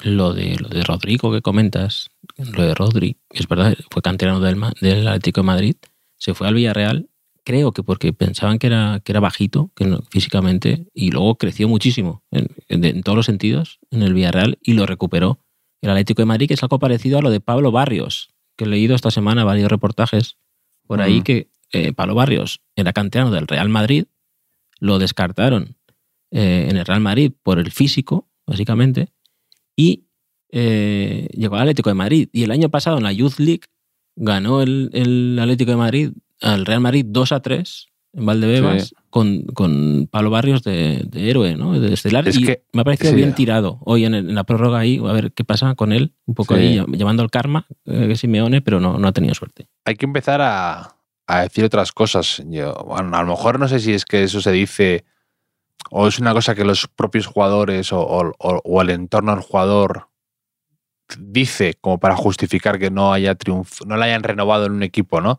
lo 0.02 0.32
de 0.34 0.56
lo 0.58 0.68
de 0.68 0.82
Rodrigo 0.82 1.30
que 1.32 1.40
comentas, 1.40 2.10
lo 2.36 2.64
de 2.64 2.74
Rodri, 2.74 3.16
es 3.30 3.46
verdad, 3.46 3.74
fue 3.90 4.02
canterano 4.02 4.40
del, 4.40 4.60
del 4.80 5.06
Atlético 5.06 5.40
de 5.42 5.46
Madrid, 5.46 5.76
se 6.16 6.34
fue 6.34 6.48
al 6.48 6.54
Villarreal, 6.54 7.08
creo 7.44 7.72
que 7.72 7.82
porque 7.82 8.12
pensaban 8.12 8.58
que 8.58 8.66
era, 8.68 9.00
que 9.04 9.12
era 9.12 9.20
bajito 9.20 9.70
que 9.76 9.84
no- 9.84 10.02
físicamente, 10.10 10.86
y 10.94 11.10
luego 11.10 11.36
creció 11.36 11.68
muchísimo 11.68 12.22
en, 12.30 12.48
en- 12.68 12.84
en 12.84 13.02
todos 13.02 13.16
los 13.16 13.26
sentidos 13.26 13.78
en 13.90 14.02
el 14.02 14.14
Villarreal 14.14 14.58
y 14.62 14.72
lo 14.74 14.86
recuperó 14.86 15.40
el 15.82 15.90
Atlético 15.90 16.22
de 16.22 16.26
Madrid, 16.26 16.48
que 16.48 16.54
es 16.54 16.62
algo 16.62 16.78
parecido 16.78 17.18
a 17.18 17.22
lo 17.22 17.30
de 17.30 17.40
Pablo 17.40 17.70
Barrios, 17.70 18.30
que 18.56 18.64
he 18.64 18.68
leído 18.68 18.94
esta 18.94 19.10
semana 19.10 19.44
varios 19.44 19.68
reportajes 19.70 20.36
por 20.86 21.00
ahí 21.02 21.22
que 21.22 21.48
eh, 21.72 21.92
Pablo 21.92 22.14
Barrios 22.14 22.60
era 22.76 22.92
canterano 22.92 23.30
del 23.30 23.46
Real 23.46 23.68
Madrid, 23.68 24.04
lo 24.80 24.98
descartaron 24.98 25.76
eh, 26.30 26.66
en 26.70 26.76
el 26.76 26.84
Real 26.86 27.00
Madrid 27.00 27.32
por 27.42 27.58
el 27.58 27.70
físico, 27.72 28.28
básicamente, 28.46 29.08
y 29.76 30.04
eh, 30.50 31.28
llegó 31.32 31.56
al 31.56 31.62
Atlético 31.62 31.90
de 31.90 31.94
Madrid. 31.94 32.28
Y 32.32 32.44
el 32.44 32.50
año 32.50 32.68
pasado 32.68 32.96
en 32.98 33.02
la 33.04 33.12
Youth 33.12 33.38
League 33.38 33.62
ganó 34.16 34.62
el, 34.62 34.90
el 34.92 35.38
Atlético 35.40 35.72
de 35.72 35.76
Madrid 35.76 36.10
al 36.40 36.66
Real 36.66 36.80
Madrid 36.80 37.04
2 37.08 37.32
a 37.32 37.40
3 37.40 37.86
en 38.16 38.26
Valdebebas 38.26 38.88
Sí. 38.88 38.94
con, 39.10 39.42
con 39.46 40.08
Pablo 40.10 40.30
Barrios 40.30 40.62
de, 40.62 41.02
de 41.06 41.30
héroe, 41.30 41.56
¿no? 41.56 41.78
De 41.78 41.92
estelar. 41.92 42.28
Es 42.28 42.36
y 42.38 42.44
que- 42.44 42.62
me 42.72 42.82
ha 42.82 42.84
parecido 42.84 43.10
sí. 43.10 43.16
bien 43.16 43.34
tirado 43.34 43.78
hoy 43.84 44.04
en, 44.04 44.14
el- 44.14 44.28
en 44.28 44.34
la 44.34 44.44
prórroga 44.44 44.78
ahí, 44.78 44.98
a 44.98 45.12
ver 45.12 45.32
qué 45.32 45.44
pasa 45.44 45.74
con 45.74 45.92
él, 45.92 46.14
un 46.26 46.34
poco 46.34 46.54
Sí. 46.54 46.60
ahí 46.60 46.76
llam- 46.76 46.96
llamando 46.96 47.22
al 47.24 47.30
karma, 47.30 47.66
eh, 47.86 48.06
que 48.08 48.16
Simeone, 48.16 48.62
pero 48.62 48.78
no, 48.80 48.98
no 48.98 49.08
ha 49.08 49.12
tenido 49.12 49.34
suerte. 49.34 49.68
hay 49.84 49.96
que 49.96 50.06
empezar 50.06 50.40
a, 50.40 50.96
a 51.26 51.40
decir 51.40 51.64
otras 51.64 51.90
cosas. 51.92 52.42
Yo, 52.46 52.74
bueno, 52.86 53.16
a 53.16 53.22
lo 53.22 53.28
mejor 53.30 53.58
no 53.58 53.66
sé 53.66 53.80
si 53.80 53.92
es 53.92 54.04
que 54.04 54.22
eso 54.24 54.40
se 54.40 54.52
dice 54.52 55.04
o 55.90 56.06
es 56.06 56.18
una 56.20 56.32
cosa 56.32 56.54
que 56.54 56.64
los 56.64 56.86
propios 56.86 57.26
jugadores 57.26 57.92
o, 57.92 58.00
o- 58.00 58.32
o- 58.38 58.82
el 58.82 58.90
entorno 58.90 59.32
del 59.34 59.42
jugador 59.42 60.08
dice 61.18 61.74
como 61.80 61.98
para 61.98 62.16
justificar 62.16 62.78
que 62.78 62.90
no 62.90 63.12
haya 63.12 63.34
triunfo, 63.34 63.84
no 63.86 63.96
le 63.96 64.04
hayan 64.04 64.22
renovado 64.22 64.66
en 64.66 64.72
un 64.72 64.82
equipo, 64.82 65.20
¿no? 65.20 65.38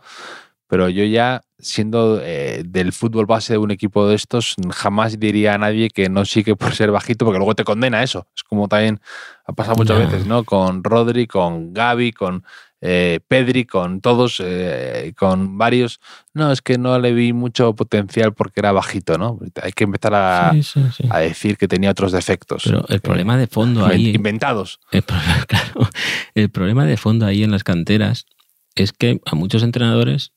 Pero 0.68 0.90
yo 0.90 1.04
ya, 1.04 1.42
siendo 1.60 2.20
eh, 2.24 2.64
del 2.66 2.92
fútbol 2.92 3.26
base 3.26 3.54
de 3.54 3.58
un 3.60 3.72
equipo 3.72 4.08
de 4.08 4.16
estos, 4.16 4.56
jamás 4.72 5.20
diría 5.20 5.54
a 5.54 5.58
nadie 5.58 5.90
que 5.90 6.10
no 6.10 6.26
sigue 6.26 6.56
por 6.56 6.74
ser 6.74 6.92
bajito, 6.92 7.26
porque 7.26 7.38
luego 7.38 7.56
te 7.56 7.64
condena 7.64 8.02
eso. 8.02 8.28
Es 8.36 8.44
como 8.44 8.68
también 8.68 9.00
ha 9.46 9.54
pasado 9.54 9.78
muchas 9.78 10.00
veces, 10.00 10.26
¿no? 10.26 10.44
Con 10.44 10.84
Rodri, 10.84 11.28
con 11.28 11.74
Gaby, 11.74 12.14
con 12.14 12.44
eh, 12.88 13.20
Pedri, 13.28 13.66
con 13.66 14.00
todos, 14.00 14.40
eh, 14.44 15.14
con 15.18 15.58
varios. 15.58 16.00
No, 16.34 16.52
es 16.52 16.62
que 16.62 16.78
no 16.78 17.00
le 17.00 17.14
vi 17.14 17.34
mucho 17.34 17.74
potencial 17.74 18.34
porque 18.34 18.60
era 18.60 18.72
bajito, 18.72 19.18
¿no? 19.18 19.40
Hay 19.64 19.72
que 19.72 19.86
empezar 19.86 20.14
a, 20.14 20.52
Sí, 20.54 20.62
sí, 20.62 20.82
sí. 20.96 21.04
a 21.10 21.20
decir 21.20 21.58
que 21.58 21.68
tenía 21.68 21.90
otros 21.90 22.12
defectos. 22.12 22.64
Pero 22.66 22.86
el 22.88 23.02
problema 23.02 23.38
de 23.38 23.48
fondo 23.48 23.86
ahí... 23.88 24.10
inventados. 24.10 24.80
El, 24.92 25.04
claro, 25.48 25.90
el 26.36 26.50
problema 26.50 26.86
de 26.86 26.98
fondo 26.98 27.26
ahí 27.26 27.44
en 27.44 27.52
las 27.52 27.64
canteras 27.64 28.28
es 28.76 28.94
que 28.94 29.20
a 29.26 29.36
muchos 29.36 29.64
entrenadores 29.64 30.34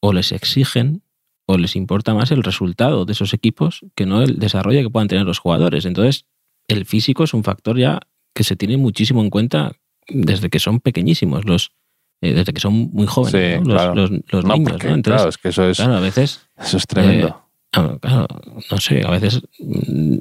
o 0.00 0.12
les 0.12 0.32
exigen 0.32 1.02
o 1.46 1.56
les 1.56 1.76
importa 1.76 2.14
más 2.14 2.30
el 2.30 2.42
resultado 2.42 3.04
de 3.04 3.12
esos 3.12 3.32
equipos 3.34 3.80
que 3.94 4.04
no 4.06 4.22
el 4.22 4.38
desarrollo 4.38 4.82
que 4.82 4.90
puedan 4.90 5.08
tener 5.08 5.24
los 5.24 5.38
jugadores. 5.38 5.84
Entonces, 5.86 6.26
el 6.68 6.84
físico 6.84 7.24
es 7.24 7.32
un 7.34 7.42
factor 7.44 7.78
ya 7.78 8.00
que 8.34 8.44
se 8.44 8.54
tiene 8.56 8.76
muchísimo 8.76 9.22
en 9.22 9.30
cuenta 9.30 9.72
desde 10.08 10.50
que 10.50 10.58
son 10.58 10.80
pequeñísimos, 10.80 11.44
los 11.46 11.72
eh, 12.20 12.32
desde 12.34 12.52
que 12.52 12.60
son 12.60 12.74
muy 12.92 13.06
jóvenes, 13.06 13.58
Sí, 13.60 13.60
¿no? 13.62 13.72
los, 13.74 13.82
claro. 13.82 13.94
los- 13.94 14.10
los 14.32 14.44
No, 14.44 14.54
niños. 14.54 14.72
porque, 14.72 14.88
¿no? 14.88 14.94
Entonces, 14.94 15.16
claro, 15.20 15.28
es 15.30 15.38
que 15.38 15.48
eso 15.50 15.64
es, 15.68 15.76
claro, 15.76 15.94
a 15.96 16.00
veces 16.00 16.48
eso 16.58 16.76
es 16.76 16.86
tremendo. 16.86 17.44
Ah, 17.72 17.96
claro, 18.00 18.26
no 18.70 18.76
sé, 18.78 19.02
a 19.06 19.10
veces, 19.10 19.40
mm, 19.60 20.16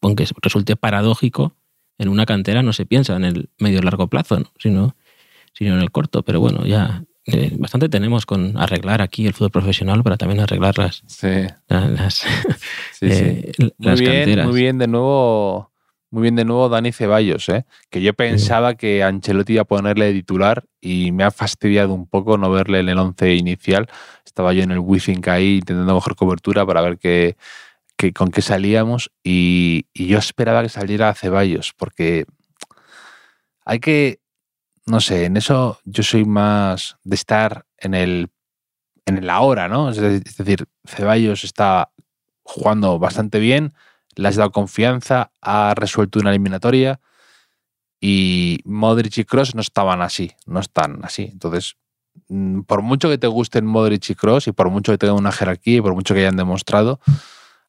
aunque 0.00 0.26
resulte 0.42 0.76
paradójico, 0.76 1.54
en 1.98 2.08
una 2.08 2.26
cantera 2.26 2.62
no 2.62 2.72
se 2.72 2.84
piensa 2.84 3.16
en 3.16 3.24
el 3.24 3.48
medio 3.58 3.80
largo 3.82 4.08
plazo, 4.08 4.40
¿no? 4.40 4.46
sino, 4.58 4.96
sino 5.54 5.74
en 5.74 5.80
el 5.82 5.90
corto. 5.90 6.22
Pero 6.24 6.40
bueno, 6.40 6.66
ya 6.66 7.04
eh, 7.26 7.50
bastante 7.58 7.88
tenemos 7.88 8.24
con 8.26 8.56
arreglar 8.56 9.02
aquí 9.02 9.26
el 9.26 9.32
fútbol 9.34 9.50
profesional 9.50 10.02
para 10.02 10.16
también 10.16 10.40
arreglar 10.40 10.78
las, 10.78 11.02
sí, 11.06 11.28
la- 11.68 11.88
las, 11.88 12.14
sí, 12.92 13.10
sí. 13.10 13.24
eh, 13.24 13.52
Muy 13.58 13.70
las 13.78 14.00
bien, 14.00 14.12
canteras. 14.12 14.46
muy 14.46 14.60
bien 14.60 14.78
de 14.78 14.86
nuevo. 14.88 15.72
Muy 16.08 16.22
bien 16.22 16.36
de 16.36 16.44
nuevo 16.44 16.68
Dani 16.68 16.92
Ceballos, 16.92 17.48
¿eh? 17.48 17.66
que 17.90 18.00
yo 18.00 18.14
pensaba 18.14 18.76
que 18.76 19.02
Ancelotti 19.02 19.54
iba 19.54 19.62
a 19.62 19.64
ponerle 19.66 20.06
de 20.06 20.12
titular 20.12 20.64
y 20.80 21.10
me 21.10 21.24
ha 21.24 21.32
fastidiado 21.32 21.92
un 21.92 22.06
poco 22.06 22.38
no 22.38 22.48
verle 22.48 22.78
en 22.78 22.88
el 22.88 22.96
11 22.98 23.34
inicial. 23.34 23.88
Estaba 24.24 24.52
yo 24.52 24.62
en 24.62 24.70
el 24.70 24.78
Withink 24.78 25.26
ahí 25.26 25.56
intentando 25.56 25.92
mejor 25.96 26.14
cobertura 26.14 26.64
para 26.64 26.80
ver 26.80 26.96
qué, 26.98 27.36
qué- 27.96 28.12
con 28.12 28.30
qué 28.30 28.40
salíamos 28.40 29.10
y, 29.24 29.86
y 29.92 30.06
yo 30.06 30.18
esperaba 30.18 30.62
que 30.62 30.68
saliera 30.68 31.12
Ceballos 31.12 31.74
porque 31.76 32.24
hay 33.64 33.80
que, 33.80 34.20
no 34.86 35.00
sé, 35.00 35.24
en 35.26 35.36
eso 35.36 35.78
yo 35.84 36.02
soy 36.02 36.24
más 36.24 36.96
de 37.04 37.14
estar 37.16 37.66
en 37.78 37.94
el, 37.94 38.30
en 39.06 39.18
el 39.18 39.30
ahora, 39.30 39.68
¿no? 39.68 39.90
Es 39.90 39.96
de- 39.98 40.16
es 40.16 40.36
decir, 40.36 40.66
Ceballos 40.86 41.44
está 41.44 41.90
jugando 42.42 42.98
bastante 42.98 43.38
bien, 43.40 43.74
le 44.14 44.28
has 44.28 44.36
dado 44.36 44.52
confianza, 44.52 45.32
ha 45.42 45.74
resuelto 45.76 46.18
una 46.20 46.30
eliminatoria 46.30 47.00
y 48.00 48.60
Modric 48.64 49.18
y 49.18 49.24
Cross 49.24 49.54
no 49.54 49.60
estaban 49.60 50.02
así, 50.02 50.32
no 50.46 50.60
están 50.60 51.04
así. 51.04 51.28
Entonces, 51.32 51.76
mm, 52.28 52.60
por 52.62 52.82
mucho 52.82 53.08
que 53.08 53.18
te 53.18 53.26
gusten 53.26 53.66
Modric 53.66 54.10
y 54.10 54.14
Cross 54.14 54.48
y 54.48 54.52
por 54.52 54.70
mucho 54.70 54.92
que 54.92 54.98
tengan 54.98 55.16
una 55.16 55.32
jerarquía 55.32 55.78
y 55.78 55.80
por 55.80 55.94
mucho 55.94 56.14
que 56.14 56.20
hayan 56.20 56.36
demostrado, 56.36 57.00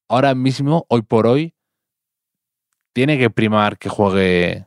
ahora 0.08 0.36
mismo, 0.36 0.86
hoy 0.90 1.02
por 1.02 1.28
hoy, 1.28 1.54
tiene 2.94 3.18
que 3.18 3.30
primar 3.30 3.78
que 3.78 3.90
juegue 3.90 4.67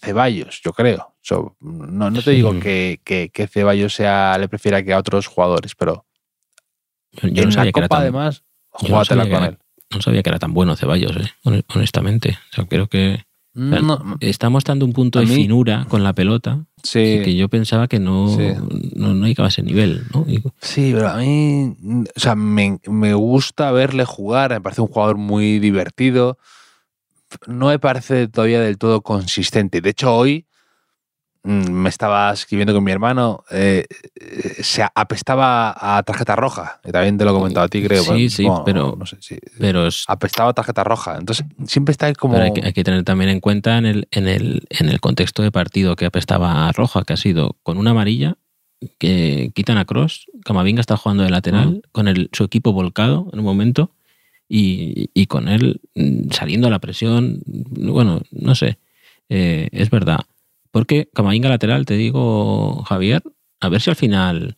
Ceballos, 0.00 0.60
yo 0.64 0.72
creo. 0.72 1.14
So, 1.22 1.56
no, 1.60 2.10
no 2.10 2.18
te 2.18 2.22
Sí. 2.30 2.30
digo 2.36 2.58
que, 2.60 3.00
que, 3.04 3.30
que 3.30 3.46
Ceballos 3.48 3.94
sea, 3.94 4.36
le 4.38 4.48
prefiera 4.48 4.82
que 4.82 4.92
a 4.92 4.98
otros 4.98 5.26
jugadores, 5.26 5.74
pero 5.74 6.04
Yo, 7.12 7.28
yo 7.28 7.42
en 7.42 7.48
no 7.48 7.52
sabía 7.54 7.72
que 7.72 7.80
era 7.80 7.88
copa 7.88 7.96
tan- 7.96 8.02
además, 8.02 8.44
no 8.82 8.88
jugátela 8.88 9.24
que 9.24 9.30
con 9.30 9.38
era- 9.42 9.46
él. 9.52 9.58
no 9.90 10.00
sabía 10.02 10.22
que 10.22 10.30
era 10.30 10.38
tan 10.38 10.52
bueno 10.54 10.76
Ceballos, 10.76 11.16
eh, 11.16 11.30
hon- 11.44 11.64
honestamente. 11.74 12.38
O 12.52 12.54
sea, 12.54 12.64
creo 12.66 12.88
que 12.88 13.24
No, 13.54 14.18
está 14.20 14.50
mostrando 14.50 14.84
un 14.84 14.92
punto 14.92 15.18
de 15.18 15.24
mí- 15.26 15.34
finura 15.34 15.86
con 15.88 16.02
la 16.04 16.12
pelota 16.12 16.66
sí. 16.82 17.22
que 17.24 17.34
yo 17.34 17.48
pensaba 17.48 17.88
que 17.88 17.98
no, 17.98 18.28
Sí. 18.28 18.52
no, 18.94 19.14
no 19.14 19.26
llegaba 19.26 19.46
a 19.46 19.48
ese 19.48 19.62
nivel. 19.62 20.04
¿no? 20.12 20.26
Sí, 20.60 20.92
pero 20.94 21.08
a 21.08 21.16
mí, 21.16 21.74
o 22.14 22.20
sea, 22.20 22.34
me, 22.36 22.78
me 22.86 23.14
gusta 23.14 23.72
verle 23.72 24.04
jugar, 24.04 24.50
me 24.50 24.60
parece 24.60 24.82
un 24.82 24.88
jugador 24.88 25.16
muy 25.16 25.58
divertido. 25.58 26.38
No 27.46 27.66
me 27.66 27.78
parece 27.78 28.28
todavía 28.28 28.60
del 28.60 28.78
todo 28.78 29.00
consistente. 29.02 29.80
De 29.80 29.90
hecho, 29.90 30.14
hoy 30.14 30.46
mm, 31.42 31.70
me 31.70 31.88
estaba 31.88 32.32
escribiendo 32.32 32.72
con 32.74 32.84
mi 32.84 32.92
hermano, 32.92 33.44
eh, 33.50 33.84
eh, 34.14 34.62
se 34.62 34.84
apestaba 34.94 35.74
a 35.98 36.02
tarjeta 36.02 36.36
roja. 36.36 36.80
Y 36.84 36.92
también 36.92 37.18
te 37.18 37.24
lo 37.24 37.30
he 37.32 37.34
comentado 37.34 37.66
a 37.66 37.68
ti, 37.68 37.82
creo. 37.82 38.02
Sí, 38.02 38.08
Bueno, 38.10 38.28
sí, 38.30 38.44
bueno, 38.44 38.64
pero- 38.64 38.96
No 38.98 39.06
sé, 39.06 39.16
sí. 39.20 39.38
Pero 39.58 39.86
es, 39.86 40.04
Apestaba 40.08 40.50
a 40.50 40.52
tarjeta 40.54 40.84
roja. 40.84 41.16
Entonces, 41.18 41.44
siempre 41.66 41.92
está 41.92 42.06
ahí 42.06 42.14
como. 42.14 42.34
Pero 42.34 42.46
hay 42.46 42.52
que, 42.52 42.64
hay 42.64 42.72
que 42.72 42.84
tener 42.84 43.02
también 43.04 43.30
en 43.30 43.40
cuenta 43.40 43.78
en 43.78 43.86
el, 43.86 44.08
en, 44.10 44.28
el, 44.28 44.66
en 44.70 44.88
el 44.88 45.00
contexto 45.00 45.42
de 45.42 45.50
partido 45.52 45.96
que 45.96 46.06
apestaba 46.06 46.68
a 46.68 46.72
roja, 46.72 47.02
que 47.04 47.12
ha 47.12 47.16
sido 47.16 47.56
con 47.62 47.76
una 47.78 47.90
amarilla, 47.90 48.36
que 48.98 49.50
quitan 49.54 49.78
a 49.78 49.84
Cross, 49.86 50.26
Camavinga 50.44 50.80
está 50.80 50.96
jugando 50.96 51.22
de 51.22 51.30
lateral, 51.30 51.82
con 51.92 52.08
el, 52.08 52.28
su 52.32 52.44
equipo 52.44 52.72
volcado 52.72 53.28
en 53.32 53.38
un 53.38 53.44
momento, 53.44 53.90
y, 54.48 55.26
con 55.26 55.48
él 55.48 55.80
mm, 55.94 56.30
saliendo 56.30 56.68
a 56.68 56.70
la 56.70 56.78
presión, 56.78 57.42
bueno, 57.46 58.22
no 58.30 58.54
sé, 58.54 58.78
eh, 59.28 59.68
es 59.72 59.90
verdad. 59.90 60.20
Porque 60.70 61.08
Camavinga 61.14 61.48
lateral, 61.48 61.86
te 61.86 61.94
digo, 61.94 62.82
Javier, 62.84 63.22
a 63.60 63.68
ver 63.68 63.80
si 63.80 63.90
al 63.90 63.96
final 63.96 64.56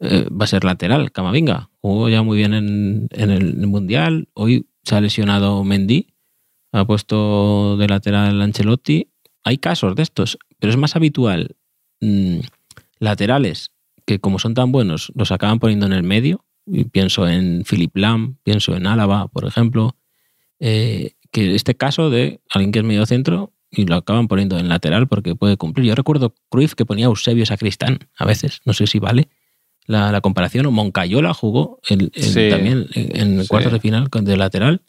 eh, 0.00 0.28
va 0.30 0.44
a 0.44 0.48
ser 0.48 0.64
lateral 0.64 1.10
Camavinga. 1.10 1.70
Jugó 1.80 2.08
ya 2.08 2.22
muy 2.22 2.36
bien 2.36 2.54
en, 2.54 3.08
en 3.10 3.30
el 3.30 3.66
Mundial, 3.66 4.28
hoy 4.34 4.66
se 4.84 4.94
ha 4.94 5.00
lesionado 5.00 5.64
Mendy, 5.64 6.14
ha 6.72 6.84
puesto 6.86 7.76
de 7.76 7.88
lateral 7.88 8.40
Ancelotti. 8.40 9.10
Hay 9.44 9.58
casos 9.58 9.94
de 9.94 10.02
estos, 10.02 10.38
pero 10.58 10.70
es 10.70 10.76
más 10.76 10.96
habitual 10.96 11.56
mm, 12.00 12.40
laterales 12.98 13.72
que 14.06 14.18
como 14.18 14.38
son 14.38 14.54
tan 14.54 14.72
buenos 14.72 15.12
los 15.14 15.32
acaban 15.32 15.58
poniendo 15.58 15.86
en 15.86 15.92
el 15.92 16.02
medio. 16.02 16.44
Y 16.70 16.84
pienso 16.84 17.26
en 17.28 17.64
Philip 17.68 17.96
Lam, 17.96 18.36
pienso 18.42 18.74
en 18.76 18.86
Álava, 18.86 19.28
por 19.28 19.44
ejemplo, 19.46 19.96
eh, 20.60 21.12
que 21.30 21.54
este 21.54 21.74
caso 21.76 22.10
de 22.10 22.40
alguien 22.50 22.72
que 22.72 22.78
es 22.80 22.84
medio 22.84 23.06
centro 23.06 23.52
y 23.70 23.84
lo 23.86 23.96
acaban 23.96 24.28
poniendo 24.28 24.58
en 24.58 24.68
lateral 24.68 25.08
porque 25.08 25.34
puede 25.34 25.56
cumplir. 25.56 25.86
Yo 25.86 25.94
recuerdo 25.94 26.34
Cruyff 26.50 26.74
que 26.74 26.86
ponía 26.86 27.06
a 27.06 27.10
Eusebio 27.10 27.44
Sacristán 27.46 27.98
a 28.16 28.24
veces, 28.24 28.60
no 28.64 28.72
sé 28.72 28.86
si 28.86 28.98
vale 28.98 29.28
la, 29.86 30.10
la 30.12 30.20
comparación, 30.20 30.66
o 30.66 30.70
Moncayola 30.70 31.32
jugó 31.34 31.78
Sí. 31.82 32.48
también 32.50 32.86
en, 32.94 33.42
Sí. 33.42 33.48
cuartos 33.48 33.72
de 33.72 33.80
final 33.80 34.08
de 34.10 34.36
lateral, 34.36 34.82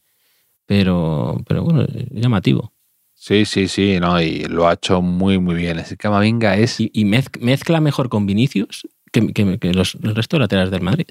pero, 0.66 1.42
pero 1.48 1.64
bueno, 1.64 1.86
llamativo. 2.12 2.74
Sí, 3.14 3.44
sí, 3.46 3.68
sí, 3.68 3.98
no, 4.00 4.22
y 4.22 4.46
lo 4.46 4.68
ha 4.68 4.74
hecho 4.74 5.02
muy, 5.02 5.40
muy 5.40 5.56
bien. 5.56 5.78
Ese 5.80 5.98
Camavinga 5.98 6.56
es. 6.58 6.80
Y, 6.80 6.90
y 6.94 7.04
mezc- 7.04 7.40
mezcla 7.42 7.82
mejor 7.82 8.08
con 8.08 8.26
Vinicius 8.26 8.88
que, 9.12 9.28
que- 9.34 9.60
que 9.60 9.74
los, 9.74 9.96
el 9.96 10.16
resto 10.16 10.38
de 10.38 10.42
laterales 10.42 10.72
del 10.72 10.82
Madrid. 10.82 11.08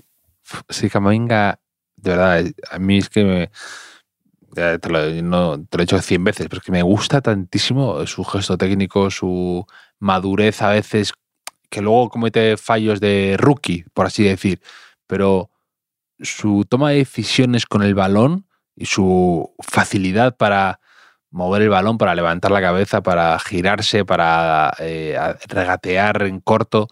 Sí, 0.68 0.88
Camavinga, 0.90 1.60
de 1.96 2.10
verdad, 2.10 2.40
eh, 2.40 2.54
a 2.70 2.78
mí 2.78 2.98
es 2.98 3.08
que 3.08 3.24
me. 3.24 3.50
Te 4.54 4.88
lo, 4.88 5.04
he 5.04 5.62
dicho 5.78 6.00
100 6.00 6.24
veces, 6.24 6.46
pero 6.48 6.58
es 6.60 6.64
que 6.64 6.72
me 6.72 6.82
gusta 6.82 7.20
tantísimo 7.20 8.06
su 8.06 8.24
gesto 8.24 8.56
técnico, 8.56 9.10
su 9.10 9.64
madurez 9.98 10.62
a 10.62 10.70
veces, 10.70 11.12
que 11.68 11.82
luego 11.82 12.08
comete 12.08 12.56
fallos 12.56 12.98
de 12.98 13.36
rookie, 13.38 13.84
por 13.92 14.06
así 14.06 14.24
decir, 14.24 14.60
pero 15.06 15.50
su 16.20 16.64
toma 16.68 16.90
de 16.90 16.96
decisiones 16.96 17.66
con 17.66 17.82
el 17.82 17.94
balón 17.94 18.46
y 18.74 18.86
su 18.86 19.54
facilidad 19.60 20.36
para 20.36 20.80
mover 21.30 21.62
el 21.62 21.68
balón, 21.68 21.98
para 21.98 22.14
levantar 22.14 22.50
la 22.50 22.62
cabeza, 22.62 23.02
para 23.02 23.38
girarse, 23.38 24.04
para 24.04 24.72
eh, 24.78 25.16
regatear 25.46 26.22
en 26.22 26.40
corto, 26.40 26.88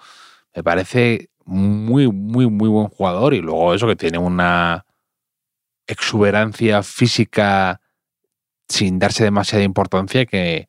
me 0.55 0.62
parece 0.62 1.31
muy, 1.47 2.09
muy, 2.13 2.49
muy 2.51 2.69
buen 2.69 2.89
jugador 2.89 3.33
y 3.35 3.41
luego 3.41 3.73
eso 3.75 3.87
que 3.87 3.97
tiene 3.97 4.19
una 4.19 4.85
exuberancia 5.87 6.83
física 6.83 7.81
sin 8.69 8.99
darse 8.99 9.25
demasiada 9.25 9.65
importancia 9.65 10.27
que, 10.27 10.69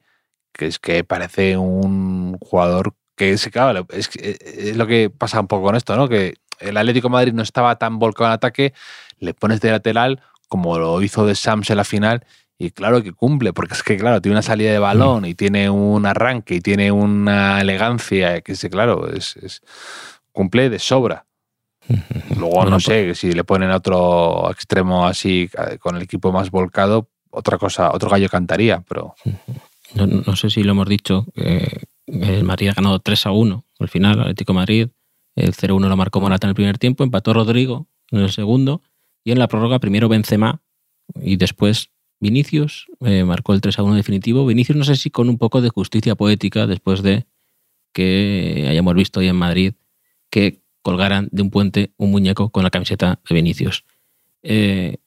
es 0.60 0.80
que 0.80 1.04
parece 1.04 1.58
un 1.58 2.38
jugador 2.40 2.94
que 3.16 3.32
es, 3.32 3.48
claro, 3.50 3.88
es, 3.90 4.08
que- 4.08 4.38
es 4.40 4.78
lo 4.78 4.86
que 4.86 5.10
pasa 5.10 5.40
un 5.40 5.48
poco 5.48 5.63
con 5.66 5.76
esto, 5.76 5.96
¿no? 5.96 6.08
Que 6.08 6.36
el 6.60 6.78
Atlético 6.78 7.10
Madrid 7.10 7.34
no 7.34 7.42
estaba 7.42 7.78
tan 7.78 7.98
volcado 8.00 8.30
en 8.30 8.34
ataque, 8.34 8.74
le 9.20 9.34
pones 9.34 9.60
de 9.62 9.72
lateral 9.72 10.22
como 10.48 10.78
lo 10.78 11.02
hizo 11.02 11.26
de 11.26 11.34
Sams 11.36 11.70
en 11.72 11.78
la 11.78 11.84
final 11.84 12.24
y 12.60 12.72
claro 12.72 13.02
que 13.04 13.12
cumple, 13.13 13.54
porque 13.54 13.74
es 13.74 13.84
que 13.84 13.98
claro, 13.98 14.22
tiene 14.22 14.36
una 14.36 14.42
salida 14.44 14.72
de 14.72 14.80
balón 14.80 15.26
y 15.26 15.34
tiene 15.36 15.70
un 15.70 16.06
arranque 16.06 16.56
y 16.56 16.62
tiene 16.62 16.92
una 16.92 17.60
elegancia 17.62 18.42
que 18.42 18.56
sí, 18.56 18.70
claro, 18.70 19.12
es- 19.12 19.62
cumple 20.38 20.69
de 20.69 20.78
sobra. 20.78 21.26
Luego 22.38 22.63
no 22.65 22.71
pues- 22.71 22.84
sé, 22.84 23.15
si 23.15 23.32
le 23.32 23.43
ponen 23.43 23.71
a 23.71 23.78
otro 23.78 24.52
extremo 24.52 25.08
así, 25.08 25.50
eh, 25.58 25.80
con 25.80 25.95
el 25.95 26.04
equipo 26.04 26.32
más 26.32 26.52
volcado, 26.52 27.10
otra 27.32 27.58
cosa, 27.58 27.91
otro 27.91 28.08
gallo 28.10 28.30
cantaría, 28.30 28.84
pero 28.88 29.15
No, 29.95 30.06
no 30.06 30.36
sé 30.36 30.50
si 30.50 30.63
lo 30.63 30.73
hemos 30.73 30.88
dicho, 30.88 31.26
eh, 31.36 31.86
el 32.06 32.43
Madrid 32.43 32.69
ha 32.69 32.73
ganado 32.73 33.00
3 33.00 33.26
a 33.26 33.32
1 33.32 33.65
al 33.80 33.89
final, 33.89 34.19
Atlético 34.19 34.54
de 34.54 34.60
Madrid. 34.60 34.88
El 35.36 35.54
0-1 35.54 35.88
lo 35.88 35.95
marcó 35.97 36.19
Morata 36.19 36.45
en 36.47 36.50
el 36.50 36.56
primer 36.56 36.78
tiempo, 36.78 37.04
empató 37.04 37.34
Rodrigo 37.34 37.88
en 38.12 38.19
el 38.19 38.32
segundo 38.32 38.82
y 39.23 39.32
en 39.32 39.39
la 39.39 39.47
prórroga 39.47 39.80
primero 39.80 40.10
Benzema 40.10 40.62
y 41.15 41.38
después 41.38 41.89
Vinicius 42.19 42.88
eh, 43.02 43.23
marcó 43.23 43.54
el 43.54 43.62
3 43.62 43.80
a 43.80 43.84
1 43.84 43.95
definitivo. 43.95 44.45
Vinicius 44.45 44.78
no 44.78 44.84
sé 44.84 44.95
si 44.95 45.10
con 45.10 45.30
un 45.30 45.38
poco 45.38 45.62
de 45.62 45.69
justicia 45.69 46.15
poética 46.15 46.67
después 46.67 47.02
de 47.02 47.26
que 47.93 48.67
hayamos 48.69 48.93
visto 48.95 49.19
hoy 49.19 49.28
en 49.28 49.36
Madrid 49.36 49.73
que 50.30 50.62
colgaran 50.82 51.28
de 51.32 51.42
un 51.42 51.50
puente 51.50 51.92
un 51.98 52.12
muñeco 52.12 52.50
con 52.50 52.63
la 52.63 52.70
camiseta 52.70 53.20
de 53.28 53.36
Vinicius. 53.36 53.84
Eh, 54.44 54.98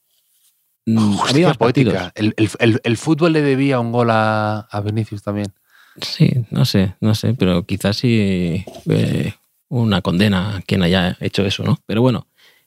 mm, 0.86 0.98
ha 0.98 1.00
habido 1.02 1.18
Justicia 1.18 1.48
más 1.48 1.56
poética. 1.56 2.12
El, 2.14 2.34
el- 2.36 2.50
el- 2.58 2.80
el 2.84 2.96
fútbol 2.96 3.32
le 3.32 3.42
debía 3.42 3.80
un 3.80 3.92
gol 3.92 4.10
a, 4.10 4.60
a 4.70 4.80
Vinicius 4.80 5.22
también. 5.22 5.52
Sí, 6.00 6.30
no 6.50 6.64
sé, 6.64 6.94
no 7.00 7.14
sé, 7.14 7.34
pero 7.34 7.64
quizás 7.66 7.96
sí 7.96 8.64
eh, 8.88 9.32
una 9.68 10.02
condena 10.02 10.56
a 10.56 10.62
quien 10.62 10.82
haya 10.82 11.16
hecho 11.20 11.44
eso, 11.44 11.62
¿no? 11.64 11.78
Pero 11.86 12.00
bueno, 12.02 12.26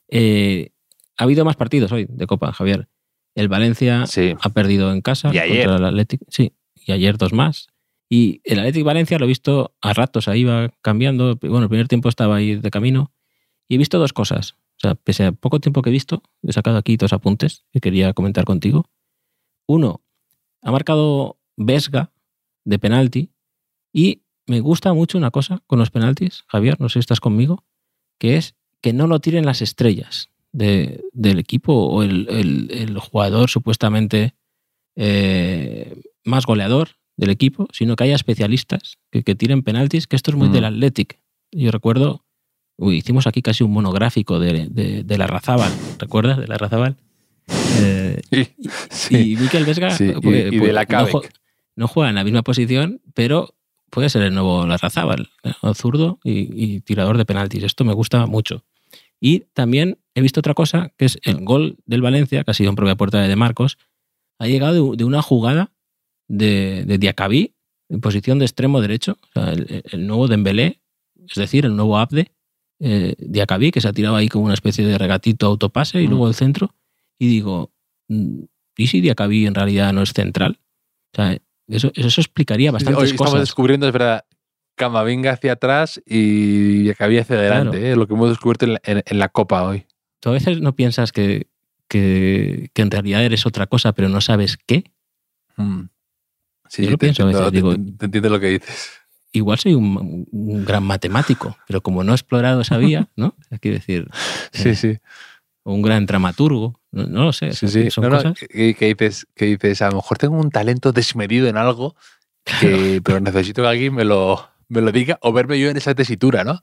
eh, 0.10 0.72
ha 1.18 1.24
habido 1.24 1.46
más 1.46 1.56
partidos 1.56 1.92
hoy 1.92 2.06
de 2.10 2.28
Copa, 2.28 2.52
Javier. 2.52 2.88
El 3.36 3.48
Valencia 3.48 4.06
Sí. 4.06 4.36
ha 4.40 4.50
perdido 4.50 4.92
en 4.92 5.02
casa 5.02 5.32
Y 5.34 5.38
ayer. 5.40 5.66
contra 5.66 5.78
el 5.78 5.86
Athletic, 5.86 6.22
sí, 6.30 6.54
y 6.76 6.92
ayer 6.92 7.18
dos 7.18 7.34
más. 7.34 7.68
Y 8.10 8.42
el 8.44 8.60
Athletic 8.60 8.84
Valencia 8.84 9.18
lo 9.18 9.26
he 9.26 9.28
visto 9.28 9.76
a 9.82 9.94
ratos, 9.94 10.28
ahí 10.28 10.42
iba 10.42 10.70
cambiando. 10.82 11.36
Bueno, 11.38 11.64
el 11.64 11.70
primer 11.70 11.88
tiempo 11.88 12.10
estaba 12.10 12.36
ahí 12.36 12.56
de 12.56 12.70
camino 12.72 13.12
y 13.68 13.76
he 13.76 13.78
visto 13.78 13.98
dos 14.00 14.14
cosas. 14.14 14.52
O 14.78 14.80
sea, 14.80 14.96
pese 14.96 15.26
a 15.26 15.32
poco 15.32 15.60
tiempo 15.60 15.82
que 15.82 15.90
he 15.90 15.94
visto, 15.94 16.22
he 16.44 16.52
sacado 16.54 16.78
aquí 16.78 16.98
dos 16.98 17.14
apuntes 17.14 17.66
que 17.72 17.80
quería 17.80 18.14
comentar 18.14 18.46
contigo. 18.46 18.90
Uno, 19.68 20.02
ha 20.62 20.72
marcado 20.72 21.40
Vesga 21.56 22.12
de 22.66 22.80
penalti 22.80 23.32
y 23.94 24.24
me 24.46 24.60
gusta 24.60 24.94
mucho 24.94 25.18
una 25.18 25.32
cosa 25.32 25.62
con 25.68 25.80
los 25.80 25.90
penaltis, 25.90 26.44
Javier, 26.48 26.80
no 26.82 26.90
sé 26.90 26.94
si 26.94 27.00
estás 27.00 27.20
conmigo, 27.22 27.64
que 28.20 28.36
es 28.38 28.56
que 28.82 28.92
no 28.94 29.08
lo 29.08 29.20
tiren 29.20 29.46
las 29.46 29.62
estrellas 29.62 30.30
de- 30.52 31.04
del 31.14 31.40
equipo 31.40 31.74
o 31.74 32.04
el, 32.04 32.28
el- 32.30 32.70
el 32.72 33.00
jugador 33.00 33.50
supuestamente 33.50 34.36
eh, 34.96 36.02
más 36.26 36.46
goleador 36.46 36.90
del 37.18 37.30
equipo, 37.30 37.68
sino 37.72 37.96
que 37.96 38.04
haya 38.06 38.16
especialistas 38.16 38.98
que, 39.12 39.24
que 39.24 39.36
tiren 39.36 39.62
penaltis, 39.64 40.08
que 40.08 40.16
esto 40.16 40.32
es 40.32 40.38
muy 40.38 40.50
Mm. 40.50 40.52
del 40.54 40.66
Athletic. 40.66 41.20
Yo 41.52 41.72
recuerdo, 41.72 42.26
uy, 42.78 42.98
hicimos 42.98 43.28
aquí 43.28 43.42
casi 43.42 43.64
un 43.64 43.72
monográfico 43.72 44.40
de, 44.40 44.68
de, 44.70 45.04
de 45.04 45.18
la 45.18 45.28
Razábal, 45.28 45.72
¿recuerdas? 46.00 46.38
De 46.40 46.48
la 46.48 46.58
Razábal. 46.58 46.98
Eh, 47.80 48.22
y 49.10 49.36
Miquel 49.36 49.66
Vesga 49.66 49.92
Sí, 49.92 50.06
y- 50.06 50.08
eh, 50.34 50.48
y 50.52 50.52
de 50.52 50.60
pues, 50.60 50.74
la 50.74 50.82
no, 50.84 50.88
Kabek. 50.88 51.14
jue- 51.14 51.30
no 51.76 51.88
juega 51.88 52.10
en 52.10 52.16
la 52.16 52.24
misma 52.24 52.42
posición, 52.42 53.02
pero 53.14 53.54
puede 53.90 54.10
ser 54.10 54.24
el 54.24 54.34
nuevo 54.34 54.66
Larrazábal, 54.66 55.30
¿no? 55.62 55.74
zurdo 55.76 56.20
y, 56.24 56.50
y 56.76 56.80
tirador 56.82 57.18
de 57.18 57.26
penaltis. 57.26 57.64
Esto 57.64 57.84
me 57.84 57.94
gusta 57.94 58.26
mucho. 58.26 58.64
Y 59.20 59.42
también 59.54 60.00
he 60.16 60.22
visto 60.22 60.40
otra 60.40 60.54
cosa, 60.54 60.92
que 60.98 61.06
es 61.06 61.20
el 61.24 61.44
gol 61.46 61.78
del 61.86 62.02
Valencia, 62.02 62.44
que 62.44 62.52
ha 62.52 62.54
sido 62.54 62.70
en 62.70 62.76
propia 62.76 62.96
puerta 62.96 63.22
de 63.22 63.36
Marcos, 63.36 63.78
ha 64.40 64.48
llegado 64.48 64.92
de, 64.92 64.98
de 64.98 65.04
una 65.06 65.22
jugada 65.22 65.72
de, 66.38 66.84
de 66.86 66.98
Diacabí 66.98 67.54
en 67.90 68.02
posición 68.02 68.40
de 68.40 68.46
extremo 68.46 68.82
derecho, 68.82 69.18
o 69.22 69.28
sea, 69.34 69.54
el, 69.54 69.84
el 69.92 70.08
nuevo 70.08 70.28
Dembélé, 70.28 70.82
es 71.28 71.36
decir, 71.36 71.66
el 71.66 71.76
nuevo 71.76 71.98
Abde, 71.98 72.32
eh, 72.80 73.16
Diacabí, 73.20 73.72
que 73.72 73.82
se 73.82 73.88
ha 73.88 73.94
tirado 73.94 74.16
ahí 74.16 74.28
como 74.30 74.46
una 74.46 74.54
especie 74.56 74.86
de 74.86 74.98
regatito 74.98 75.46
autopase 75.48 76.02
y 76.02 76.08
luego 76.08 76.28
el 76.28 76.34
centro. 76.34 76.74
Y 77.20 77.28
digo, 77.28 77.72
mm, 78.08 78.40
¿y 78.78 78.88
si 78.88 79.00
Diacabí 79.02 79.46
en 79.46 79.54
realidad 79.56 79.94
no 79.94 80.02
es 80.02 80.12
central? 80.14 80.60
O 81.14 81.16
sea, 81.18 81.38
eso, 81.68 81.92
eso 81.96 82.20
explicaría 82.22 82.72
bastantes 82.72 83.02
Hoy 83.04 83.10
estamos 83.12 83.32
cosas. 83.32 83.42
descubriendo, 83.48 83.86
es 83.88 83.94
verdad, 83.94 84.26
Camavinga 84.76 85.32
hacia 85.34 85.54
atrás 85.54 86.02
y 86.06 86.84
Yacabí 86.86 87.20
hacia 87.20 87.36
adelante, 87.38 87.78
Claro. 87.78 87.94
¿eh? 87.94 87.96
lo 87.96 88.08
que 88.08 88.14
hemos 88.16 88.30
descubierto 88.30 88.66
en 88.66 88.74
la, 88.74 88.82
en- 88.84 89.04
en 89.06 89.20
la 89.20 89.30
Copa 89.30 89.64
hoy. 89.64 89.86
¿Tú 90.20 90.30
a 90.30 90.34
veces 90.34 90.60
no 90.62 90.76
piensas 90.76 91.12
que, 91.12 91.48
que, 91.88 92.70
que 92.74 92.82
en 92.82 92.90
realidad 92.92 93.24
eres 93.24 93.46
otra 93.46 93.68
cosa, 93.68 93.94
pero 93.94 94.10
no 94.10 94.20
sabes 94.20 94.58
qué? 94.66 94.86
Mm. 95.58 95.84
Sí, 96.74 96.84
Yo 96.86 96.92
lo 96.92 96.98
te 96.98 97.06
pienso 97.06 97.24
a 97.24 97.26
veces, 97.28 97.44
te- 97.46 97.52
digo- 97.52 97.76
te- 97.76 98.06
entiendo 98.06 98.30
lo 98.30 98.40
que 98.40 98.48
dices. 98.48 98.92
Igual 99.32 99.60
soy 99.60 99.74
un, 99.76 100.28
un 100.32 100.66
gran 100.66 100.84
matemático, 100.84 101.56
pero 101.68 101.82
como 101.82 102.04
no 102.04 102.12
he 102.14 102.16
explorado 102.16 102.62
esa 102.62 102.78
vía, 102.78 103.10
¿no? 103.16 103.36
Quiero 103.62 103.78
decir, 103.78 104.08
Sí, 104.52 104.70
Eh, 104.70 104.76
sí. 104.76 104.98
o 105.64 105.74
un 105.74 105.82
gran 105.84 106.06
dramaturgo, 106.08 106.80
no, 106.92 107.06
no 107.06 107.24
lo 107.26 107.34
sé. 107.34 107.54
sí, 107.54 107.68
sí. 107.68 107.92
Son 107.92 108.04
No, 108.04 108.10
no, 108.10 108.18
cosas. 108.18 108.34
que, 108.40 108.74
que 108.74 108.86
dices, 108.96 109.28
que 109.36 109.46
dices, 109.46 109.82
a 109.84 109.90
lo 109.90 109.98
mejor 109.98 110.18
tengo 110.18 110.36
un 110.40 110.50
talento 110.50 110.92
desmedido 110.92 111.48
en 111.48 111.58
algo, 111.58 111.96
que, 112.44 113.02
pero 113.04 113.20
necesito 113.20 113.62
que 113.62 113.68
alguien 113.68 113.94
me 113.94 114.04
lo, 114.04 114.50
me 114.68 114.82
lo 114.82 114.92
diga 114.92 115.20
o 115.22 115.32
verme 115.32 115.60
yo 115.60 115.70
en 115.70 115.78
esa 115.78 115.94
tesitura, 115.94 116.44
¿no? 116.44 116.62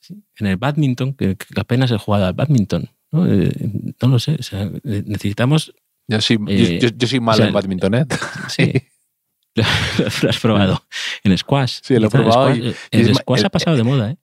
Sí. 0.00 0.22
En 0.38 0.46
el 0.46 0.56
badminton, 0.56 1.12
que, 1.14 1.36
que 1.36 1.60
apenas 1.60 1.90
he 1.90 1.98
jugado 1.98 2.24
al 2.26 2.32
badminton, 2.34 2.88
¿no? 3.12 3.26
Eh, 3.26 3.52
no 4.00 4.08
lo 4.08 4.18
sé, 4.18 4.36
o 4.40 4.42
sea, 4.42 4.62
eh, 4.84 5.02
necesitamos... 5.06 5.74
Yo 6.10 6.20
soy, 6.22 6.38
Eh, 6.48 6.78
yo, 6.80 6.88
yo- 6.88 6.94
yo 6.96 7.06
soy 7.06 7.20
malo 7.20 7.34
o 7.34 7.36
sea, 7.36 7.46
en 7.48 7.52
badminton, 7.54 7.94
¿eh? 7.94 8.06
Sí. 8.48 8.72
lo 10.22 10.28
has 10.30 10.38
probado. 10.40 10.82
En 11.24 11.36
squash. 11.38 11.78
Sí, 11.82 11.98
lo 11.98 12.06
he 12.08 12.10
probado 12.10 12.54
squash, 12.54 12.74
y- 12.92 12.96
y 12.96 13.00
el 13.00 13.14
squash 13.14 13.40
el- 13.40 13.46
ha 13.46 13.50
pasado 13.50 13.76
de 13.76 13.82
moda, 13.84 14.10
¿eh? 14.12 14.16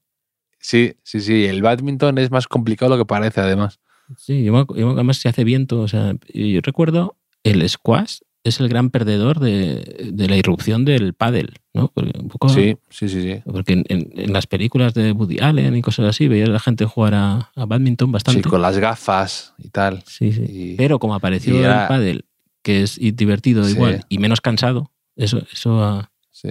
Sí, 0.59 0.93
sí, 1.03 1.21
sí. 1.21 1.45
El 1.45 1.61
badminton 1.61 2.17
es 2.17 2.31
más 2.31 2.47
complicado 2.47 2.91
de 2.91 2.97
lo 2.97 3.03
que 3.03 3.07
parece, 3.07 3.41
además. 3.41 3.79
Sí, 4.17 4.47
además 4.47 5.17
se 5.17 5.29
hace 5.29 5.43
viento. 5.43 5.79
O 5.81 5.87
sea, 5.87 6.13
yo 6.33 6.59
recuerdo 6.63 7.17
el 7.43 7.67
squash 7.69 8.19
es 8.43 8.59
el 8.59 8.69
gran 8.69 8.91
perdedor 8.91 9.39
de, 9.39 10.09
de 10.13 10.27
la 10.27 10.37
irrupción 10.37 10.85
del 10.85 11.13
pádel, 11.15 11.53
¿no? 11.73 11.91
Porque 11.93 12.11
un 12.19 12.27
poco, 12.27 12.49
Sí, 12.49 12.77
sí, 12.91 13.09
sí, 13.09 13.21
sí. 13.23 13.41
Porque 13.43 13.73
en, 13.73 13.85
en- 13.89 14.09
en 14.15 14.33
las 14.33 14.45
películas 14.45 14.93
de 14.93 15.11
Woody 15.11 15.39
Allen 15.39 15.75
y 15.75 15.81
cosas 15.81 16.05
así 16.07 16.27
veía 16.27 16.45
a 16.45 16.49
la 16.49 16.59
gente 16.59 16.85
jugar 16.85 17.15
a, 17.15 17.51
a 17.55 17.65
badminton 17.65 18.09
Sí, 18.09 18.13
bastante. 18.13 18.49
con 18.49 18.61
las 18.61 18.77
gafas 18.77 19.53
y 19.57 19.69
tal. 19.69 20.03
Sí, 20.05 20.31
sí. 20.31 20.45
Y- 20.47 20.75
Pero 20.75 20.99
como 20.99 21.15
apareció 21.15 21.55
y 21.55 21.59
era- 21.63 21.83
el 21.83 21.87
pádel, 21.87 22.25
que 22.61 22.83
es 22.83 22.99
divertido 22.99 23.63
Sí. 23.63 23.71
igual 23.73 24.05
y 24.09 24.17
menos 24.19 24.41
cansado, 24.41 24.91
eso, 25.15 25.41
eso 25.51 25.83
ha- 25.83 26.11
sí. 26.31 26.49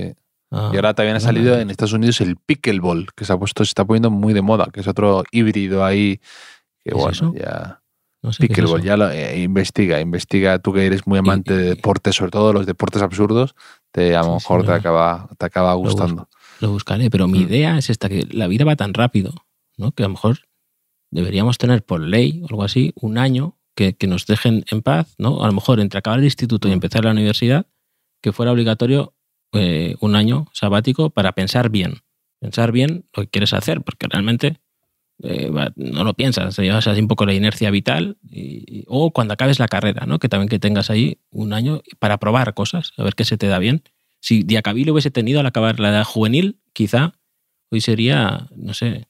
ha- 0.51 0.71
Y 0.73 0.77
ahora 0.77 0.95
también 0.95 1.17
ha 1.17 1.19
bueno, 1.21 1.27
salido 1.33 1.59
en 1.59 1.71
Estados 1.71 1.93
Unidos 1.93 2.21
el 2.21 2.37
pickleball, 2.37 3.09
que 3.15 3.25
se 3.25 3.33
ha 3.33 3.39
puesto, 3.39 3.65
se 3.65 3.71
está 3.71 3.85
poniendo 3.85 4.11
muy 4.11 4.33
de 4.35 4.43
moda, 4.43 4.69
que 4.73 4.81
es 4.81 4.89
otro 4.89 5.25
híbrido 5.33 5.85
ahí. 5.85 6.17
Que 6.85 6.91
¿Qué 6.91 6.91
es 6.91 6.95
bueno, 6.97 7.11
eso? 7.13 7.35
ya. 7.35 7.81
no 8.23 8.33
sé 8.33 8.39
qué 8.39 8.45
es 8.45 8.49
Pickleball, 8.59 8.83
ya 8.83 8.97
lo 8.97 9.11
eh, 9.11 9.41
investiga, 9.43 10.01
investiga. 10.01 10.59
Tú 10.59 10.73
que 10.73 10.87
eres 10.87 11.07
muy 11.07 11.19
amante 11.19 11.53
y- 11.55 11.57
de 11.57 11.63
deportes, 11.75 12.15
sobre 12.17 12.31
todo 12.31 12.53
los 12.53 12.67
deportes 12.67 13.03
absurdos, 13.03 13.55
te, 13.93 14.15
a 14.17 14.21
lo 14.21 14.25
Sí, 14.25 14.31
sí, 14.31 14.35
mejor 14.35 14.61
te 14.63 14.67
lo- 14.69 14.75
acaba, 14.75 15.29
te 15.39 15.45
acaba 15.47 15.75
gustando. 15.75 16.29
Lo 16.61 16.71
buscaré, 16.71 17.11
pero 17.11 17.27
mi 17.29 17.41
Mm. 17.41 17.43
idea 17.49 17.79
es 17.79 17.91
esta, 17.91 18.09
que 18.09 18.27
la 18.31 18.47
vida 18.47 18.65
va 18.65 18.77
tan 18.77 18.95
rápido, 18.95 19.33
¿no? 19.77 19.93
Que 19.93 20.03
a 20.05 20.07
lo 20.07 20.13
mejor 20.13 20.39
deberíamos 21.11 21.59
tener 21.59 21.85
por 21.85 22.01
ley 22.01 22.41
o 22.43 22.47
algo 22.49 22.63
así 22.65 22.93
un 22.97 23.19
año 23.19 23.57
que, 23.77 23.95
que 23.97 24.07
nos 24.07 24.27
dejen 24.27 24.65
en 24.71 24.83
paz, 24.83 25.15
¿no? 25.19 25.43
A 25.43 25.47
lo 25.47 25.53
mejor 25.53 25.81
entre 25.81 25.99
acabar 25.99 26.19
el 26.21 26.25
instituto 26.25 26.69
y 26.69 26.71
Mm. 26.71 26.75
empezar 26.75 27.05
la 27.05 27.11
universidad, 27.11 27.67
que 28.25 28.33
fuera 28.33 28.53
obligatorio 28.53 29.13
eh, 29.53 29.97
un 30.01 30.17
año 30.17 30.47
sabático 30.55 31.11
para 31.11 31.33
pensar 31.33 31.69
bien. 31.69 31.99
Pensar 32.41 32.73
bien 32.73 33.05
lo 33.15 33.23
que 33.25 33.29
quieres 33.29 33.53
hacer, 33.53 33.83
porque 33.83 34.07
realmente 34.09 34.61
eh, 35.23 35.51
no 35.77 36.05
lo 36.05 36.15
piensas, 36.15 36.57
te 36.57 36.63
llevas 36.63 36.87
así 36.87 37.01
un 37.03 37.07
poco 37.09 37.27
la 37.27 37.35
inercia 37.35 37.71
vital 37.71 38.17
y- 38.29 38.65
y- 38.81 38.85
o 38.89 39.13
cuando 39.13 39.35
acabes 39.35 39.59
la 39.59 39.69
carrera, 39.69 40.07
¿no? 40.07 40.19
Que 40.19 40.31
también 40.31 40.49
que 40.49 40.59
tengas 40.59 40.89
ahí 40.89 41.19
un 41.31 41.53
año 41.53 41.83
para 41.99 42.17
probar 42.17 42.55
cosas, 42.55 42.93
a 42.97 43.03
ver 43.05 43.15
qué 43.15 43.27
se 43.27 43.37
te 43.37 43.47
da 43.47 43.59
bien. 43.59 43.83
Si 44.21 44.43
Diacabí 44.43 44.85
lo 44.85 44.93
hubiese 44.95 45.11
tenido 45.11 45.39
al 45.41 45.47
acabar 45.47 45.79
la 45.79 45.91
edad 45.91 46.05
juvenil, 46.05 46.59
quizá 46.73 47.13
hoy 47.71 47.83
sería, 47.83 48.49
no 48.57 48.73
sé, 48.73 49.07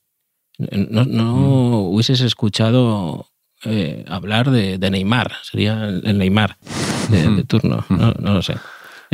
no, 0.58 1.04
no 1.04 1.78
hubieses 1.82 2.20
escuchado 2.20 3.28
eh, 3.64 4.04
hablar 4.08 4.50
de, 4.50 4.76
de 4.78 4.90
Neymar, 4.90 5.32
sería 5.42 5.84
el 5.88 6.02
el 6.04 6.18
Neymar 6.18 6.58
de, 7.10 7.30
de 7.30 7.44
turno, 7.44 7.84
no, 7.88 8.12
no 8.20 8.34
lo 8.34 8.42
sé. 8.42 8.56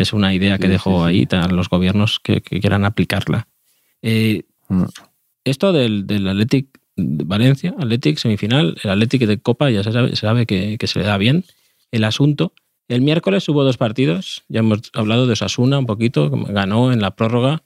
Es 0.00 0.12
una 0.12 0.32
idea 0.34 0.58
que 0.58 0.66
Sí, 0.66 0.70
dejó 0.72 1.08
sí, 1.08 1.26
ahí 1.30 1.38
a 1.38 1.48
los 1.48 1.68
gobiernos 1.68 2.20
que, 2.20 2.40
que 2.40 2.60
quieran 2.60 2.84
aplicarla. 2.84 3.46
Eh, 4.02 4.42
Mm. 4.68 4.84
esto 5.44 5.72
del, 5.72 6.06
del 6.06 6.28
Athletic 6.28 6.68
de 6.96 7.24
Valencia, 7.24 7.74
Athletic 7.76 8.18
semifinal, 8.18 8.76
el 8.84 8.90
Athletic 8.90 9.22
de 9.26 9.38
Copa 9.38 9.68
ya 9.68 9.82
se 9.82 9.90
sabe, 9.90 10.10
se 10.10 10.16
sabe 10.16 10.46
que, 10.46 10.78
que 10.78 10.86
se 10.86 11.00
le 11.00 11.06
da 11.06 11.18
bien 11.18 11.44
el 11.90 12.04
asunto. 12.04 12.52
El 12.86 13.00
miércoles 13.00 13.48
hubo 13.48 13.64
dos 13.64 13.76
partidos, 13.76 14.44
ya 14.48 14.60
hemos 14.60 14.90
hablado 14.94 15.26
de 15.26 15.32
Osasuna 15.32 15.78
un 15.78 15.86
poquito, 15.86 16.30
ganó 16.30 16.92
en 16.92 17.00
la 17.00 17.16
prórroga 17.16 17.62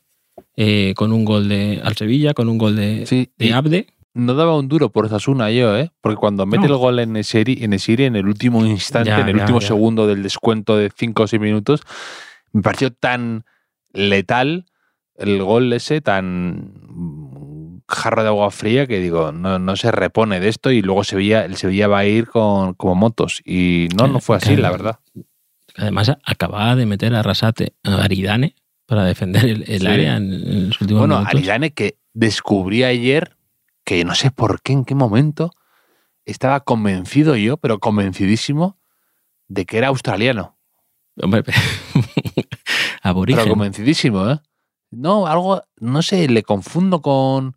eh, 0.57 0.95
con 0.97 1.13
un 1.13 1.25
gol 1.27 1.49
de 1.49 1.81
al 1.85 1.95
Sevilla, 1.97 2.33
con 2.33 2.49
un 2.49 2.57
gol 2.59 2.77
de, 2.77 3.05
Sí, 3.07 3.29
de 3.37 3.53
Abde. 3.53 3.87
No 4.15 4.35
daba 4.35 4.57
un 4.57 4.69
duro 4.69 4.91
por 4.91 5.07
Osasuna 5.07 5.51
yo, 5.51 5.77
¿eh? 5.77 5.91
Porque 6.01 6.17
cuando 6.17 6.47
mete 6.47 6.67
No. 6.69 6.75
el 6.75 6.79
gol 6.81 6.99
en 7.01 7.17
Esiri, 7.17 7.59
en 7.65 7.73
Esiri, 7.73 8.05
en 8.05 8.17
el 8.17 8.27
último 8.27 8.65
instante, 8.65 9.11
Ya, 9.11 9.21
en 9.21 9.29
el 9.29 9.37
ya, 9.37 9.43
último 9.43 9.61
ya. 9.61 9.67
segundo 9.67 10.07
del 10.07 10.23
descuento 10.23 10.77
de 10.77 10.91
5 10.95 11.25
o 11.25 11.27
6 11.27 11.41
minutos, 11.43 11.83
me 12.53 12.63
pareció 12.63 12.93
tan 12.93 13.45
letal 13.93 14.67
el 15.17 15.43
gol 15.43 15.73
ese, 15.73 16.01
tan 16.01 16.73
jarro 17.89 18.23
de 18.23 18.29
agua 18.29 18.51
fría 18.51 18.87
que 18.87 18.99
digo, 19.01 19.31
no, 19.33 19.59
no 19.59 19.77
se 19.77 19.91
repone 19.93 20.41
de 20.41 20.49
esto 20.49 20.71
y 20.71 20.81
luego 20.83 21.05
Sevilla, 21.05 21.45
el 21.45 21.57
Sevilla 21.57 21.87
va 21.89 21.99
a 21.99 22.07
ir 22.07 22.27
con, 22.29 22.75
como 22.75 22.95
motos. 22.95 23.43
Y 23.45 23.89
no, 23.97 24.07
no 24.09 24.21
fue 24.21 24.37
así, 24.37 24.57
la 24.57 24.71
verdad. 24.71 24.99
Además, 25.77 26.17
acababa 26.25 26.77
de 26.77 26.87
meter 26.87 27.15
a 27.15 27.23
Rasate, 27.23 27.75
a 27.83 27.97
Aridane, 28.03 28.55
para 28.87 29.05
defender 29.05 29.45
el, 29.45 29.65
el 29.69 29.81
Sí. 29.81 29.87
área 29.87 30.17
en, 30.17 30.33
en 30.33 30.67
los 30.69 30.81
últimos 30.81 31.01
Bueno, 31.01 31.17
minutos. 31.17 31.35
Aridane 31.37 31.73
que 31.73 31.97
descubrí 32.13 32.85
ayer 32.85 33.37
que 33.85 34.05
no 34.05 34.15
sé 34.15 34.31
por 34.31 34.63
qué, 34.63 34.73
en 34.73 34.85
qué 34.85 34.95
momento, 34.95 35.51
estaba 36.25 36.61
convencido 36.61 37.37
yo, 37.37 37.57
pero 37.59 37.79
convencidísimo, 37.79 38.79
de 39.49 39.67
que 39.67 39.79
era 39.79 39.89
australiano. 39.89 40.57
Hombre, 41.21 41.45
aborigen. 43.03 43.43
Pero 43.45 43.55
convencidísimo, 43.55 44.29
¿eh? 44.31 44.41
No, 44.91 45.27
algo, 45.27 45.63
no 45.81 46.03
sé, 46.03 46.29
le 46.29 46.43
confundo 46.43 47.01
con... 47.01 47.57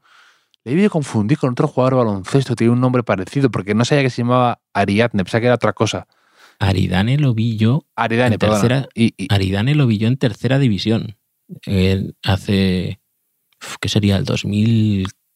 Le 0.64 0.84
he 0.84 0.90
confundir 0.90 1.38
con 1.38 1.52
otro 1.52 1.68
jugador 1.70 1.94
de 1.94 1.98
baloncesto, 2.00 2.56
tiene 2.56 2.74
un 2.74 2.82
nombre 2.82 3.02
parecido, 3.02 3.50
porque 3.50 3.74
no 3.74 3.86
sabía 3.86 4.04
que 4.04 4.10
se 4.10 4.22
llamaba 4.22 4.60
Ariadne, 4.74 5.24
pensaba 5.24 5.40
que 5.40 5.46
era 5.46 5.56
otra 5.56 5.72
cosa. 5.72 6.08
Aridane 6.60 7.18
lo 7.18 7.34
vi 7.34 7.56
yo 7.56 7.86
Aridane, 7.96 8.34
En 8.36 8.40
tercera- 8.40 8.90
Y, 8.94 9.14
y- 9.18 9.28
Aridane 9.34 9.76
lo 9.76 9.88
vi 9.88 9.98
yo 9.98 10.10
en 10.10 10.18
tercera 10.18 10.60
división. 10.60 11.16
Él 11.62 12.18
hace, 12.24 13.00
¿qué 13.80 13.88
sería? 13.88 14.18
El 14.18 14.26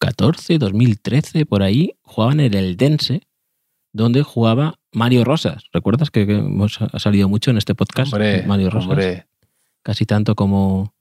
2014, 0.01 0.57
2013, 0.57 1.45
por 1.45 1.61
ahí, 1.63 1.93
jugaban 2.01 2.39
en 2.39 2.53
el 2.55 2.75
Dense, 2.75 3.21
donde 3.93 4.23
jugaba 4.23 4.79
Mario 4.91 5.23
Rosas. 5.23 5.65
¿Recuerdas 5.71 6.09
que, 6.09 6.23
hemos, 6.23 6.81
ha 6.81 6.97
salido 6.99 7.29
mucho 7.29 7.51
en 7.51 7.57
este 7.57 7.75
podcast? 7.75 8.11
hombre, 8.13 8.43
Mario 8.47 8.69
Rosas. 8.71 8.89
hombre, 8.89 9.27
Casi 9.83 10.05
tanto 10.05 10.35
como, 10.35 10.93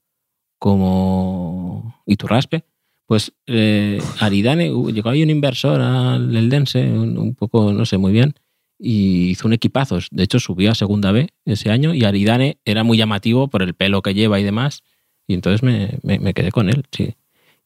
como 0.59 2.01
Iturraspe. 2.05 2.63
Pues 3.07 3.33
eh, 3.47 4.01
Aridane, 4.19 4.71
uh, 4.71 4.89
llegó 4.89 5.09
ahí 5.09 5.21
un 5.21 5.29
inversor 5.29 5.81
al 5.81 6.33
Eldense, 6.35 6.83
un, 6.91 7.17
un 7.17 7.35
poco, 7.35 7.73
no 7.73 7.85
sé 7.85 7.97
muy 7.97 8.13
bien, 8.13 8.35
y 8.79 9.31
hizo 9.31 9.47
un 9.47 9.53
equipazo. 9.53 9.99
De 10.11 10.23
hecho, 10.23 10.39
subió 10.39 10.71
a 10.71 10.75
segunda 10.75 11.11
B 11.11 11.27
ese 11.45 11.71
año 11.71 11.93
y 11.93 12.05
Aridane 12.05 12.59
era 12.63 12.83
muy 12.83 12.97
llamativo 12.97 13.49
por 13.49 13.63
el 13.63 13.73
pelo 13.73 14.01
que 14.01 14.13
lleva 14.13 14.39
y 14.39 14.43
demás. 14.43 14.83
Y 15.27 15.33
entonces 15.33 15.61
me, 15.61 15.99
me- 16.03 16.19
me 16.19 16.33
quedé 16.33 16.51
con 16.51 16.69
él, 16.69 16.85
sí. 16.91 17.15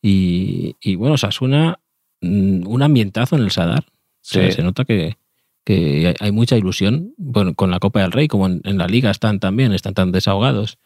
Y, 0.02 0.76
y 0.82 0.96
bueno, 0.96 1.18
Sasuna, 1.18 1.80
mm, 2.22 2.68
un 2.68 2.82
ambientazo 2.84 3.36
en 3.36 3.44
el 3.44 3.52
Sadar. 3.52 3.86
O 3.88 3.92
sea, 4.22 4.44
se 4.52 4.64
nota 4.64 4.86
que, 4.86 5.18
que 5.64 6.14
hay- 6.20 6.32
mucha 6.32 6.58
ilusión 6.58 7.14
bueno, 7.18 7.54
con 7.56 7.72
la 7.72 7.80
Copa 7.80 8.02
del 8.02 8.12
Rey, 8.12 8.28
como 8.28 8.48
en, 8.48 8.62
en 8.66 8.78
la 8.78 8.88
Liga 8.88 9.12
están 9.12 9.40
también, 9.40 9.74
están 9.74 9.94
tan 9.94 10.12
desahogados. 10.12 10.78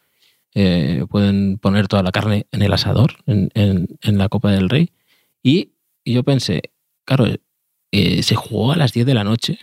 Eh, 0.54 1.04
pueden 1.08 1.58
poner 1.58 1.86
toda 1.88 2.02
la 2.02 2.10
carne 2.12 2.46
en 2.50 2.62
el 2.62 2.72
asador, 2.72 3.14
en, 3.26 3.50
en- 3.54 3.88
en 4.02 4.18
la 4.18 4.28
Copa 4.28 4.50
del 4.50 4.68
Rey. 4.68 4.90
Y, 5.42 5.70
y 6.04 6.14
yo 6.14 6.22
pensé, 6.24 6.62
claro, 7.04 7.26
eh, 7.92 8.22
se 8.22 8.34
jugó 8.34 8.72
a 8.72 8.76
las 8.76 8.92
10 8.92 9.06
de 9.06 9.14
la 9.14 9.24
noche 9.24 9.58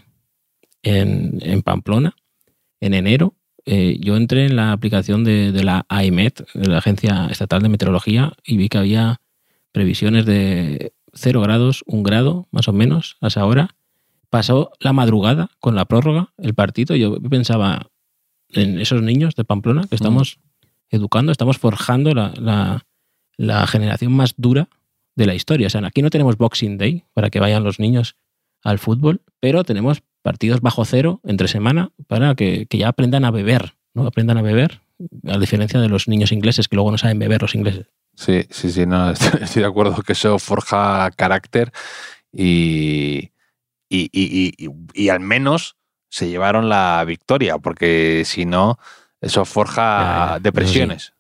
en, 0.83 1.39
en 1.41 1.61
Pamplona, 1.61 2.15
en 2.79 2.93
enero. 2.93 3.35
Eh, 3.65 3.97
yo 3.99 4.15
entré 4.15 4.45
en 4.45 4.55
la 4.55 4.71
aplicación 4.71 5.23
de, 5.23 5.51
de 5.51 5.63
la 5.63 5.85
AEMET, 5.89 6.47
de 6.53 6.67
la 6.69 6.77
Agencia 6.77 7.27
Estatal 7.29 7.61
de 7.61 7.69
Meteorología, 7.69 8.33
y 8.45 8.55
vi 8.57 8.69
que 8.69 8.77
había 8.77 9.19
previsiones 9.77 10.25
de 10.25 10.91
0 11.13 11.39
grados, 11.41 11.83
1 11.85 12.01
grado, 12.01 12.47
más 12.49 12.67
o 12.67 12.73
menos, 12.73 13.15
a 13.21 13.27
esa 13.27 13.45
hora. 13.45 13.75
Pasó 14.31 14.71
la 14.79 14.91
madrugada 14.91 15.51
con 15.59 15.75
la 15.75 15.85
prórroga, 15.85 16.33
el 16.39 16.55
partido. 16.55 16.95
Yo 16.95 17.21
pensaba 17.21 17.91
en 18.49 18.79
esos 18.81 19.03
niños 19.03 19.35
de 19.35 19.43
Pamplona 19.43 19.83
que 19.87 19.93
estamos 19.95 20.39
educando, 20.89 21.31
estamos 21.31 21.59
forjando 21.59 22.15
la, 22.15 22.33
la- 22.41 22.85
la 23.37 23.67
generación 23.67 24.13
más 24.13 24.33
dura 24.37 24.67
de 25.15 25.27
la 25.27 25.35
historia. 25.35 25.67
O 25.67 25.69
sea, 25.69 25.85
aquí 25.85 26.01
no 26.01 26.09
tenemos 26.09 26.37
Boxing 26.37 26.79
Day 26.79 27.03
para 27.13 27.29
que 27.29 27.39
vayan 27.39 27.63
los 27.63 27.79
niños 27.79 28.15
al 28.63 28.79
fútbol, 28.79 29.21
pero 29.39 29.63
tenemos 29.63 30.01
partidos 30.23 30.61
bajo 30.61 30.85
cero 30.85 31.21
entre 31.23 31.47
semana 31.47 31.91
para 32.07 32.33
que, 32.33 32.65
que 32.65 32.79
ya 32.79 32.87
aprendan 32.87 33.25
a 33.25 33.31
beber, 33.31 33.75
¿no? 33.93 34.07
Aprendan 34.07 34.39
a 34.39 34.41
beber, 34.41 34.81
a 35.27 35.37
diferencia 35.37 35.79
de 35.79 35.87
los 35.87 36.07
niños 36.07 36.31
ingleses 36.31 36.67
que 36.67 36.75
luego 36.77 36.89
no 36.89 36.97
saben 36.97 37.19
beber 37.19 37.43
los 37.43 37.53
ingleses. 37.53 37.85
Sí, 38.17 38.45
sí, 38.49 38.71
sí, 38.71 38.85
no, 38.87 39.11
estoy, 39.11 39.61
de 39.61 39.65
acuerdo 39.67 40.01
que 40.01 40.13
eso 40.13 40.39
forja 40.39 41.09
carácter 41.15 41.71
y, 42.33 43.31
y, 43.89 44.09
y- 44.11 44.53
y- 44.93 45.09
al 45.09 45.19
menos 45.19 45.75
se 46.09 46.27
llevaron 46.27 46.67
la 46.67 47.03
victoria, 47.05 47.57
porque 47.59 48.23
si 48.25 48.45
no, 48.45 48.77
eso 49.21 49.45
forja 49.45 50.35
sí. 50.37 50.43
depresiones. 50.43 51.13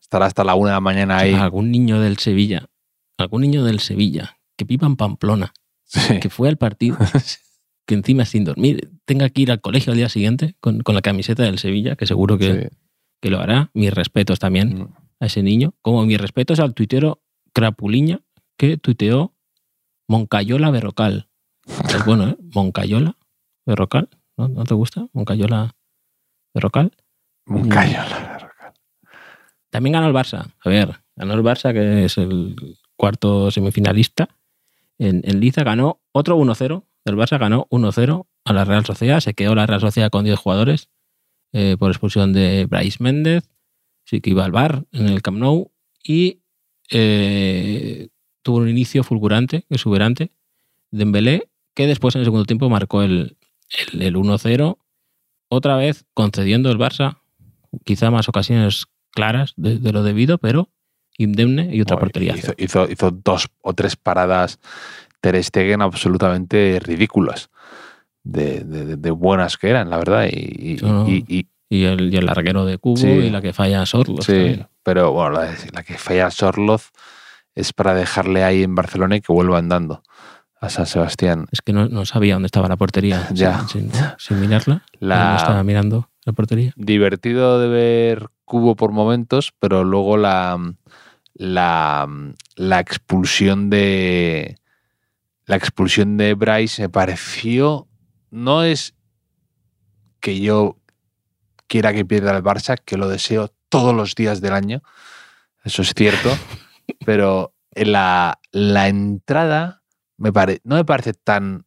Estar 0.00 0.22
hasta 0.22 0.44
la 0.44 0.54
una 0.54 0.70
de 0.70 0.76
la 0.76 0.80
mañana 0.80 1.18
ahí. 1.18 1.32
Algún 1.34 1.70
niño 1.70 2.00
del 2.00 2.18
Sevilla, 2.18 2.66
algún 3.18 3.42
niño 3.42 3.64
del 3.64 3.80
Sevilla 3.80 4.36
que 4.56 4.64
viva 4.64 4.86
en 4.86 4.96
Pamplona, 4.96 5.52
Sí. 5.84 6.20
que 6.20 6.28
fue 6.30 6.48
al 6.48 6.56
partido, 6.58 6.98
que 7.86 7.94
encima 7.94 8.24
sin 8.24 8.44
dormir, 8.44 8.90
tenga 9.06 9.28
que 9.30 9.42
ir 9.42 9.50
al 9.50 9.60
colegio 9.60 9.92
al 9.92 9.96
día 9.96 10.08
siguiente 10.08 10.54
con, 10.60 10.80
con 10.82 10.94
la 10.94 11.00
camiseta 11.02 11.42
del 11.44 11.58
Sevilla, 11.58 11.96
que 11.96 12.06
seguro 12.06 12.36
que, 12.38 12.68
Sí. 12.70 12.76
que 13.22 13.30
lo 13.30 13.40
hará. 13.40 13.70
Mis 13.74 13.92
respetos 13.92 14.38
también 14.38 14.80
Mm. 14.80 14.94
A 15.20 15.26
ese 15.26 15.42
niño. 15.42 15.74
Como 15.82 16.04
mi 16.04 16.16
respeto 16.16 16.52
es 16.52 16.60
al 16.60 16.74
tuitero 16.74 17.22
Crapuliña, 17.52 18.20
que 18.56 18.76
tuiteó 18.76 19.34
Moncayola 20.08 20.70
Berrocal. 20.70 21.28
Es 21.88 22.04
bueno, 22.04 22.28
¿eh? 22.28 22.36
Moncayola 22.54 23.16
Berrocal. 23.64 24.08
¿No, 24.36 24.48
¿No 24.48 24.64
te 24.64 24.74
gusta? 24.74 25.06
Moncayola 25.12 25.76
Berrocal. 26.54 26.92
Moncayola. 27.46 28.50
También 29.70 29.92
ganó 29.92 30.08
el 30.08 30.14
Barça. 30.14 30.52
A 30.64 30.68
ver, 30.68 30.96
ganó 31.14 31.34
el 31.34 31.42
Barça, 31.42 31.72
que 31.72 32.04
es 32.04 32.18
el 32.18 32.56
cuarto 32.96 33.50
semifinalista. 33.50 34.28
En, 34.98 35.22
en 35.24 35.40
Liza 35.40 35.62
ganó 35.62 36.00
otro 36.12 36.36
1-0. 36.36 36.84
El 37.04 37.16
Barça 37.16 37.38
ganó 37.38 37.66
1-0 37.70 38.26
a 38.44 38.52
la 38.52 38.64
Real 38.64 38.84
Sociedad. 38.84 39.20
Se 39.20 39.34
quedó 39.34 39.54
la 39.54 39.66
Real 39.66 39.80
Sociedad 39.80 40.10
con 40.10 40.24
10 40.24 40.38
jugadores 40.38 40.90
eh, 41.52 41.76
por 41.78 41.90
expulsión 41.90 42.32
de 42.32 42.66
Bryce 42.66 43.02
Méndez. 43.02 43.49
Sí 44.10 44.20
que 44.20 44.30
iba 44.30 44.44
al 44.44 44.50
bar 44.50 44.84
en 44.90 45.06
el 45.06 45.22
Camp 45.22 45.38
Nou. 45.38 45.70
Y 46.02 46.40
eh, 46.90 48.08
tuvo 48.42 48.56
un 48.58 48.68
inicio 48.68 49.04
fulgurante, 49.04 49.64
exuberante. 49.70 50.32
Dembélé, 50.90 51.48
que 51.74 51.86
después 51.86 52.16
en 52.16 52.20
el 52.22 52.24
segundo 52.24 52.44
tiempo 52.44 52.68
marcó 52.68 53.02
el, 53.02 53.36
el, 53.92 54.02
el 54.02 54.16
1-0. 54.16 54.78
Otra 55.48 55.76
vez 55.76 56.04
concediendo 56.12 56.70
el 56.72 56.78
Barça 56.78 57.18
quizá 57.84 58.10
más 58.10 58.28
ocasiones 58.28 58.86
claras 59.12 59.54
de, 59.56 59.78
de 59.78 59.92
lo 59.92 60.02
debido, 60.02 60.38
pero 60.38 60.70
indemne 61.16 61.70
y 61.72 61.80
otra 61.80 61.96
portería. 61.98 62.34
Hizo, 62.36 62.52
hizo, 62.58 62.90
hizo 62.90 63.10
dos 63.12 63.48
o 63.62 63.74
tres 63.74 63.94
paradas 63.94 64.58
Ter 65.20 65.40
Stegen 65.44 65.82
absolutamente 65.82 66.80
ridículas. 66.82 67.50
De, 68.22 68.64
de- 68.64 68.96
de 68.96 69.10
buenas 69.12 69.56
que 69.56 69.68
eran, 69.70 69.88
la 69.88 69.96
verdad. 69.98 70.28
Y, 70.30 70.72
y- 70.74 70.76
No, 70.82 71.04
no. 71.04 71.08
y- 71.08 71.46
y- 71.70 71.84
el, 71.84 72.12
y 72.12 72.16
el 72.18 72.26
larguero 72.26 72.66
de 72.66 72.76
Cubo 72.76 72.98
Sí. 72.98 73.06
y 73.08 73.30
la 73.30 73.40
que 73.40 73.54
falla 73.54 73.86
Sorlo. 73.86 74.20
sí, 74.20 74.60
pero 74.82 75.12
bueno, 75.12 75.30
la, 75.40 75.54
la 75.72 75.82
que 75.82 75.96
falla 75.96 76.30
Sorloz 76.30 76.90
es 77.54 77.72
para 77.72 77.94
dejarle 77.94 78.44
ahí 78.44 78.62
en 78.62 78.74
Barcelona 78.74 79.16
y 79.16 79.20
que 79.22 79.32
vuelva 79.32 79.56
andando 79.58 80.02
a 80.60 80.68
San 80.68 80.84
Sebastián. 80.86 81.46
Es 81.52 81.62
que 81.62 81.72
no, 81.72 81.88
no 81.88 82.04
sabía 82.04 82.34
dónde 82.34 82.46
estaba 82.46 82.68
la 82.68 82.76
portería. 82.76 83.28
Ya. 83.32 83.66
Sin, 83.68 83.90
sin- 83.92 84.02
sin 84.18 84.40
mirarla. 84.40 84.84
La- 84.98 85.30
No 85.30 85.36
estaba 85.36 85.62
mirando 85.64 86.10
la 86.26 86.32
portería. 86.34 86.72
divertido 86.76 87.58
de 87.60 87.68
ver 87.68 88.28
Cubo 88.44 88.74
por 88.76 88.90
momentos, 88.92 89.52
pero 89.58 89.84
luego 89.84 90.16
la, 90.18 90.58
la, 91.34 92.08
la 92.56 92.80
expulsión 92.80 93.70
de 93.70 94.56
la 95.46 95.56
expulsión 95.56 96.16
de 96.16 96.34
Bryce 96.34 96.82
me 96.82 96.88
pareció 96.88 97.86
no 98.30 98.62
es 98.64 98.94
que 100.20 100.40
yo 100.40 100.76
quiera 101.70 101.92
que 101.94 102.04
pierda 102.04 102.36
el 102.36 102.42
Barça, 102.42 102.76
que 102.84 102.96
lo 102.96 103.08
deseo 103.08 103.54
todos 103.68 103.94
los 103.94 104.16
días 104.16 104.40
del 104.40 104.54
año, 104.54 104.82
eso 105.64 105.82
es 105.82 105.94
cierto, 105.94 106.28
pero 107.06 107.54
la, 107.74 108.40
la 108.50 108.88
entrada 108.88 109.84
me 110.16 110.32
pare- 110.32 110.60
no 110.64 110.74
me 110.74 110.84
parece 110.84 111.12
tan 111.14 111.64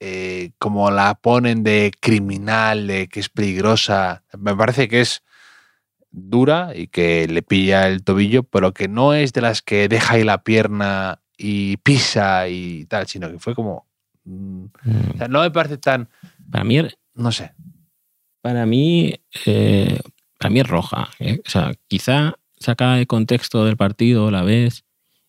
eh, 0.00 0.50
como 0.58 0.90
la 0.90 1.14
ponen 1.14 1.62
de 1.62 1.92
criminal, 2.00 2.88
de 2.88 3.06
que 3.08 3.20
es 3.20 3.28
peligrosa. 3.28 4.24
Me 4.36 4.56
parece 4.56 4.88
que 4.88 5.00
es 5.00 5.22
dura 6.10 6.72
y 6.74 6.88
que 6.88 7.26
le 7.28 7.42
pilla 7.42 7.86
el 7.86 8.02
tobillo, 8.02 8.42
pero 8.42 8.74
que 8.74 8.88
no 8.88 9.14
es 9.14 9.32
de 9.32 9.40
las 9.40 9.62
que 9.62 9.88
deja 9.88 10.14
ahí 10.14 10.24
la 10.24 10.42
pierna 10.42 11.20
y 11.38 11.76
pisa 11.78 12.48
y 12.48 12.84
tal, 12.86 13.06
sino 13.06 13.30
que 13.30 13.38
fue 13.38 13.54
como... 13.54 13.86
mm, 14.24 14.64
o 15.14 15.16
sea, 15.18 15.28
no 15.28 15.40
me 15.42 15.50
parece 15.52 15.78
tan... 15.78 16.08
Para 16.50 16.64
mí, 16.64 16.82
No 17.14 17.30
sé. 17.32 17.52
Para 18.44 18.66
mí, 18.66 19.14
eh, 19.46 19.98
para 20.38 20.50
mí 20.50 20.60
es 20.60 20.66
roja. 20.68 21.08
¿eh? 21.18 21.40
O 21.46 21.48
sea, 21.48 21.72
quizá 21.88 22.34
saca 22.58 22.94
de 22.96 23.06
contexto 23.06 23.64
del 23.64 23.78
partido 23.78 24.30
la 24.30 24.42
vez 24.42 24.84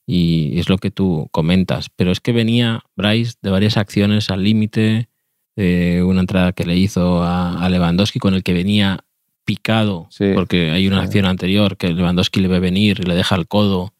y 0.05 0.59
es 0.59 0.67
lo 0.67 0.77
que 0.77 0.91
tú 0.91 1.29
comentas, 1.31 1.87
pero 1.95 2.11
es 2.11 2.19
que 2.19 2.33
venía 2.33 2.83
Bryce 2.97 3.35
de 3.41 3.51
varias 3.51 3.77
acciones 3.77 4.29
al 4.31 4.43
límite, 4.43 5.07
de 5.55 6.03
una 6.03 6.19
entrada 6.19 6.51
que 6.51 6.65
le 6.65 6.75
hizo 6.75 7.23
a, 7.23 7.63
a 7.63 7.69
Lewandowski 7.69 8.19
con 8.19 8.33
el 8.33 8.43
que 8.43 8.51
venía 8.51 9.05
picado, 9.45 10.07
Sí. 10.09 10.31
porque 10.35 10.71
hay 10.71 10.85
una 10.89 10.99
Sí. 10.99 11.05
acción 11.05 11.25
anterior 11.25 11.77
que 11.77 11.93
Lewandowski 11.93 12.41
le 12.41 12.49
ve 12.49 12.59
venir 12.59 12.99
y 12.99 13.03
le 13.07 13.15
deja 13.15 13.35
el 13.37 13.47
codo 13.47 13.93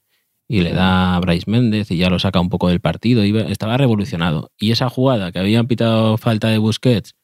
y 0.49 0.59
le 0.59 0.73
da 0.73 1.15
a 1.15 1.19
Bryce 1.21 1.49
Méndez 1.49 1.89
y 1.89 1.95
ya 1.97 2.09
lo 2.09 2.19
saca 2.19 2.41
un 2.41 2.49
poco 2.49 2.67
del 2.67 2.81
partido. 2.81 3.23
Estaba 3.23 3.77
revolucionado. 3.77 4.51
Y 4.59 4.71
esa 4.71 4.89
jugada 4.89 5.31
que 5.31 5.39
habían 5.39 5.67
pitado 5.67 6.17
falta 6.17 6.49
de 6.49 6.57
Busquets, 6.57 7.15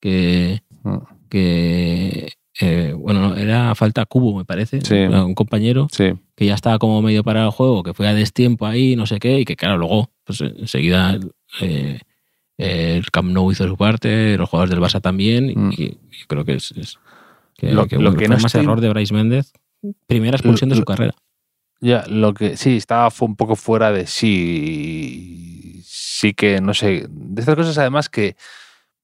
que, 0.00 0.62
Mm. 0.82 0.98
Que 1.28 2.32
eh, 2.60 2.94
bueno, 2.96 3.20
no, 3.20 3.36
era 3.36 3.74
falta 3.74 4.06
Cubo, 4.06 4.38
me 4.38 4.44
parece, 4.46 4.80
Sí. 4.80 4.94
un 4.94 5.34
compañero 5.34 5.88
Sí. 5.92 6.14
que 6.34 6.46
ya 6.46 6.54
estaba 6.54 6.78
como 6.78 7.02
medio 7.02 7.22
para 7.22 7.44
el 7.44 7.50
juego, 7.50 7.82
que 7.82 7.92
fue 7.92 8.08
a 8.08 8.14
destiempo 8.14 8.64
ahí, 8.66 8.96
no 8.96 9.04
sé 9.06 9.18
qué, 9.18 9.40
y 9.40 9.44
que 9.44 9.56
claro, 9.56 9.76
luego, 9.76 10.10
pues 10.24 10.40
enseguida 10.40 11.18
eh, 11.60 12.00
el 12.58 13.10
Camp 13.10 13.30
Nou 13.30 13.52
hizo 13.52 13.68
su 13.68 13.76
parte, 13.76 14.38
los 14.38 14.48
jugadores 14.48 14.70
del 14.70 14.80
Barça 14.80 15.02
también, 15.02 15.50
y- 15.50 15.54
Mm. 15.56 15.70
y, 15.76 15.98
creo 16.26 16.44
que 16.46 16.54
es, 16.54 16.72
es- 16.72 16.98
que, 17.58 17.72
Lo- 17.72 17.86
que, 17.86 17.96
lo 17.98 18.12
que 18.12 18.26
fue 18.26 18.28
no 18.28 18.34
más 18.36 18.46
estoy- 18.46 18.62
error 18.62 18.80
de 18.80 18.88
Bryce 18.88 19.12
Méndez, 19.12 19.52
primera 20.06 20.36
expulsión 20.36 20.70
de 20.70 20.76
su 20.76 20.84
carrera. 20.84 21.14
Ya, 21.82 22.04
lo 22.08 22.32
que 22.32 22.56
sí, 22.56 22.76
estaba 22.78 23.10
fue 23.10 23.28
un 23.28 23.36
poco 23.36 23.54
fuera 23.54 23.92
de 23.92 24.06
sí. 24.06 25.82
Sí 25.84 26.32
que, 26.32 26.60
no 26.62 26.72
sé, 26.74 27.06
de 27.08 27.40
estas 27.40 27.54
cosas 27.54 27.76
además 27.78 28.08
que 28.08 28.36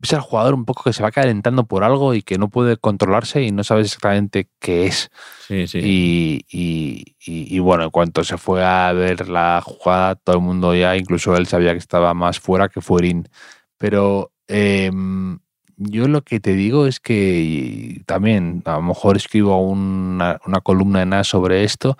ves 0.02 0.12
al 0.14 0.20
jugador 0.20 0.52
un 0.54 0.64
poco 0.64 0.82
que 0.82 0.92
se 0.92 1.02
va 1.02 1.12
calentando 1.12 1.64
por 1.64 1.84
algo 1.84 2.12
y 2.12 2.22
que 2.22 2.36
no 2.36 2.48
puede 2.50 2.76
controlarse 2.76 3.42
y 3.42 3.52
no 3.52 3.62
sabes 3.64 3.86
exactamente 3.86 4.48
qué 4.58 4.86
es. 4.86 5.10
Sí, 5.46 5.66
sí. 5.68 5.78
Y, 5.78 6.40
y- 6.50 7.14
y- 7.24 7.56
y 7.56 7.58
bueno, 7.60 7.84
en 7.84 7.90
cuanto 7.90 8.24
se 8.24 8.36
fue 8.36 8.64
a 8.64 8.92
ver 8.92 9.28
la 9.28 9.60
jugada, 9.64 10.16
todo 10.16 10.36
el 10.36 10.42
mundo 10.42 10.74
ya, 10.74 10.96
incluso 10.96 11.36
él 11.36 11.46
sabía 11.46 11.72
que 11.72 11.78
estaba 11.78 12.12
más 12.14 12.40
fuera 12.40 12.68
que 12.68 12.80
Fuerín. 12.80 13.28
Pero 13.78 14.32
em, 14.48 15.38
yo 15.76 16.08
lo 16.08 16.22
que 16.22 16.40
te 16.40 16.54
digo 16.54 16.86
es 16.86 16.98
que 17.00 18.02
también, 18.06 18.62
a 18.66 18.72
lo 18.72 18.82
mejor 18.82 19.16
escribo 19.16 19.56
una, 19.62 20.40
una 20.46 20.60
columna 20.60 21.02
en 21.02 21.12
A 21.14 21.22
sobre 21.24 21.62
esto, 21.64 21.96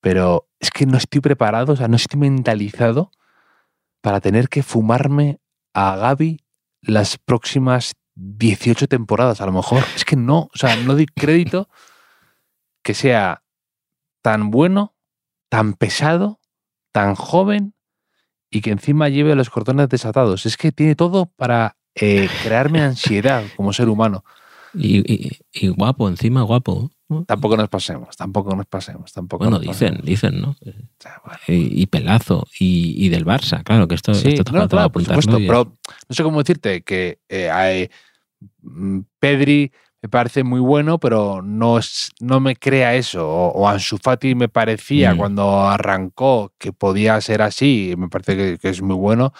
pero 0.00 0.46
es 0.60 0.70
que 0.70 0.84
no 0.86 0.98
estoy 0.98 1.20
preparado, 1.22 1.72
o 1.72 1.76
sea, 1.76 1.88
no 1.88 1.96
estoy 1.96 2.20
mentalizado 2.20 3.10
para 4.02 4.20
tener 4.20 4.48
que 4.48 4.62
fumarme 4.62 5.38
a 5.74 5.96
Gaby 5.96 6.40
las 6.82 7.18
próximas 7.18 7.94
18 8.14 8.88
temporadas, 8.88 9.40
a 9.40 9.46
lo 9.46 9.52
mejor. 9.52 9.84
Es 9.94 10.04
que 10.04 10.16
no, 10.16 10.48
o 10.52 10.58
sea, 10.58 10.76
no 10.76 10.94
doy 10.94 11.06
crédito 11.06 11.68
que 12.82 12.94
sea 12.94 13.42
tan 14.22 14.50
bueno, 14.50 14.94
tan 15.48 15.74
pesado, 15.74 16.40
tan 16.92 17.14
joven 17.14 17.74
y 18.50 18.60
que 18.60 18.70
encima 18.70 19.08
lleve 19.08 19.34
los 19.34 19.50
cordones 19.50 19.88
desatados. 19.88 20.46
Es 20.46 20.56
que 20.56 20.72
tiene 20.72 20.94
todo 20.94 21.26
para 21.26 21.76
eh, 21.94 22.28
crearme 22.42 22.80
ansiedad 22.80 23.44
como 23.56 23.72
ser 23.72 23.88
humano. 23.88 24.24
Y, 24.72 25.68
guapo, 25.70 26.08
encima 26.08 26.42
guapo. 26.42 26.90
Tampoco 27.26 27.56
nos 27.56 27.68
pasemos, 27.68 28.16
tampoco 28.16 28.54
nos 28.54 28.66
pasemos, 28.66 29.12
tampoco 29.12 29.44
Bueno, 29.44 29.56
nos 29.58 29.66
dicen, 29.66 29.88
pasemos. 29.96 30.04
dicen, 30.06 30.40
¿no? 30.40 30.50
O 30.50 30.56
sea, 30.98 31.20
bueno. 31.24 31.38
Y, 31.48 31.82
y 31.82 31.86
pelazo. 31.86 32.46
Y, 32.58 32.94
y 33.04 33.08
del 33.08 33.24
Barça, 33.26 33.62
claro, 33.64 33.88
que 33.88 33.96
esto, 33.96 34.14
Sí, 34.14 34.28
esto 34.28 34.44
no, 34.52 34.68
claro, 34.68 34.90
por 34.92 35.02
supuesto, 35.04 35.36
pero 35.38 35.76
no 36.08 36.14
sé 36.14 36.22
cómo 36.22 36.38
decirte 36.38 36.82
que 36.82 37.18
eh, 37.28 37.50
hay- 37.50 37.90
mm, 38.62 39.00
Pedri 39.18 39.72
me 40.02 40.08
parece 40.08 40.44
muy 40.44 40.60
bueno, 40.60 40.98
pero 40.98 41.42
no, 41.42 41.76
es, 41.78 42.10
no 42.20 42.40
me 42.40 42.56
crea 42.56 42.94
eso. 42.94 43.28
O, 43.28 43.48
o 43.52 43.68
Ansu 43.68 43.98
Fati 43.98 44.34
me 44.34 44.48
parecía 44.48 45.12
Mm. 45.14 45.18
cuando 45.18 45.60
arrancó 45.68 46.54
que 46.58 46.72
podía 46.72 47.20
ser 47.20 47.42
así, 47.42 47.92
me 47.98 48.08
parece 48.08 48.34
que, 48.36 48.58
que 48.58 48.68
es 48.70 48.80
muy 48.80 48.96
bueno, 48.96 49.34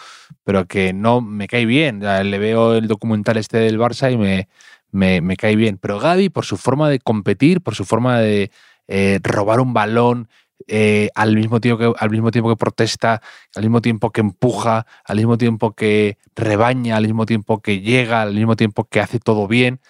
pero 0.44 0.66
que 0.66 0.92
no 0.92 1.22
me 1.22 1.46
cae 1.46 1.64
bien. 1.64 2.00
Le 2.00 2.38
veo 2.38 2.74
el 2.74 2.88
documental 2.88 3.38
este 3.38 3.56
del 3.58 3.78
Barça 3.78 4.12
y 4.12 4.18
me, 4.18 4.48
me, 4.92 5.36
cae 5.36 5.56
bien. 5.56 5.78
Pero 5.78 5.98
Gaby, 5.98 6.28
por 6.28 6.44
su 6.44 6.56
forma 6.56 6.88
de 6.88 6.98
competir, 6.98 7.60
por 7.60 7.74
su 7.74 7.84
forma 7.84 8.20
de 8.20 8.50
eh, 8.88 9.20
robar 9.22 9.60
un 9.60 9.72
balón, 9.72 10.28
eh, 10.68 11.10
al, 11.14 11.34
mismo 11.36 11.60
tiempo 11.60 11.94
que, 11.94 12.56
protesta, 12.56 13.22
al 13.54 13.62
mismo 13.62 13.80
tiempo 13.80 14.10
que 14.10 14.20
empuja, 14.20 14.86
al 15.04 15.16
mismo 15.16 15.38
tiempo 15.38 15.74
que 15.74 16.18
rebaña, 16.36 16.96
al 16.96 17.04
mismo 17.04 17.26
tiempo 17.26 17.60
que 17.60 17.80
llega, 17.80 18.22
al 18.22 18.34
mismo 18.34 18.56
tiempo 18.56 18.84
que 18.84 19.00
hace 19.00 19.18
todo 19.18 19.48
bien. 19.48 19.80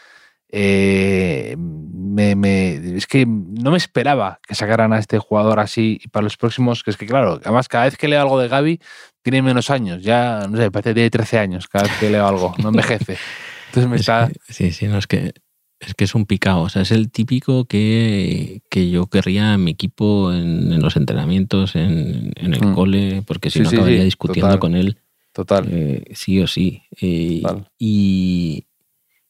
eh, 0.50 1.56
me, 2.10 2.96
es 2.96 3.06
que 3.06 3.26
no 3.26 3.70
me 3.70 3.76
esperaba 3.76 4.40
que 4.46 4.54
sacaran 4.54 4.92
a 4.92 4.98
este 4.98 5.18
jugador 5.18 5.60
así 5.60 6.00
para 6.12 6.24
los 6.24 6.36
próximos, 6.36 6.82
que 6.82 6.90
es 6.90 6.96
que 6.96 7.06
claro, 7.06 7.40
además 7.42 7.68
cada 7.68 7.84
vez 7.84 7.96
que 7.96 8.08
leo 8.08 8.20
algo 8.20 8.38
de 8.38 8.48
Gaby 8.48 8.80
tiene 9.22 9.42
menos 9.42 9.70
años, 9.70 10.02
ya 10.02 10.46
no 10.48 10.56
sé, 10.56 10.70
parece 10.70 10.90
que 10.90 10.94
tiene 10.94 11.10
13 11.10 11.38
años 11.38 11.68
cada 11.68 11.84
vez 11.84 11.92
que 11.98 12.10
leo 12.10 12.26
algo, 12.26 12.54
no 12.58 12.70
envejece. 12.70 13.16
Entonces 13.70 13.88
me 13.88 13.96
Es 13.96 14.00
está... 14.02 14.28
que- 14.28 14.52
sí, 14.52 14.72
sí, 14.72 14.86
no, 14.86 14.98
es 14.98 15.06
que 15.06 15.32
es 15.80 15.94
que 15.94 16.04
es 16.04 16.14
un 16.14 16.26
picado. 16.26 16.60
O 16.62 16.68
sea, 16.68 16.82
es 16.82 16.90
el 16.90 17.10
típico 17.10 17.64
que, 17.64 18.60
que 18.70 18.90
yo 18.90 19.06
querría 19.06 19.54
en 19.54 19.64
mi 19.64 19.70
equipo, 19.70 20.30
en, 20.32 20.72
en 20.72 20.82
los 20.82 20.96
entrenamientos, 20.96 21.74
en, 21.74 22.32
en 22.36 22.52
el 22.54 22.62
Mm. 22.66 22.74
cole, 22.74 23.22
porque 23.26 23.48
si 23.48 23.60
Sí, 23.60 23.62
no 23.64 23.70
sí, 23.70 23.76
acabaría 23.76 23.98
sí, 24.00 24.04
discutiendo 24.04 24.48
total. 24.48 24.60
con 24.60 24.74
él 24.76 24.98
Total. 25.32 25.66
eh, 25.70 26.04
sí 26.12 26.38
o 26.40 26.46
sí. 26.46 26.82
Eh, 27.00 27.40
Total. 27.42 27.70
y, 27.78 28.66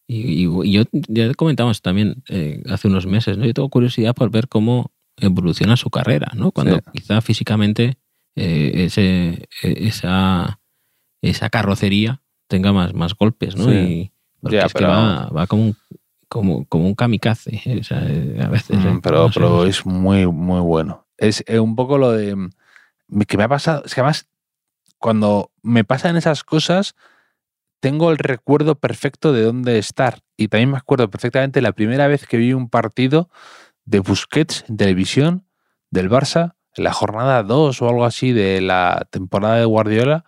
y, 0.09 0.47
y 0.49 0.73
yo 0.73 0.83
ya 1.09 1.33
comentamos 1.35 1.83
también 1.83 2.25
eh, 2.29 2.63
hace 2.69 2.89
unos 2.89 3.07
meses, 3.07 3.39
¿no? 3.39 3.45
Yo 3.47 3.55
tengo 3.55 3.69
curiosidad 3.69 4.15
por 4.15 4.31
ver 4.31 4.49
cómo 4.49 4.91
evoluciona 5.19 5.77
su 5.77 5.89
carrera, 5.91 6.33
¿no? 6.35 6.51
Cuando 6.51 6.81
quizá 6.93 7.21
físicamente 7.21 7.99
ese, 8.35 9.47
eh, 9.63 9.75
esa, 9.83 10.59
esa 11.23 11.49
carrocería 11.51 12.23
tenga 12.49 12.73
más, 12.73 12.93
más 12.95 13.15
golpes, 13.15 13.55
¿no? 13.55 13.73
Y 13.73 14.11
porque 14.41 14.57
Ya, 14.57 14.67
es 14.67 14.73
pero- 14.73 14.87
que 14.87 14.93
va, 14.93 15.27
va 15.29 15.47
como 15.47 15.63
un, 15.65 15.77
como, 16.29 16.65
como 16.67 16.87
un 16.87 16.95
kamikaze, 16.95 17.61
¿eh? 17.65 17.79
O 17.81 17.85
sea, 17.85 17.99
a 17.99 18.49
veces. 18.49 18.79
Mm, 18.79 18.87
¿eh? 18.89 19.01
pero, 19.03 19.27
No 19.27 19.31
pero 19.35 19.67
es 19.67 19.85
muy, 19.85 20.27
muy 20.27 20.61
bueno. 20.61 21.07
Es 21.17 21.43
eh, 21.47 21.59
un 21.59 21.75
poco 21.77 21.99
lo 21.99 22.13
de. 22.13 22.37
mm, 22.37 22.51
que 23.27 23.37
me 23.37 23.45
ha 23.45 23.49
pasado. 23.49 23.83
Es 23.85 23.95
que 23.95 24.01
además, 24.01 24.29
cuando 24.99 25.51
me 25.63 25.83
pasan 25.85 26.17
esas 26.17 26.45
cosas, 26.45 26.95
tengo 27.81 28.11
el 28.11 28.19
recuerdo 28.19 28.77
perfecto 28.79 29.33
de 29.33 29.43
dónde 29.43 29.79
estar. 29.79 30.21
Y 30.37 30.49
también 30.49 30.71
me 30.71 30.77
acuerdo 30.79 31.11
perfectamente 31.11 31.61
la 31.63 31.73
primera 31.73 32.07
vez 32.07 32.27
que 32.27 32.37
vi 32.37 32.53
un 32.53 32.69
partido 32.69 33.29
de 33.85 34.01
Busquets 34.01 34.65
en 34.69 34.77
televisión 34.77 35.47
del 35.91 36.09
Barça, 36.11 36.55
en 36.77 36.85
la 36.85 36.93
jornada 36.93 37.43
2 37.43 37.83
o 37.83 37.89
algo 37.89 38.05
así 38.05 38.33
de 38.33 38.61
la 38.61 39.07
temporada 39.11 39.57
de 39.57 39.65
Guardiola, 39.65 40.25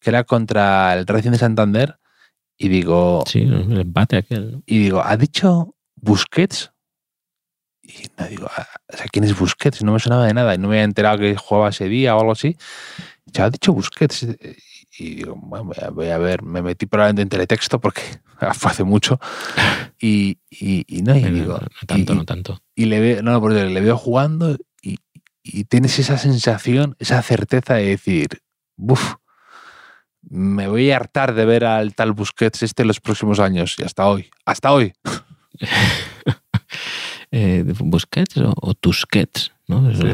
que 0.00 0.10
era 0.10 0.24
contra 0.24 0.92
el 0.94 1.06
Racing 1.06 1.30
de 1.30 1.38
Santander. 1.38 1.98
Y 2.58 2.68
digo, 2.68 3.22
Sí, 3.26 3.40
el 3.42 3.78
empate 3.80 4.16
aquel. 4.16 4.52
¿no? 4.52 4.62
y 4.66 4.78
digo, 4.78 5.02
¿ha 5.04 5.16
dicho 5.16 5.74
Busquets? 5.96 6.72
Y 7.82 8.06
no 8.18 8.26
digo, 8.26 8.48
"Ah, 8.56 8.66
o 8.92 8.96
sea, 8.96 9.06
¿quién 9.12 9.24
es 9.24 9.38
Busquets? 9.38 9.82
No 9.84 9.92
me 9.92 10.00
sonaba 10.00 10.26
de 10.26 10.34
nada 10.34 10.54
y 10.54 10.58
no 10.58 10.68
me 10.68 10.76
había 10.76 10.84
enterado 10.84 11.18
que 11.18 11.36
jugaba 11.36 11.68
ese 11.68 11.88
día 11.88 12.16
o 12.16 12.20
algo 12.20 12.32
así. 12.32 12.56
Ya 13.26 13.44
ha 13.44 13.50
dicho 13.50 13.72
Busquets. 13.72 14.22
eh, 14.24 14.56
Y 14.98 15.16
digo, 15.16 15.34
bueno, 15.36 15.70
voy 15.92 16.08
a, 16.08 16.16
ver, 16.18 16.42
me 16.42 16.62
metí 16.62 16.86
probablemente 16.86 17.22
en 17.22 17.28
teletexto 17.28 17.78
porque 17.78 18.00
fue 18.54 18.70
hace 18.70 18.82
mucho. 18.84 19.20
Y, 20.00 20.38
y, 20.50 20.84
y 20.88 21.02
no, 21.02 21.14
y 21.14 21.22
digo, 21.30 21.58
no 21.60 21.86
tanto, 21.86 22.12
y, 22.14 22.16
no 22.16 22.24
tanto. 22.24 22.60
y 22.74 22.86
le 22.86 23.00
veo, 23.00 23.22
no, 23.22 23.38
porque 23.40 23.64
le 23.66 23.80
veo 23.82 23.98
jugando 23.98 24.56
y, 24.82 24.96
y 25.42 25.64
tienes 25.64 25.98
esa 25.98 26.16
sensación, 26.18 26.96
esa 26.98 27.20
certeza 27.22 27.74
de 27.74 27.88
decir, 27.88 28.26
buf, 28.76 29.16
me 30.28 30.68
voy 30.68 30.90
a 30.90 30.96
hartar 30.96 31.34
de 31.34 31.44
ver 31.44 31.64
al 31.64 31.94
tal 31.94 32.12
Busquets 32.12 32.62
este 32.62 32.84
los 32.84 33.00
próximos 33.00 33.40
años 33.40 33.76
y 33.78 33.84
hasta 33.84 34.06
hoy, 34.06 34.30
hasta 34.44 34.72
hoy. 34.72 34.92
Eh, 37.32 37.64
¿Busquets 37.80 38.36
o, 38.38 38.54
o 38.56 38.74
Tusquets? 38.74 39.52
¿no? 39.66 39.92
Sí. 39.92 40.12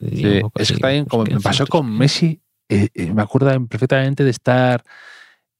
Sí, 0.00 0.40
es 0.54 0.72
que 0.72 0.78
también 0.78 1.06
como 1.06 1.24
me 1.24 1.40
pasó 1.40 1.66
con. 1.66 1.90
Messi, 1.90 2.40
eh, 2.68 2.88
eh, 2.94 3.12
me 3.12 3.22
acuerdo 3.22 3.66
perfectamente 3.66 4.22
de 4.22 4.30
estar 4.30 4.84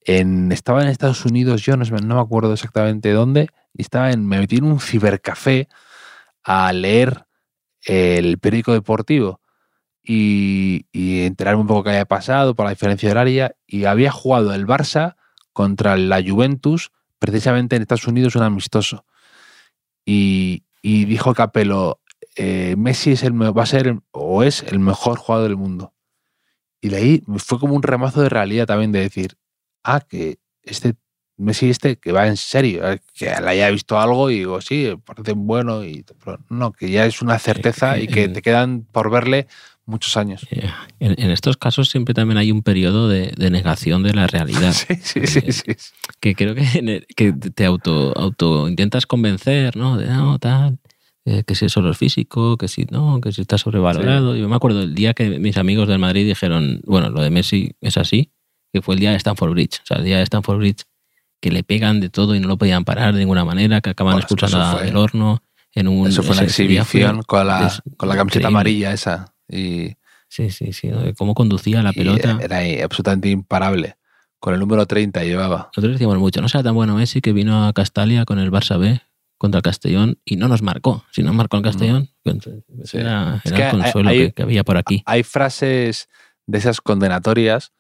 en, 0.04 0.52
estaba 0.52 0.82
en 0.82 0.88
Estados 0.88 1.24
Unidos, 1.24 1.62
yo 1.62 1.76
no, 1.76 1.84
no 1.84 2.14
me 2.16 2.20
acuerdo 2.20 2.52
exactamente 2.52 3.10
dónde, 3.12 3.48
y 3.74 3.82
estaba 3.82 4.12
en, 4.12 4.26
me 4.26 4.38
metí 4.38 4.56
en 4.56 4.64
un 4.64 4.80
cibercafé 4.80 5.68
a 6.44 6.72
leer 6.72 7.24
el 7.84 8.38
periódico 8.38 8.72
deportivo 8.72 9.41
y, 10.02 10.86
y 10.92 11.22
enterarme 11.22 11.60
un 11.60 11.66
poco 11.66 11.84
qué 11.84 11.90
había 11.90 12.04
pasado 12.04 12.54
por 12.54 12.64
la 12.66 12.70
diferencia 12.70 13.10
horaria 13.10 13.56
y 13.66 13.84
había 13.84 14.10
jugado 14.10 14.52
el 14.54 14.66
Barça 14.66 15.16
contra 15.52 15.96
la 15.96 16.22
Juventus 16.22 16.90
precisamente 17.18 17.76
en 17.76 17.82
Estados 17.82 18.06
Unidos 18.06 18.34
un 18.34 18.42
amistoso. 18.42 19.04
Y, 20.04 20.64
y 20.82 21.04
dijo 21.04 21.34
Capello 21.34 22.00
eh, 22.36 22.74
Messi 22.76 23.12
es 23.12 23.22
el, 23.22 23.32
va 23.40 23.62
a 23.62 23.66
ser 23.66 24.00
o 24.10 24.42
es 24.42 24.62
el 24.62 24.78
mejor 24.78 25.18
jugador 25.18 25.48
del 25.48 25.56
mundo 25.56 25.94
y 26.80 26.92
ahí 26.94 27.22
fue 27.36 27.60
como 27.60 27.74
un 27.74 27.82
remazo 27.82 28.22
de 28.22 28.28
realidad 28.28 28.66
también 28.66 28.90
de 28.90 29.00
decir 29.00 29.36
ah 29.84 30.00
que 30.00 30.38
este 30.62 30.94
Messi 31.36 31.70
este 31.70 31.96
que 31.96 32.12
va 32.12 32.26
en 32.26 32.36
serio 32.36 32.90
eh, 32.90 33.00
que 33.14 33.26
le 33.26 33.48
haya 33.48 33.70
visto 33.70 33.98
algo 33.98 34.30
y 34.30 34.38
digo 34.38 34.60
sí 34.60 34.94
parece 35.04 35.32
bueno 35.32 35.84
y 35.84 36.04
pero 36.24 36.38
no 36.48 36.72
que 36.72 36.90
ya 36.90 37.06
es 37.06 37.22
una 37.22 37.38
certeza 37.38 37.98
y 37.98 38.08
que 38.08 38.28
te 38.28 38.42
quedan 38.42 38.86
por 38.90 39.10
verle 39.10 39.46
muchos 39.84 40.16
años 40.16 40.46
Eh, 40.50 40.68
En, 41.00 41.14
en 41.20 41.30
estos 41.30 41.56
casos 41.56 41.88
siempre 41.90 42.14
también 42.14 42.38
hay 42.38 42.50
un 42.52 42.62
periodo 42.62 43.08
de, 43.08 43.32
de 43.36 43.50
negación 43.50 44.02
de 44.02 44.14
la 44.14 44.26
realidad. 44.26 44.72
sí 44.86 44.94
sí 45.02 45.26
sí, 45.26 45.40
Eh, 45.44 45.52
sí. 45.52 45.72
que 46.20 46.34
creo 46.34 46.54
que, 46.54 47.04
que 47.16 47.32
te 47.32 47.64
auto, 47.64 48.12
auto 48.16 48.68
intentas 48.68 49.06
convencer, 49.06 49.76
¿no? 49.76 49.96
De 49.96 50.06
no, 50.06 50.38
tal, 50.38 50.78
eh, 51.24 51.42
que 51.46 51.54
si 51.54 51.66
es 51.66 51.72
solo 51.72 51.90
es 51.90 51.98
físico, 51.98 52.56
que 52.56 52.68
si 52.68 52.84
no, 52.90 53.20
que 53.20 53.32
si 53.32 53.40
está 53.42 53.58
sobrevalorado. 53.58 54.34
Yo 54.36 54.48
me 54.48 54.56
acuerdo 54.56 54.82
el 54.82 54.94
día 54.94 55.14
que 55.14 55.38
mis 55.38 55.56
amigos 55.56 55.88
del 55.88 55.98
Madrid 55.98 56.26
dijeron, 56.26 56.80
bueno, 56.84 57.10
lo 57.10 57.20
de 57.22 57.30
Messi 57.30 57.72
es 57.80 57.96
así, 57.96 58.30
que 58.72 58.82
fue 58.82 58.94
el 58.94 59.00
día 59.00 59.10
de 59.10 59.16
Stanford 59.16 59.50
Bridge. 59.52 59.80
O 59.82 59.86
sea, 59.86 59.98
el 59.98 60.04
día 60.04 60.16
de 60.18 60.22
Stanford 60.24 60.58
Bridge 60.58 60.84
que 61.40 61.50
le 61.50 61.64
pegan 61.64 61.98
de 62.00 62.08
todo 62.08 62.36
y 62.36 62.40
no 62.40 62.46
lo 62.46 62.56
podían 62.56 62.84
parar 62.84 63.12
de 63.14 63.18
ninguna 63.20 63.44
manera, 63.44 63.80
que 63.80 63.90
acaban 63.90 64.12
Bueno, 64.14 64.26
es 64.26 64.30
expulsando 64.32 64.78
del 64.78 64.96
horno 64.96 65.42
en 65.74 65.88
un... 65.88 66.06
eso 66.06 66.22
fue 66.22 66.30
una 66.32 66.36
fue 66.42 66.46
exhibición 66.46 67.22
con 67.22 67.46
la, 67.48 67.64
des- 67.64 67.82
con 67.96 68.08
la 68.08 68.14
camiseta 68.16 68.42
increíble. 68.42 68.46
amarilla 68.58 68.92
esa 68.92 69.31
y, 69.52 69.96
Sí, 70.28 70.50
sí, 70.50 70.72
sí. 70.72 70.90
Cómo 71.18 71.34
conducía 71.34 71.82
la 71.82 71.92
pelota. 71.92 72.38
era 72.40 72.58
absolutamente 72.84 73.28
imparable 73.28 73.96
con 74.38 74.54
el 74.54 74.60
número 74.60 74.86
30 74.86 75.22
llevaba 75.24 75.68
Nosotros 75.76 75.92
decíamos 75.92 76.16
mucho, 76.18 76.40
no 76.40 76.48
será 76.48 76.64
tan 76.64 76.74
bueno 76.74 76.96
Messi 76.96 77.20
que 77.20 77.32
vino 77.34 77.66
a 77.66 77.72
Castalia 77.74 78.24
con 78.24 78.38
el 78.38 78.50
Barça 78.50 78.78
B 78.78 79.02
contra 79.38 79.58
el 79.58 79.62
Castellón 79.62 80.18
y 80.24 80.36
no 80.36 80.48
nos 80.48 80.62
marcó. 80.62 81.04
Si 81.10 81.22
no 81.22 81.32
marcó 81.34 81.58
el 81.58 81.62
Castellón, 81.64 82.08
pues, 82.22 82.38
Sí. 82.84 82.96
era, 82.98 83.42
era 83.44 83.56
que 83.56 83.62
el 83.64 83.70
consuelo 83.70 84.08
hay- 84.08 84.18
que, 84.28 84.32
que 84.32 84.42
había 84.42 84.64
por 84.64 84.76
aquí. 84.78 85.02
hay 85.04 85.22
frases 85.22 86.08
de 86.46 86.58
esas 86.58 86.80
condenatorias. 86.80 87.72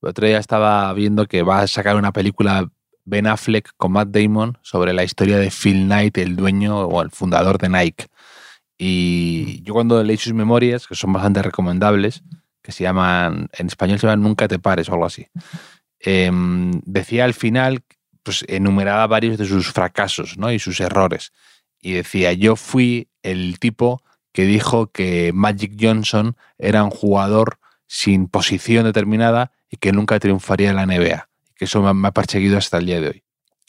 El 0.00 0.08
otro 0.10 0.26
día 0.26 0.38
estaba 0.38 0.92
viendo 0.94 1.26
que 1.26 1.42
va 1.42 1.60
a 1.60 1.66
sacar 1.66 1.96
una 1.96 2.12
película 2.12 2.70
Ben 3.04 3.26
Affleck 3.26 3.72
con 3.76 3.92
Matt 3.92 4.08
Damon 4.08 4.58
sobre 4.62 4.92
la 4.92 5.02
historia 5.04 5.38
de 5.38 5.50
Phil 5.50 5.84
Knight, 5.84 6.16
el 6.18 6.36
dueño 6.36 6.80
o 6.82 7.02
el 7.02 7.10
fundador 7.10 7.58
de 7.58 7.68
Nike. 7.68 8.06
Y 8.78 9.60
yo 9.64 9.74
cuando 9.74 10.02
leí 10.04 10.16
sus 10.16 10.32
memorias, 10.32 10.86
que 10.86 10.94
son 10.94 11.12
bastante 11.12 11.42
recomendables, 11.42 12.22
que 12.62 12.70
se 12.70 12.84
llaman, 12.84 13.48
en 13.58 13.66
español 13.66 13.98
se 13.98 14.06
llaman 14.06 14.22
Nunca 14.22 14.46
te 14.46 14.60
pares 14.60 14.88
o 14.88 14.92
algo 14.92 15.06
así, 15.06 15.26
em, 15.98 16.80
decía 16.84 17.24
al 17.24 17.34
final, 17.34 17.82
pues 18.22 18.44
enumeraba 18.46 19.06
varios 19.06 19.36
de 19.36 19.46
sus 19.46 19.72
fracasos 19.72 20.38
¿no? 20.38 20.52
y 20.52 20.58
sus 20.58 20.80
errores. 20.80 21.32
Y 21.80 21.92
decía, 21.92 22.32
yo 22.32 22.56
fui 22.56 23.08
el 23.22 23.58
tipo 23.58 24.02
que 24.32 24.44
dijo 24.44 24.92
que 24.92 25.32
Magic 25.32 25.76
Johnson 25.80 26.36
era 26.58 26.84
un 26.84 26.90
jugador 26.90 27.58
sin 27.86 28.28
posición 28.28 28.84
determinada 28.84 29.50
y 29.70 29.78
que 29.78 29.92
nunca 29.92 30.20
triunfaría 30.20 30.70
en 30.70 30.76
la 30.76 30.86
NBA. 30.86 31.28
Que 31.56 31.64
eso 31.64 31.82
me 31.94 32.08
ha 32.08 32.12
perseguido 32.12 32.58
hasta 32.58 32.78
el 32.78 32.86
día 32.86 33.00
de 33.00 33.08
hoy. 33.08 33.22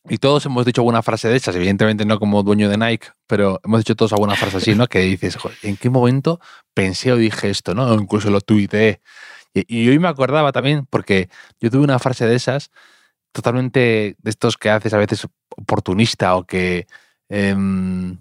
Y 0.07 0.17
todos 0.17 0.45
hemos 0.45 0.65
dicho 0.65 0.81
alguna 0.81 1.03
frase 1.03 1.27
de 1.27 1.35
esas, 1.35 1.55
evidentemente 1.55 2.05
no 2.05 2.19
como 2.19 2.41
dueño 2.41 2.69
de 2.69 2.77
Nike, 2.77 3.09
pero 3.27 3.59
hemos 3.63 3.81
dicho 3.81 3.95
todos 3.95 4.13
alguna 4.13 4.35
frase 4.35 4.57
así, 4.57 4.75
¿no? 4.75 4.87
Que 4.87 4.99
dices, 5.01 5.35
"Joder, 5.35 5.57
¿en 5.61 5.75
qué 5.77 5.89
momento 5.89 6.39
pensé 6.73 7.11
o 7.11 7.17
dije 7.17 7.49
esto, 7.49 7.75
¿no? 7.75 7.85
O 7.85 7.93
incluso 7.95 8.29
lo 8.29 8.39
tuiteé. 8.41 9.01
Y, 9.53 9.65
y 9.83 9.89
hoy 9.89 9.99
me 9.99 10.07
acordaba 10.07 10.51
también, 10.51 10.85
porque 10.89 11.29
yo 11.59 11.69
tuve 11.69 11.83
una 11.83 11.99
frase 11.99 12.25
de 12.27 12.35
esas, 12.35 12.71
totalmente 13.31 14.15
de 14.19 14.29
estos 14.29 14.57
que 14.57 14.69
haces 14.69 14.93
a 14.93 14.97
veces 14.97 15.27
oportunista 15.57 16.35
o 16.35 16.45
que, 16.45 16.87
em, 17.29 18.17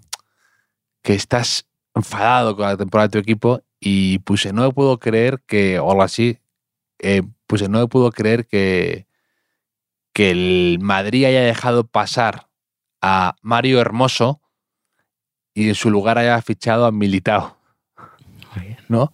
que 1.03 1.13
estás 1.13 1.65
enfadado 1.95 2.55
con 2.55 2.65
la 2.67 2.77
temporada 2.77 3.07
de 3.07 3.11
tu 3.13 3.17
equipo 3.19 3.61
y 3.79 4.19
puse, 4.19 4.53
no 4.53 4.71
puedo 4.73 4.99
creer 4.99 5.41
que, 5.47 5.79
o 5.79 5.89
algo 5.91 6.03
así, 6.03 6.39
eh, 6.99 7.23
puse, 7.47 7.69
no 7.69 7.87
puedo 7.89 8.11
creer 8.11 8.47
que, 8.47 9.07
que 10.13 10.31
el 10.31 10.79
Madrid 10.81 11.25
haya 11.25 11.41
dejado 11.41 11.87
pasar 11.87 12.47
a 13.01 13.35
Mario 13.41 13.79
Hermoso 13.79 14.41
y 15.53 15.69
en 15.69 15.75
su 15.75 15.89
lugar 15.89 16.17
haya 16.17 16.41
fichado 16.41 16.85
a 16.85 16.91
Militao. 16.91 17.57
¿no? 18.87 19.13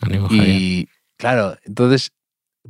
Ánimo. 0.00 0.28
Y 0.30 0.88
claro, 1.16 1.56
entonces, 1.64 2.12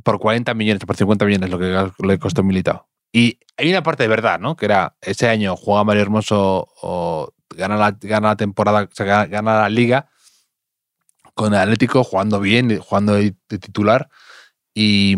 por 0.03 0.19
40 0.19 0.53
millones, 0.53 0.83
por 0.85 0.97
50 0.97 1.25
millones 1.25 1.49
lo 1.49 1.59
que 1.59 1.91
le 2.05 2.19
costó 2.19 2.43
Militao. 2.43 2.87
Y 3.11 3.39
hay 3.57 3.69
una 3.69 3.83
parte 3.83 4.03
de 4.03 4.09
verdad, 4.09 4.39
¿no? 4.39 4.55
Que 4.55 4.65
era 4.65 4.95
ese 5.01 5.29
año 5.29 5.55
juega 5.55 5.83
Mario 5.83 6.01
Hermoso 6.01 6.67
o 6.81 7.33
gana 7.55 7.77
la, 7.77 7.91
gana 7.91 8.29
la 8.29 8.35
temporada, 8.35 8.83
o 8.83 8.89
sea, 8.91 9.05
gana, 9.05 9.25
gana 9.25 9.61
la 9.61 9.69
liga 9.69 10.09
con 11.33 11.53
el 11.53 11.59
Atlético 11.59 12.03
jugando 12.03 12.39
bien, 12.39 12.77
jugando 12.79 13.13
de 13.13 13.35
de 13.47 13.59
titular. 13.59 14.09
Y, 14.73 15.15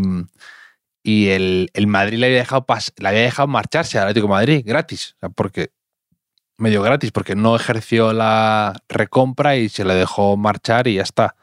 y 1.03 1.29
el, 1.29 1.69
el 1.73 1.87
Madrid 1.87 2.17
le 2.19 2.27
había, 2.27 2.39
dejado 2.39 2.65
pas- 2.65 2.93
le 2.97 3.07
había 3.07 3.21
dejado 3.21 3.47
marcharse 3.47 3.97
al 3.97 4.03
Atlético 4.05 4.27
de 4.27 4.31
Madrid 4.33 4.63
gratis. 4.65 5.13
O 5.15 5.19
sea, 5.21 5.29
porque 5.29 5.71
medio 6.57 6.81
gratis, 6.83 7.11
porque 7.11 7.35
no 7.35 7.55
ejerció 7.55 8.13
la 8.13 8.75
recompra 8.87 9.55
y 9.57 9.67
se 9.69 9.83
le 9.83 9.95
dejó 9.95 10.37
marchar 10.37 10.87
y 10.87 10.95
ya 10.95 11.01
está. 11.03 11.35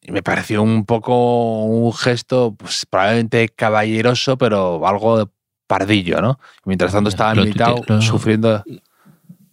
Y 0.00 0.12
me 0.12 0.22
pareció 0.22 0.62
un 0.62 0.84
poco 0.86 1.64
un 1.64 1.92
gesto, 1.92 2.54
pues 2.56 2.86
probablemente 2.88 3.48
caballeroso, 3.48 4.38
pero 4.38 4.86
algo 4.86 5.18
de 5.18 5.26
pardillo, 5.66 6.22
¿no? 6.22 6.38
Mientras 6.64 6.92
tanto 6.92 7.10
estaba 7.10 7.34
lo 7.34 7.42
tuite- 7.44 7.84
lo- 7.88 8.00
sufriendo. 8.00 8.62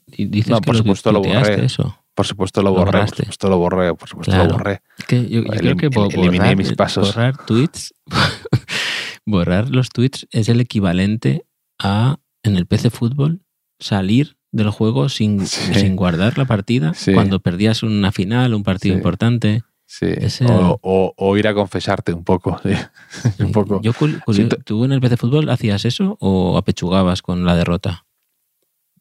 Y 0.08 0.26
dices 0.28 0.52
no, 0.52 0.62
que 0.62 0.68
por 0.68 0.78
supuesto 0.78 1.12
lo 1.12 1.22
borré. 1.22 1.66
Eso. 1.66 1.98
Por 2.14 2.26
supuesto 2.26 2.62
lo 2.62 2.70
Lo 2.70 2.76
borré, 2.78 3.00
por 3.00 3.10
supuesto 3.10 3.50
lo 3.50 3.58
borré, 3.58 3.94
por 3.96 4.08
supuesto 4.08 4.32
Claro. 4.32 4.46
lo 4.52 4.54
borré. 4.54 4.82
Es 5.00 5.06
que 5.06 5.28
yo, 5.28 5.42
yo 5.42 5.50
creo 5.50 5.76
Elim- 5.76 5.78
que 5.78 6.16
eliminé 6.16 6.38
borrar, 6.40 6.56
mis 6.56 6.72
pasos. 6.74 7.14
borrar 7.14 7.36
tweets, 7.46 7.94
borrar 9.26 9.70
los 9.70 9.90
tweets 9.90 10.28
es 10.32 10.50
el 10.50 10.60
equivalente 10.62 11.46
a 11.80 12.18
en 12.44 12.56
el 12.58 12.66
PC 12.68 12.90
Fútbol 12.90 13.42
salir 13.80 14.38
del 14.52 14.70
juego 14.70 15.10
sin, 15.10 15.46
Sí. 15.48 15.74
sin 15.74 15.96
guardar 15.96 16.38
la 16.38 16.46
partida 16.46 16.94
Sí. 16.94 17.14
cuando 17.14 17.40
perdías 17.40 17.84
una 17.84 18.12
final, 18.12 18.54
un 18.54 18.64
partido 18.64 18.94
Sí. 18.94 18.98
importante. 18.98 19.64
Sí. 19.88 20.08
Ese- 20.08 20.46
O, 20.46 20.80
o- 20.82 21.14
o 21.18 21.38
ir 21.38 21.48
a 21.48 21.54
confesarte 21.54 22.14
un 22.14 22.24
poco. 22.24 22.60
un 23.40 23.52
poco. 23.52 23.82
Yo, 23.82 23.92
Siento- 24.32 24.58
¿Tú 24.64 24.84
en 24.86 24.92
el 24.94 25.02
PC 25.02 25.18
Fútbol 25.18 25.50
hacías 25.50 25.86
eso 25.86 26.18
o 26.22 26.58
apechugabas 26.58 27.22
con 27.22 27.46
la 27.46 27.56
derrota? 27.56 28.05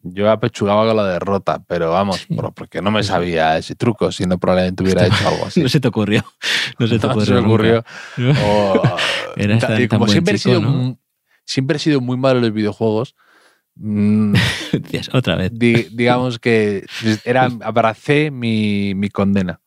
Yo 0.07 0.31
apechugaba 0.31 0.87
con 0.87 0.97
la 0.97 1.07
derrota, 1.09 1.65
pero 1.67 1.91
vamos, 1.91 2.27
Sí. 2.29 2.37
porque 2.55 2.83
no 2.83 2.91
me 2.91 3.03
sabía 3.03 3.57
ese 3.57 3.75
truco, 3.75 4.13
si 4.13 4.27
no 4.27 4.39
probablemente 4.39 4.83
hubiera 4.83 5.07
hecho 5.07 5.27
algo 5.29 5.47
así. 5.47 5.63
No 5.63 5.69
se 5.71 5.81
te 5.81 5.89
ocurrió. 5.89 6.23
No 6.79 6.87
se 6.87 6.99
te 6.99 7.07
No 7.07 7.13
ocurrió. 7.15 7.27
se 7.27 7.33
me 7.41 7.47
ocurrió. 7.49 7.85
nunca. 8.19 8.41
O, 8.45 8.83
tan- 9.61 9.83
y 9.83 9.89
como 9.89 10.07
siempre, 10.07 10.39
chico, 10.39 10.51
he 10.51 10.55
sido, 10.57 10.61
¿no? 10.61 10.99
siempre 11.47 11.77
he 11.79 11.81
sido 11.81 12.01
muy 12.03 12.17
malo 12.19 12.37
en 12.39 12.45
los 12.45 12.53
videojuegos, 12.53 13.15
mm, 13.77 14.35
Decías, 14.73 15.11
otra 15.15 15.37
vez. 15.37 15.51
di- 15.55 15.89
digamos 15.93 16.39
que 16.39 16.85
era, 17.25 17.49
abracé 17.63 18.31
mi, 18.31 18.95
mi 18.95 19.09
condena. 19.09 19.61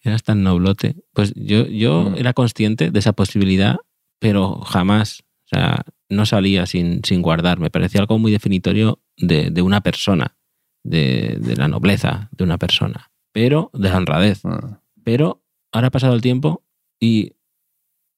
Eras 0.00 0.22
tan 0.22 0.42
noblote. 0.42 0.96
Pues 1.12 1.32
yo, 1.36 1.66
yo 1.66 2.10
Mm. 2.10 2.14
era 2.16 2.32
consciente 2.32 2.90
de 2.90 2.98
esa 2.98 3.12
posibilidad, 3.12 3.76
pero 4.18 4.60
jamás, 4.60 5.24
o 5.44 5.48
sea, 5.56 5.82
no 6.08 6.24
salía 6.24 6.66
sin, 6.66 7.02
sin 7.04 7.20
guardar. 7.20 7.58
Me 7.58 7.68
parecía 7.70 8.00
algo 8.00 8.18
muy 8.18 8.32
definitorio 8.32 9.00
de, 9.18 9.50
de 9.50 9.62
una 9.62 9.80
persona, 9.82 10.36
de, 10.84 11.36
de 11.40 11.56
la 11.56 11.68
nobleza 11.68 12.28
de 12.32 12.44
una 12.44 12.56
persona, 12.58 13.10
pero 13.32 13.70
de 13.74 13.88
la 13.90 13.96
honradez. 13.98 14.44
Mm. 14.44 14.76
Pero 15.04 15.42
ahora 15.72 15.88
ha 15.88 15.90
pasado 15.90 16.14
el 16.14 16.20
tiempo 16.22 16.62
y 17.00 17.34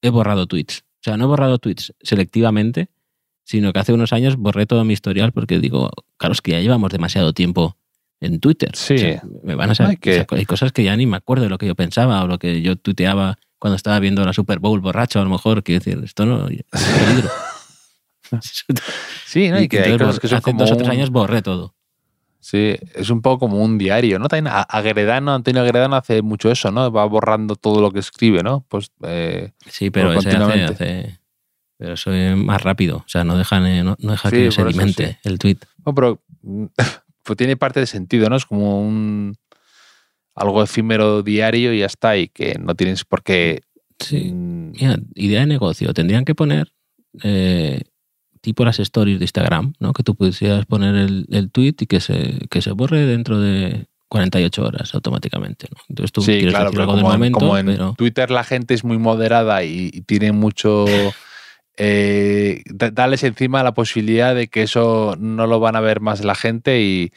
he 0.03 0.11
borrado 0.11 0.47
tweets. 0.47 0.81
O 0.83 1.03
sea, 1.03 1.17
no 1.17 1.25
he 1.25 1.29
borrado 1.29 1.59
tweets 1.59 1.95
selectivamente, 2.03 2.89
sino 3.45 3.73
que 3.73 3.79
hace 3.81 3.93
unos 3.93 4.13
años 4.13 4.37
borré 4.37 4.67
todo 4.67 4.85
mi 4.85 4.93
historial 4.93 5.33
porque 5.33 5.59
digo, 5.59 5.91
claro, 6.19 6.33
es 6.33 6.41
que 6.41 6.53
ya 6.53 6.61
llevamos 6.61 6.91
demasiado 6.93 7.33
tiempo 7.33 7.77
en 8.21 8.39
Twitter. 8.39 8.71
Sí. 8.75 8.95
O 8.95 8.99
sea, 8.99 9.23
me 9.43 9.55
van 9.55 9.71
a 9.71 9.75
saber, 9.75 9.91
Hay 9.93 9.97
que- 9.97 10.11
o 10.11 10.15
sea, 10.15 10.27
hay 10.39 10.45
cosas 10.45 10.73
que 10.73 10.85
ya 10.85 10.95
ni 10.97 11.07
me 11.07 11.17
acuerdo 11.17 11.45
de 11.45 11.51
lo 11.51 11.59
que 11.59 11.67
yo 11.67 11.75
pensaba 11.75 12.23
o 12.23 12.27
lo 12.29 12.39
que 12.39 12.61
yo 12.63 12.77
tuiteaba 12.77 13.39
cuando 13.59 13.77
estaba 13.77 13.99
viendo 13.99 14.25
la 14.25 14.33
Super 14.33 14.59
Bowl 14.59 14.81
borracho, 14.81 15.21
a 15.21 15.25
lo 15.25 15.31
mejor, 15.31 15.63
quiero 15.63 15.83
decir, 15.85 16.03
esto 16.05 16.25
no 16.27 16.49
es 16.49 16.63
peligro. 16.73 17.31
Sí, 19.27 19.49
¿no? 19.51 19.61
y, 19.61 19.69
que 19.69 19.81
hay 19.81 19.99
cosas 19.99 20.19
que 20.21 20.29
son 20.29 20.39
hace 20.39 20.45
como 20.45 20.61
dos 20.61 20.73
o 20.73 20.77
tres 20.77 20.89
un- 20.89 20.95
años 20.95 21.11
borré 21.11 21.43
todo. 21.43 21.75
Sí, 22.43 22.75
es 22.95 23.11
un 23.11 23.21
poco 23.21 23.41
como 23.41 23.63
un 23.63 23.77
diario, 23.77 24.19
¿no? 24.19 24.27
También 24.29 24.53
Agredano, 24.69 25.35
Antonio 25.35 25.61
Agredano 25.61 25.95
hace 25.97 26.23
mucho 26.23 26.51
eso, 26.51 26.71
¿no? 26.71 26.91
Va 26.91 27.05
borrando 27.05 27.55
todo 27.55 27.83
lo 27.83 27.91
que 27.91 27.99
escribe, 27.99 28.43
¿no? 28.43 28.65
Pues 28.69 28.91
eh, 29.03 29.53
Sí, 29.67 29.91
pero 29.91 30.13
Pues 30.13 30.25
ese 30.25 30.29
hace, 30.31 30.39
continuamente. 30.39 30.73
hace- 30.73 31.21
Pero 31.77 31.93
eso 31.95 32.13
es 32.15 32.37
más 32.37 32.63
rápido. 32.63 32.97
O 32.99 33.05
sea, 33.09 33.25
no 33.25 33.37
deja, 33.37 33.61
no, 33.61 33.97
no 33.99 34.11
deja 34.13 34.31
Sí, 34.31 34.37
que 34.37 34.45
por 34.45 34.53
se 34.55 34.61
eso 34.63 34.67
alimente 34.69 35.19
el 35.25 35.39
tweet. 35.39 35.59
No, 35.85 35.95
pero 35.95 36.23
pues 37.23 37.37
tiene 37.37 37.57
parte 37.59 37.81
de 37.81 37.87
sentido, 37.87 38.31
¿no? 38.31 38.37
Es 38.37 38.47
como 38.47 38.81
un 38.81 39.37
algo 40.35 40.63
efímero 40.63 41.23
diario 41.23 41.75
y 41.75 41.81
ya 41.81 41.87
está, 41.87 42.17
y 42.17 42.29
que 42.29 42.57
no 42.59 42.75
tienes 42.75 43.05
por 43.05 43.23
qué. 43.23 43.63
Sí. 43.99 44.31
mm, 44.33 44.73
Mira, 44.81 44.97
idea 45.15 45.41
de 45.41 45.47
negocio. 45.47 45.93
Tendrían 45.93 46.25
que 46.25 46.35
poner 46.35 46.73
eh, 47.23 47.83
tipo 48.41 48.65
las 48.65 48.79
stories 48.81 49.19
de 49.19 49.25
Instagram, 49.25 49.75
¿no? 49.81 49.93
Que 49.93 50.03
tú 50.03 50.15
pudieras 50.15 50.67
poner 50.67 50.95
el, 50.97 51.27
el 51.31 51.51
tweet 51.51 51.75
y 51.81 51.87
que 51.87 52.01
se, 52.01 52.39
que 52.51 52.63
se 52.63 52.73
borre 52.73 53.05
dentro 53.07 53.39
de 53.41 53.87
48 54.09 54.65
horas 54.65 54.95
automáticamente. 54.95 55.69
¿no? 55.75 55.81
Entonces 55.89 56.11
tú 56.13 56.23
sí, 56.23 56.33
quieres 56.33 56.51
claro, 56.55 56.71
decir 56.71 56.79
pero 56.79 56.83
algo 56.91 56.95
del 56.97 57.03
como, 57.03 57.13
en, 57.15 57.19
momento, 57.21 57.39
como 57.39 57.59
en 57.59 57.67
pero 57.67 57.95
Twitter 57.97 58.31
la 58.31 58.45
gente 58.45 58.75
es 58.75 58.83
muy 58.85 58.99
moderada 58.99 59.63
y, 59.65 59.91
y 59.93 60.01
tiene 60.03 60.33
mucho. 60.33 60.87
eh, 61.77 62.63
darles 62.67 63.23
encima 63.25 63.63
la 63.63 63.73
posibilidad 63.75 64.35
de 64.35 64.49
que 64.49 64.63
eso 64.63 65.17
no 65.19 65.47
lo 65.47 65.61
van 65.61 65.77
a 65.77 65.81
ver 65.81 66.01
más 66.01 66.23
la 66.25 66.35
gente 66.35 66.83
y, 66.83 67.13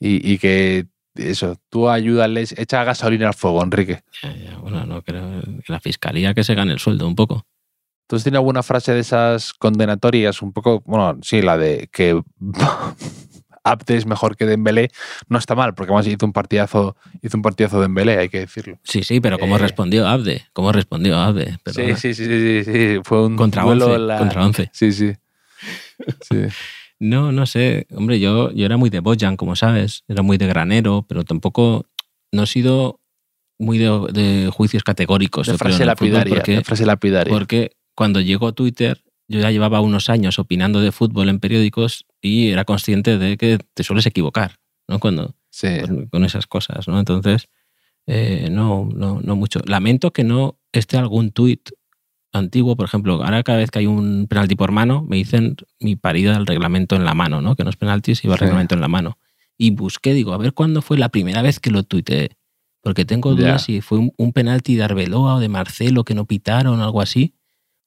y- 0.00 0.32
y 0.32 0.38
que 0.38 0.86
eso, 1.14 1.56
tú 1.70 1.88
ayúdales, 1.90 2.54
echa 2.58 2.84
gasolina 2.84 3.28
al 3.28 3.34
fuego, 3.34 3.62
Enrique. 3.62 4.02
Ya, 4.22 4.34
ya, 4.36 4.56
bueno, 4.58 4.84
no 4.86 5.02
creo 5.02 5.42
que 5.64 5.72
la 5.72 5.80
fiscalía 5.80 6.34
que 6.34 6.44
se 6.44 6.54
gane 6.54 6.72
el 6.72 6.78
sueldo 6.78 7.06
un 7.06 7.14
poco. 7.14 7.46
¿Tú 8.06 8.18
tienes 8.18 8.38
alguna 8.38 8.62
frase 8.62 8.92
de 8.92 9.00
esas 9.00 9.52
condenatorias? 9.54 10.42
Un 10.42 10.52
poco, 10.52 10.82
bueno, 10.86 11.18
sí, 11.22 11.40
la 11.42 11.56
de 11.56 11.88
que 11.90 12.20
Abde 13.64 13.96
es 13.96 14.06
mejor 14.06 14.36
que 14.36 14.44
Dembélé, 14.44 14.90
no 15.28 15.38
está 15.38 15.54
mal, 15.54 15.72
porque 15.74 15.92
además 15.92 16.08
hizo 16.08 16.26
un 16.26 16.32
partidazo, 16.32 16.96
hizo 17.22 17.36
un 17.36 17.42
partidazo 17.42 17.76
de 17.76 17.82
Dembélé, 17.82 18.18
hay 18.18 18.28
que 18.28 18.40
decirlo. 18.40 18.78
Sí, 18.82 19.04
sí, 19.04 19.20
pero 19.20 19.38
¿cómo 19.38 19.54
Eh. 19.56 19.58
respondió 19.58 20.06
Abde? 20.08 20.44
¿Cómo 20.52 20.72
respondió 20.72 21.16
Abde? 21.16 21.58
Sí, 21.66 21.94
sí, 21.94 22.12
sí, 22.14 22.24
sí, 22.26 22.64
sí, 22.64 23.00
fue 23.04 23.24
un 23.26 23.36
Contra 23.36 23.62
duelo 23.62 23.86
11. 23.86 23.96
en 23.96 24.06
la- 24.08 24.18
Contra 24.18 24.44
11. 24.44 24.70
Sí, 24.72 24.92
sí. 24.92 25.12
Sí. 26.22 26.36
No, 27.04 27.32
no 27.32 27.46
sé. 27.46 27.88
Hombre, 27.96 28.20
yo, 28.20 28.52
yo 28.52 28.64
era 28.64 28.76
muy 28.76 28.88
de 28.88 29.00
Bojan, 29.00 29.36
como 29.36 29.56
sabes. 29.56 30.04
Era 30.06 30.22
muy 30.22 30.38
de 30.38 30.46
granero, 30.46 31.04
pero 31.08 31.24
tampoco 31.24 31.84
no 32.30 32.44
he 32.44 32.46
sido 32.46 33.00
muy 33.58 33.76
de, 33.78 33.88
de 34.12 34.50
juicios 34.52 34.84
categóricos. 34.84 35.48
De 35.48 35.54
creo, 35.54 35.58
frase 35.58 35.78
fútbol, 35.78 35.86
lapidaria, 35.88 36.34
porque, 36.36 36.52
de 36.58 36.62
frase 36.62 36.86
lapidaria. 36.86 37.32
porque 37.36 37.72
cuando 37.94 38.20
llegó 38.20 38.48
a 38.48 38.52
Twitter, 38.52 39.02
yo 39.28 39.40
ya 39.40 39.50
llevaba 39.50 39.80
unos 39.80 40.08
años 40.10 40.38
opinando 40.38 40.80
de 40.80 40.92
fútbol 40.92 41.28
en 41.28 41.40
periódicos 41.40 42.06
y 42.20 42.48
era 42.50 42.64
consciente 42.64 43.18
de 43.18 43.36
que 43.36 43.58
te 43.74 43.82
sueles 43.84 44.06
equivocar, 44.06 44.58
¿no? 44.88 44.98
Cuando, 44.98 45.34
Sí. 45.50 45.68
con, 45.86 46.06
con 46.06 46.24
esas 46.24 46.46
cosas, 46.46 46.88
¿no? 46.88 46.98
Entonces, 46.98 47.48
eh, 48.06 48.48
no, 48.50 48.88
no, 48.94 49.20
no 49.22 49.36
mucho. 49.36 49.60
Lamento 49.66 50.12
que 50.12 50.24
no 50.24 50.58
esté 50.72 50.96
algún 50.96 51.30
tuit 51.30 51.70
antiguo, 52.32 52.76
por 52.76 52.86
ejemplo, 52.86 53.22
ahora 53.22 53.42
cada 53.42 53.58
vez 53.58 53.70
que 53.70 53.80
hay 53.80 53.86
un 53.86 54.26
penalti 54.28 54.54
por 54.56 54.72
mano, 54.72 55.04
me 55.06 55.16
dicen 55.16 55.56
mi 55.80 55.96
parida 55.96 56.32
del 56.32 56.46
reglamento 56.46 56.96
en 56.96 57.04
la 57.04 57.12
mano, 57.14 57.42
¿no? 57.42 57.56
Que 57.56 57.64
no 57.64 57.70
es 57.70 57.76
penalti, 57.76 58.14
si 58.14 58.26
va 58.28 58.34
el 58.34 58.38
Sí. 58.38 58.44
reglamento 58.46 58.74
en 58.74 58.80
la 58.80 58.88
mano. 58.88 59.18
Y 59.58 59.70
busqué, 59.70 60.14
digo, 60.14 60.32
a 60.32 60.38
ver 60.38 60.54
cuándo 60.54 60.80
fue 60.82 60.96
la 60.98 61.10
primera 61.10 61.42
vez 61.42 61.60
que 61.60 61.70
lo 61.70 61.82
tuiteé. 61.82 62.30
Porque 62.82 63.04
tengo 63.04 63.34
dudas 63.36 63.64
si 63.64 63.80
fue 63.82 63.98
un, 63.98 64.12
un 64.16 64.32
penalti 64.32 64.74
de 64.74 64.82
Arbeloa 64.82 65.36
o 65.36 65.40
de 65.40 65.48
Marcelo 65.48 66.04
que 66.04 66.14
no 66.14 66.24
pitaron 66.24 66.80
o 66.80 66.84
algo 66.84 67.00
así. 67.02 67.34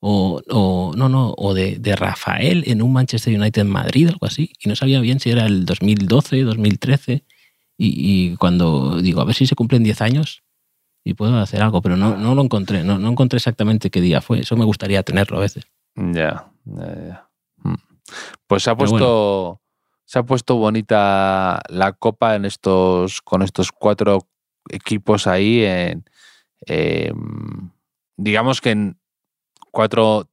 O, 0.07 0.39
o 0.51 0.93
no, 0.95 1.09
no, 1.09 1.33
o 1.35 1.55
de, 1.55 1.77
de 1.79 1.95
Rafael 1.95 2.63
en 2.67 2.83
un 2.83 2.93
Manchester 2.93 3.35
United 3.35 3.63
en 3.63 3.69
Madrid, 3.71 4.09
algo 4.09 4.27
así. 4.27 4.53
Y 4.59 4.69
no 4.69 4.75
sabía 4.75 4.99
bien 4.99 5.19
si 5.19 5.31
era 5.31 5.47
el 5.47 5.65
2012, 5.65 6.43
2013. 6.43 7.23
Y, 7.75 8.31
y 8.33 8.35
cuando 8.35 9.01
digo, 9.01 9.21
a 9.21 9.25
ver 9.25 9.33
si 9.33 9.47
se 9.47 9.55
cumplen 9.55 9.81
10 9.81 10.01
años 10.01 10.43
y 11.03 11.15
puedo 11.15 11.35
hacer 11.39 11.63
algo, 11.63 11.81
pero 11.81 11.97
no, 11.97 12.17
no 12.17 12.35
lo 12.35 12.43
encontré, 12.43 12.83
no, 12.83 12.99
no 12.99 13.09
encontré 13.09 13.37
exactamente 13.37 13.89
qué 13.89 13.99
día 13.99 14.21
fue. 14.21 14.41
Eso 14.41 14.55
me 14.55 14.65
gustaría 14.65 15.01
tenerlo 15.01 15.37
a 15.37 15.41
veces. 15.41 15.65
Ya, 15.95 16.51
ya, 16.65 16.95
ya. 17.07 17.29
Mm. 17.63 17.75
Pues 18.45 18.61
se 18.61 18.69
ha 18.69 18.77
puesto. 18.77 19.59
Se 20.05 20.19
ha 20.19 20.23
puesto 20.23 20.57
bonita 20.57 21.63
la 21.69 21.93
copa 21.93 22.35
en 22.35 22.45
estos. 22.45 23.23
con 23.23 23.41
estos 23.41 23.71
cuatro 23.71 24.27
equipos 24.69 25.25
ahí 25.25 25.63
en. 25.63 26.05
em, 26.67 27.71
digamos 28.17 28.61
que 28.61 28.69
en 28.69 28.99
cuatro. 29.75 30.29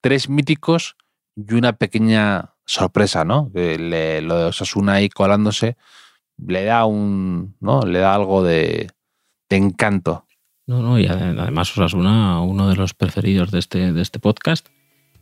tres 0.00 0.28
míticos 0.28 0.96
y 1.36 1.54
una 1.54 1.74
pequeña 1.74 2.54
sorpresa, 2.66 3.24
¿no? 3.24 3.50
Lo 3.54 3.60
de 3.60 4.44
Osasuna 4.48 4.94
ahí 4.94 5.08
colándose 5.08 5.76
le 6.36 6.64
da 6.64 6.84
un. 6.86 7.54
¿no? 7.60 7.82
Le 7.82 8.00
da 8.00 8.14
algo 8.14 8.42
de, 8.42 8.90
encanto. 9.48 10.24
No, 10.66 10.80
no, 10.82 10.98
y 10.98 11.06
ade- 11.06 11.38
además 11.38 11.70
Osasuna, 11.76 12.40
uno 12.42 12.68
de 12.68 12.76
los 12.76 12.94
preferidos 12.94 13.50
de 13.50 13.58
este, 13.60 13.92
de 13.92 14.02
este 14.02 14.18
podcast. 14.18 14.68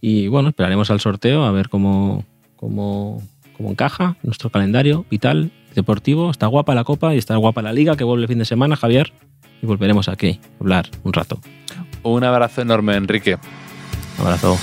Y 0.01 0.29
bueno, 0.29 0.49
esperaremos 0.51 0.91
al 0.91 1.01
sorteo 1.01 1.45
a 1.45 1.51
ver 1.51 1.69
cómo, 1.69 2.25
cómo, 2.57 3.21
cómo 3.57 3.71
encaja 3.71 4.17
nuestro 4.23 4.51
calendario 4.51 5.05
vital, 5.11 5.51
deportivo. 5.75 6.31
Está 6.31 6.47
guapa 6.47 6.75
la 6.75 6.85
copa 6.85 7.15
y 7.15 7.19
está 7.19 7.37
guapa 7.37 7.63
la 7.63 7.73
liga 7.73 7.97
que 7.97 8.05
vuelve 8.05 8.23
el 8.25 8.29
fin 8.29 8.39
de 8.39 8.45
semana, 8.45 8.77
Javier. 8.77 9.13
Y 9.63 9.67
volveremos 9.67 10.09
aquí 10.09 10.41
a 10.43 10.63
hablar 10.63 10.89
un 11.03 11.13
rato. 11.13 11.39
Un 12.03 12.25
abrazo 12.25 12.63
enorme, 12.63 12.97
Enrique. 12.97 13.39
Un 14.19 14.27
abrazo. 14.27 14.59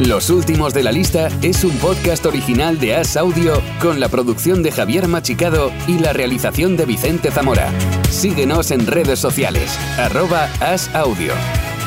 Los 0.00 0.30
últimos 0.30 0.72
de 0.72 0.82
la 0.82 0.92
lista 0.92 1.28
es 1.42 1.62
un 1.62 1.76
podcast 1.76 2.24
original 2.24 2.78
de 2.78 2.94
As 2.94 3.18
Audio 3.18 3.60
con 3.82 4.00
la 4.00 4.08
producción 4.08 4.62
de 4.62 4.72
Javier 4.72 5.08
Machicado 5.08 5.70
y 5.86 5.98
la 5.98 6.14
realización 6.14 6.78
de 6.78 6.86
Vicente 6.86 7.30
Zamora. 7.30 7.70
Síguenos 8.08 8.70
en 8.70 8.86
redes 8.86 9.18
sociales, 9.18 9.78
arroba 9.98 10.48
As 10.60 10.88
Audio. 10.94 11.34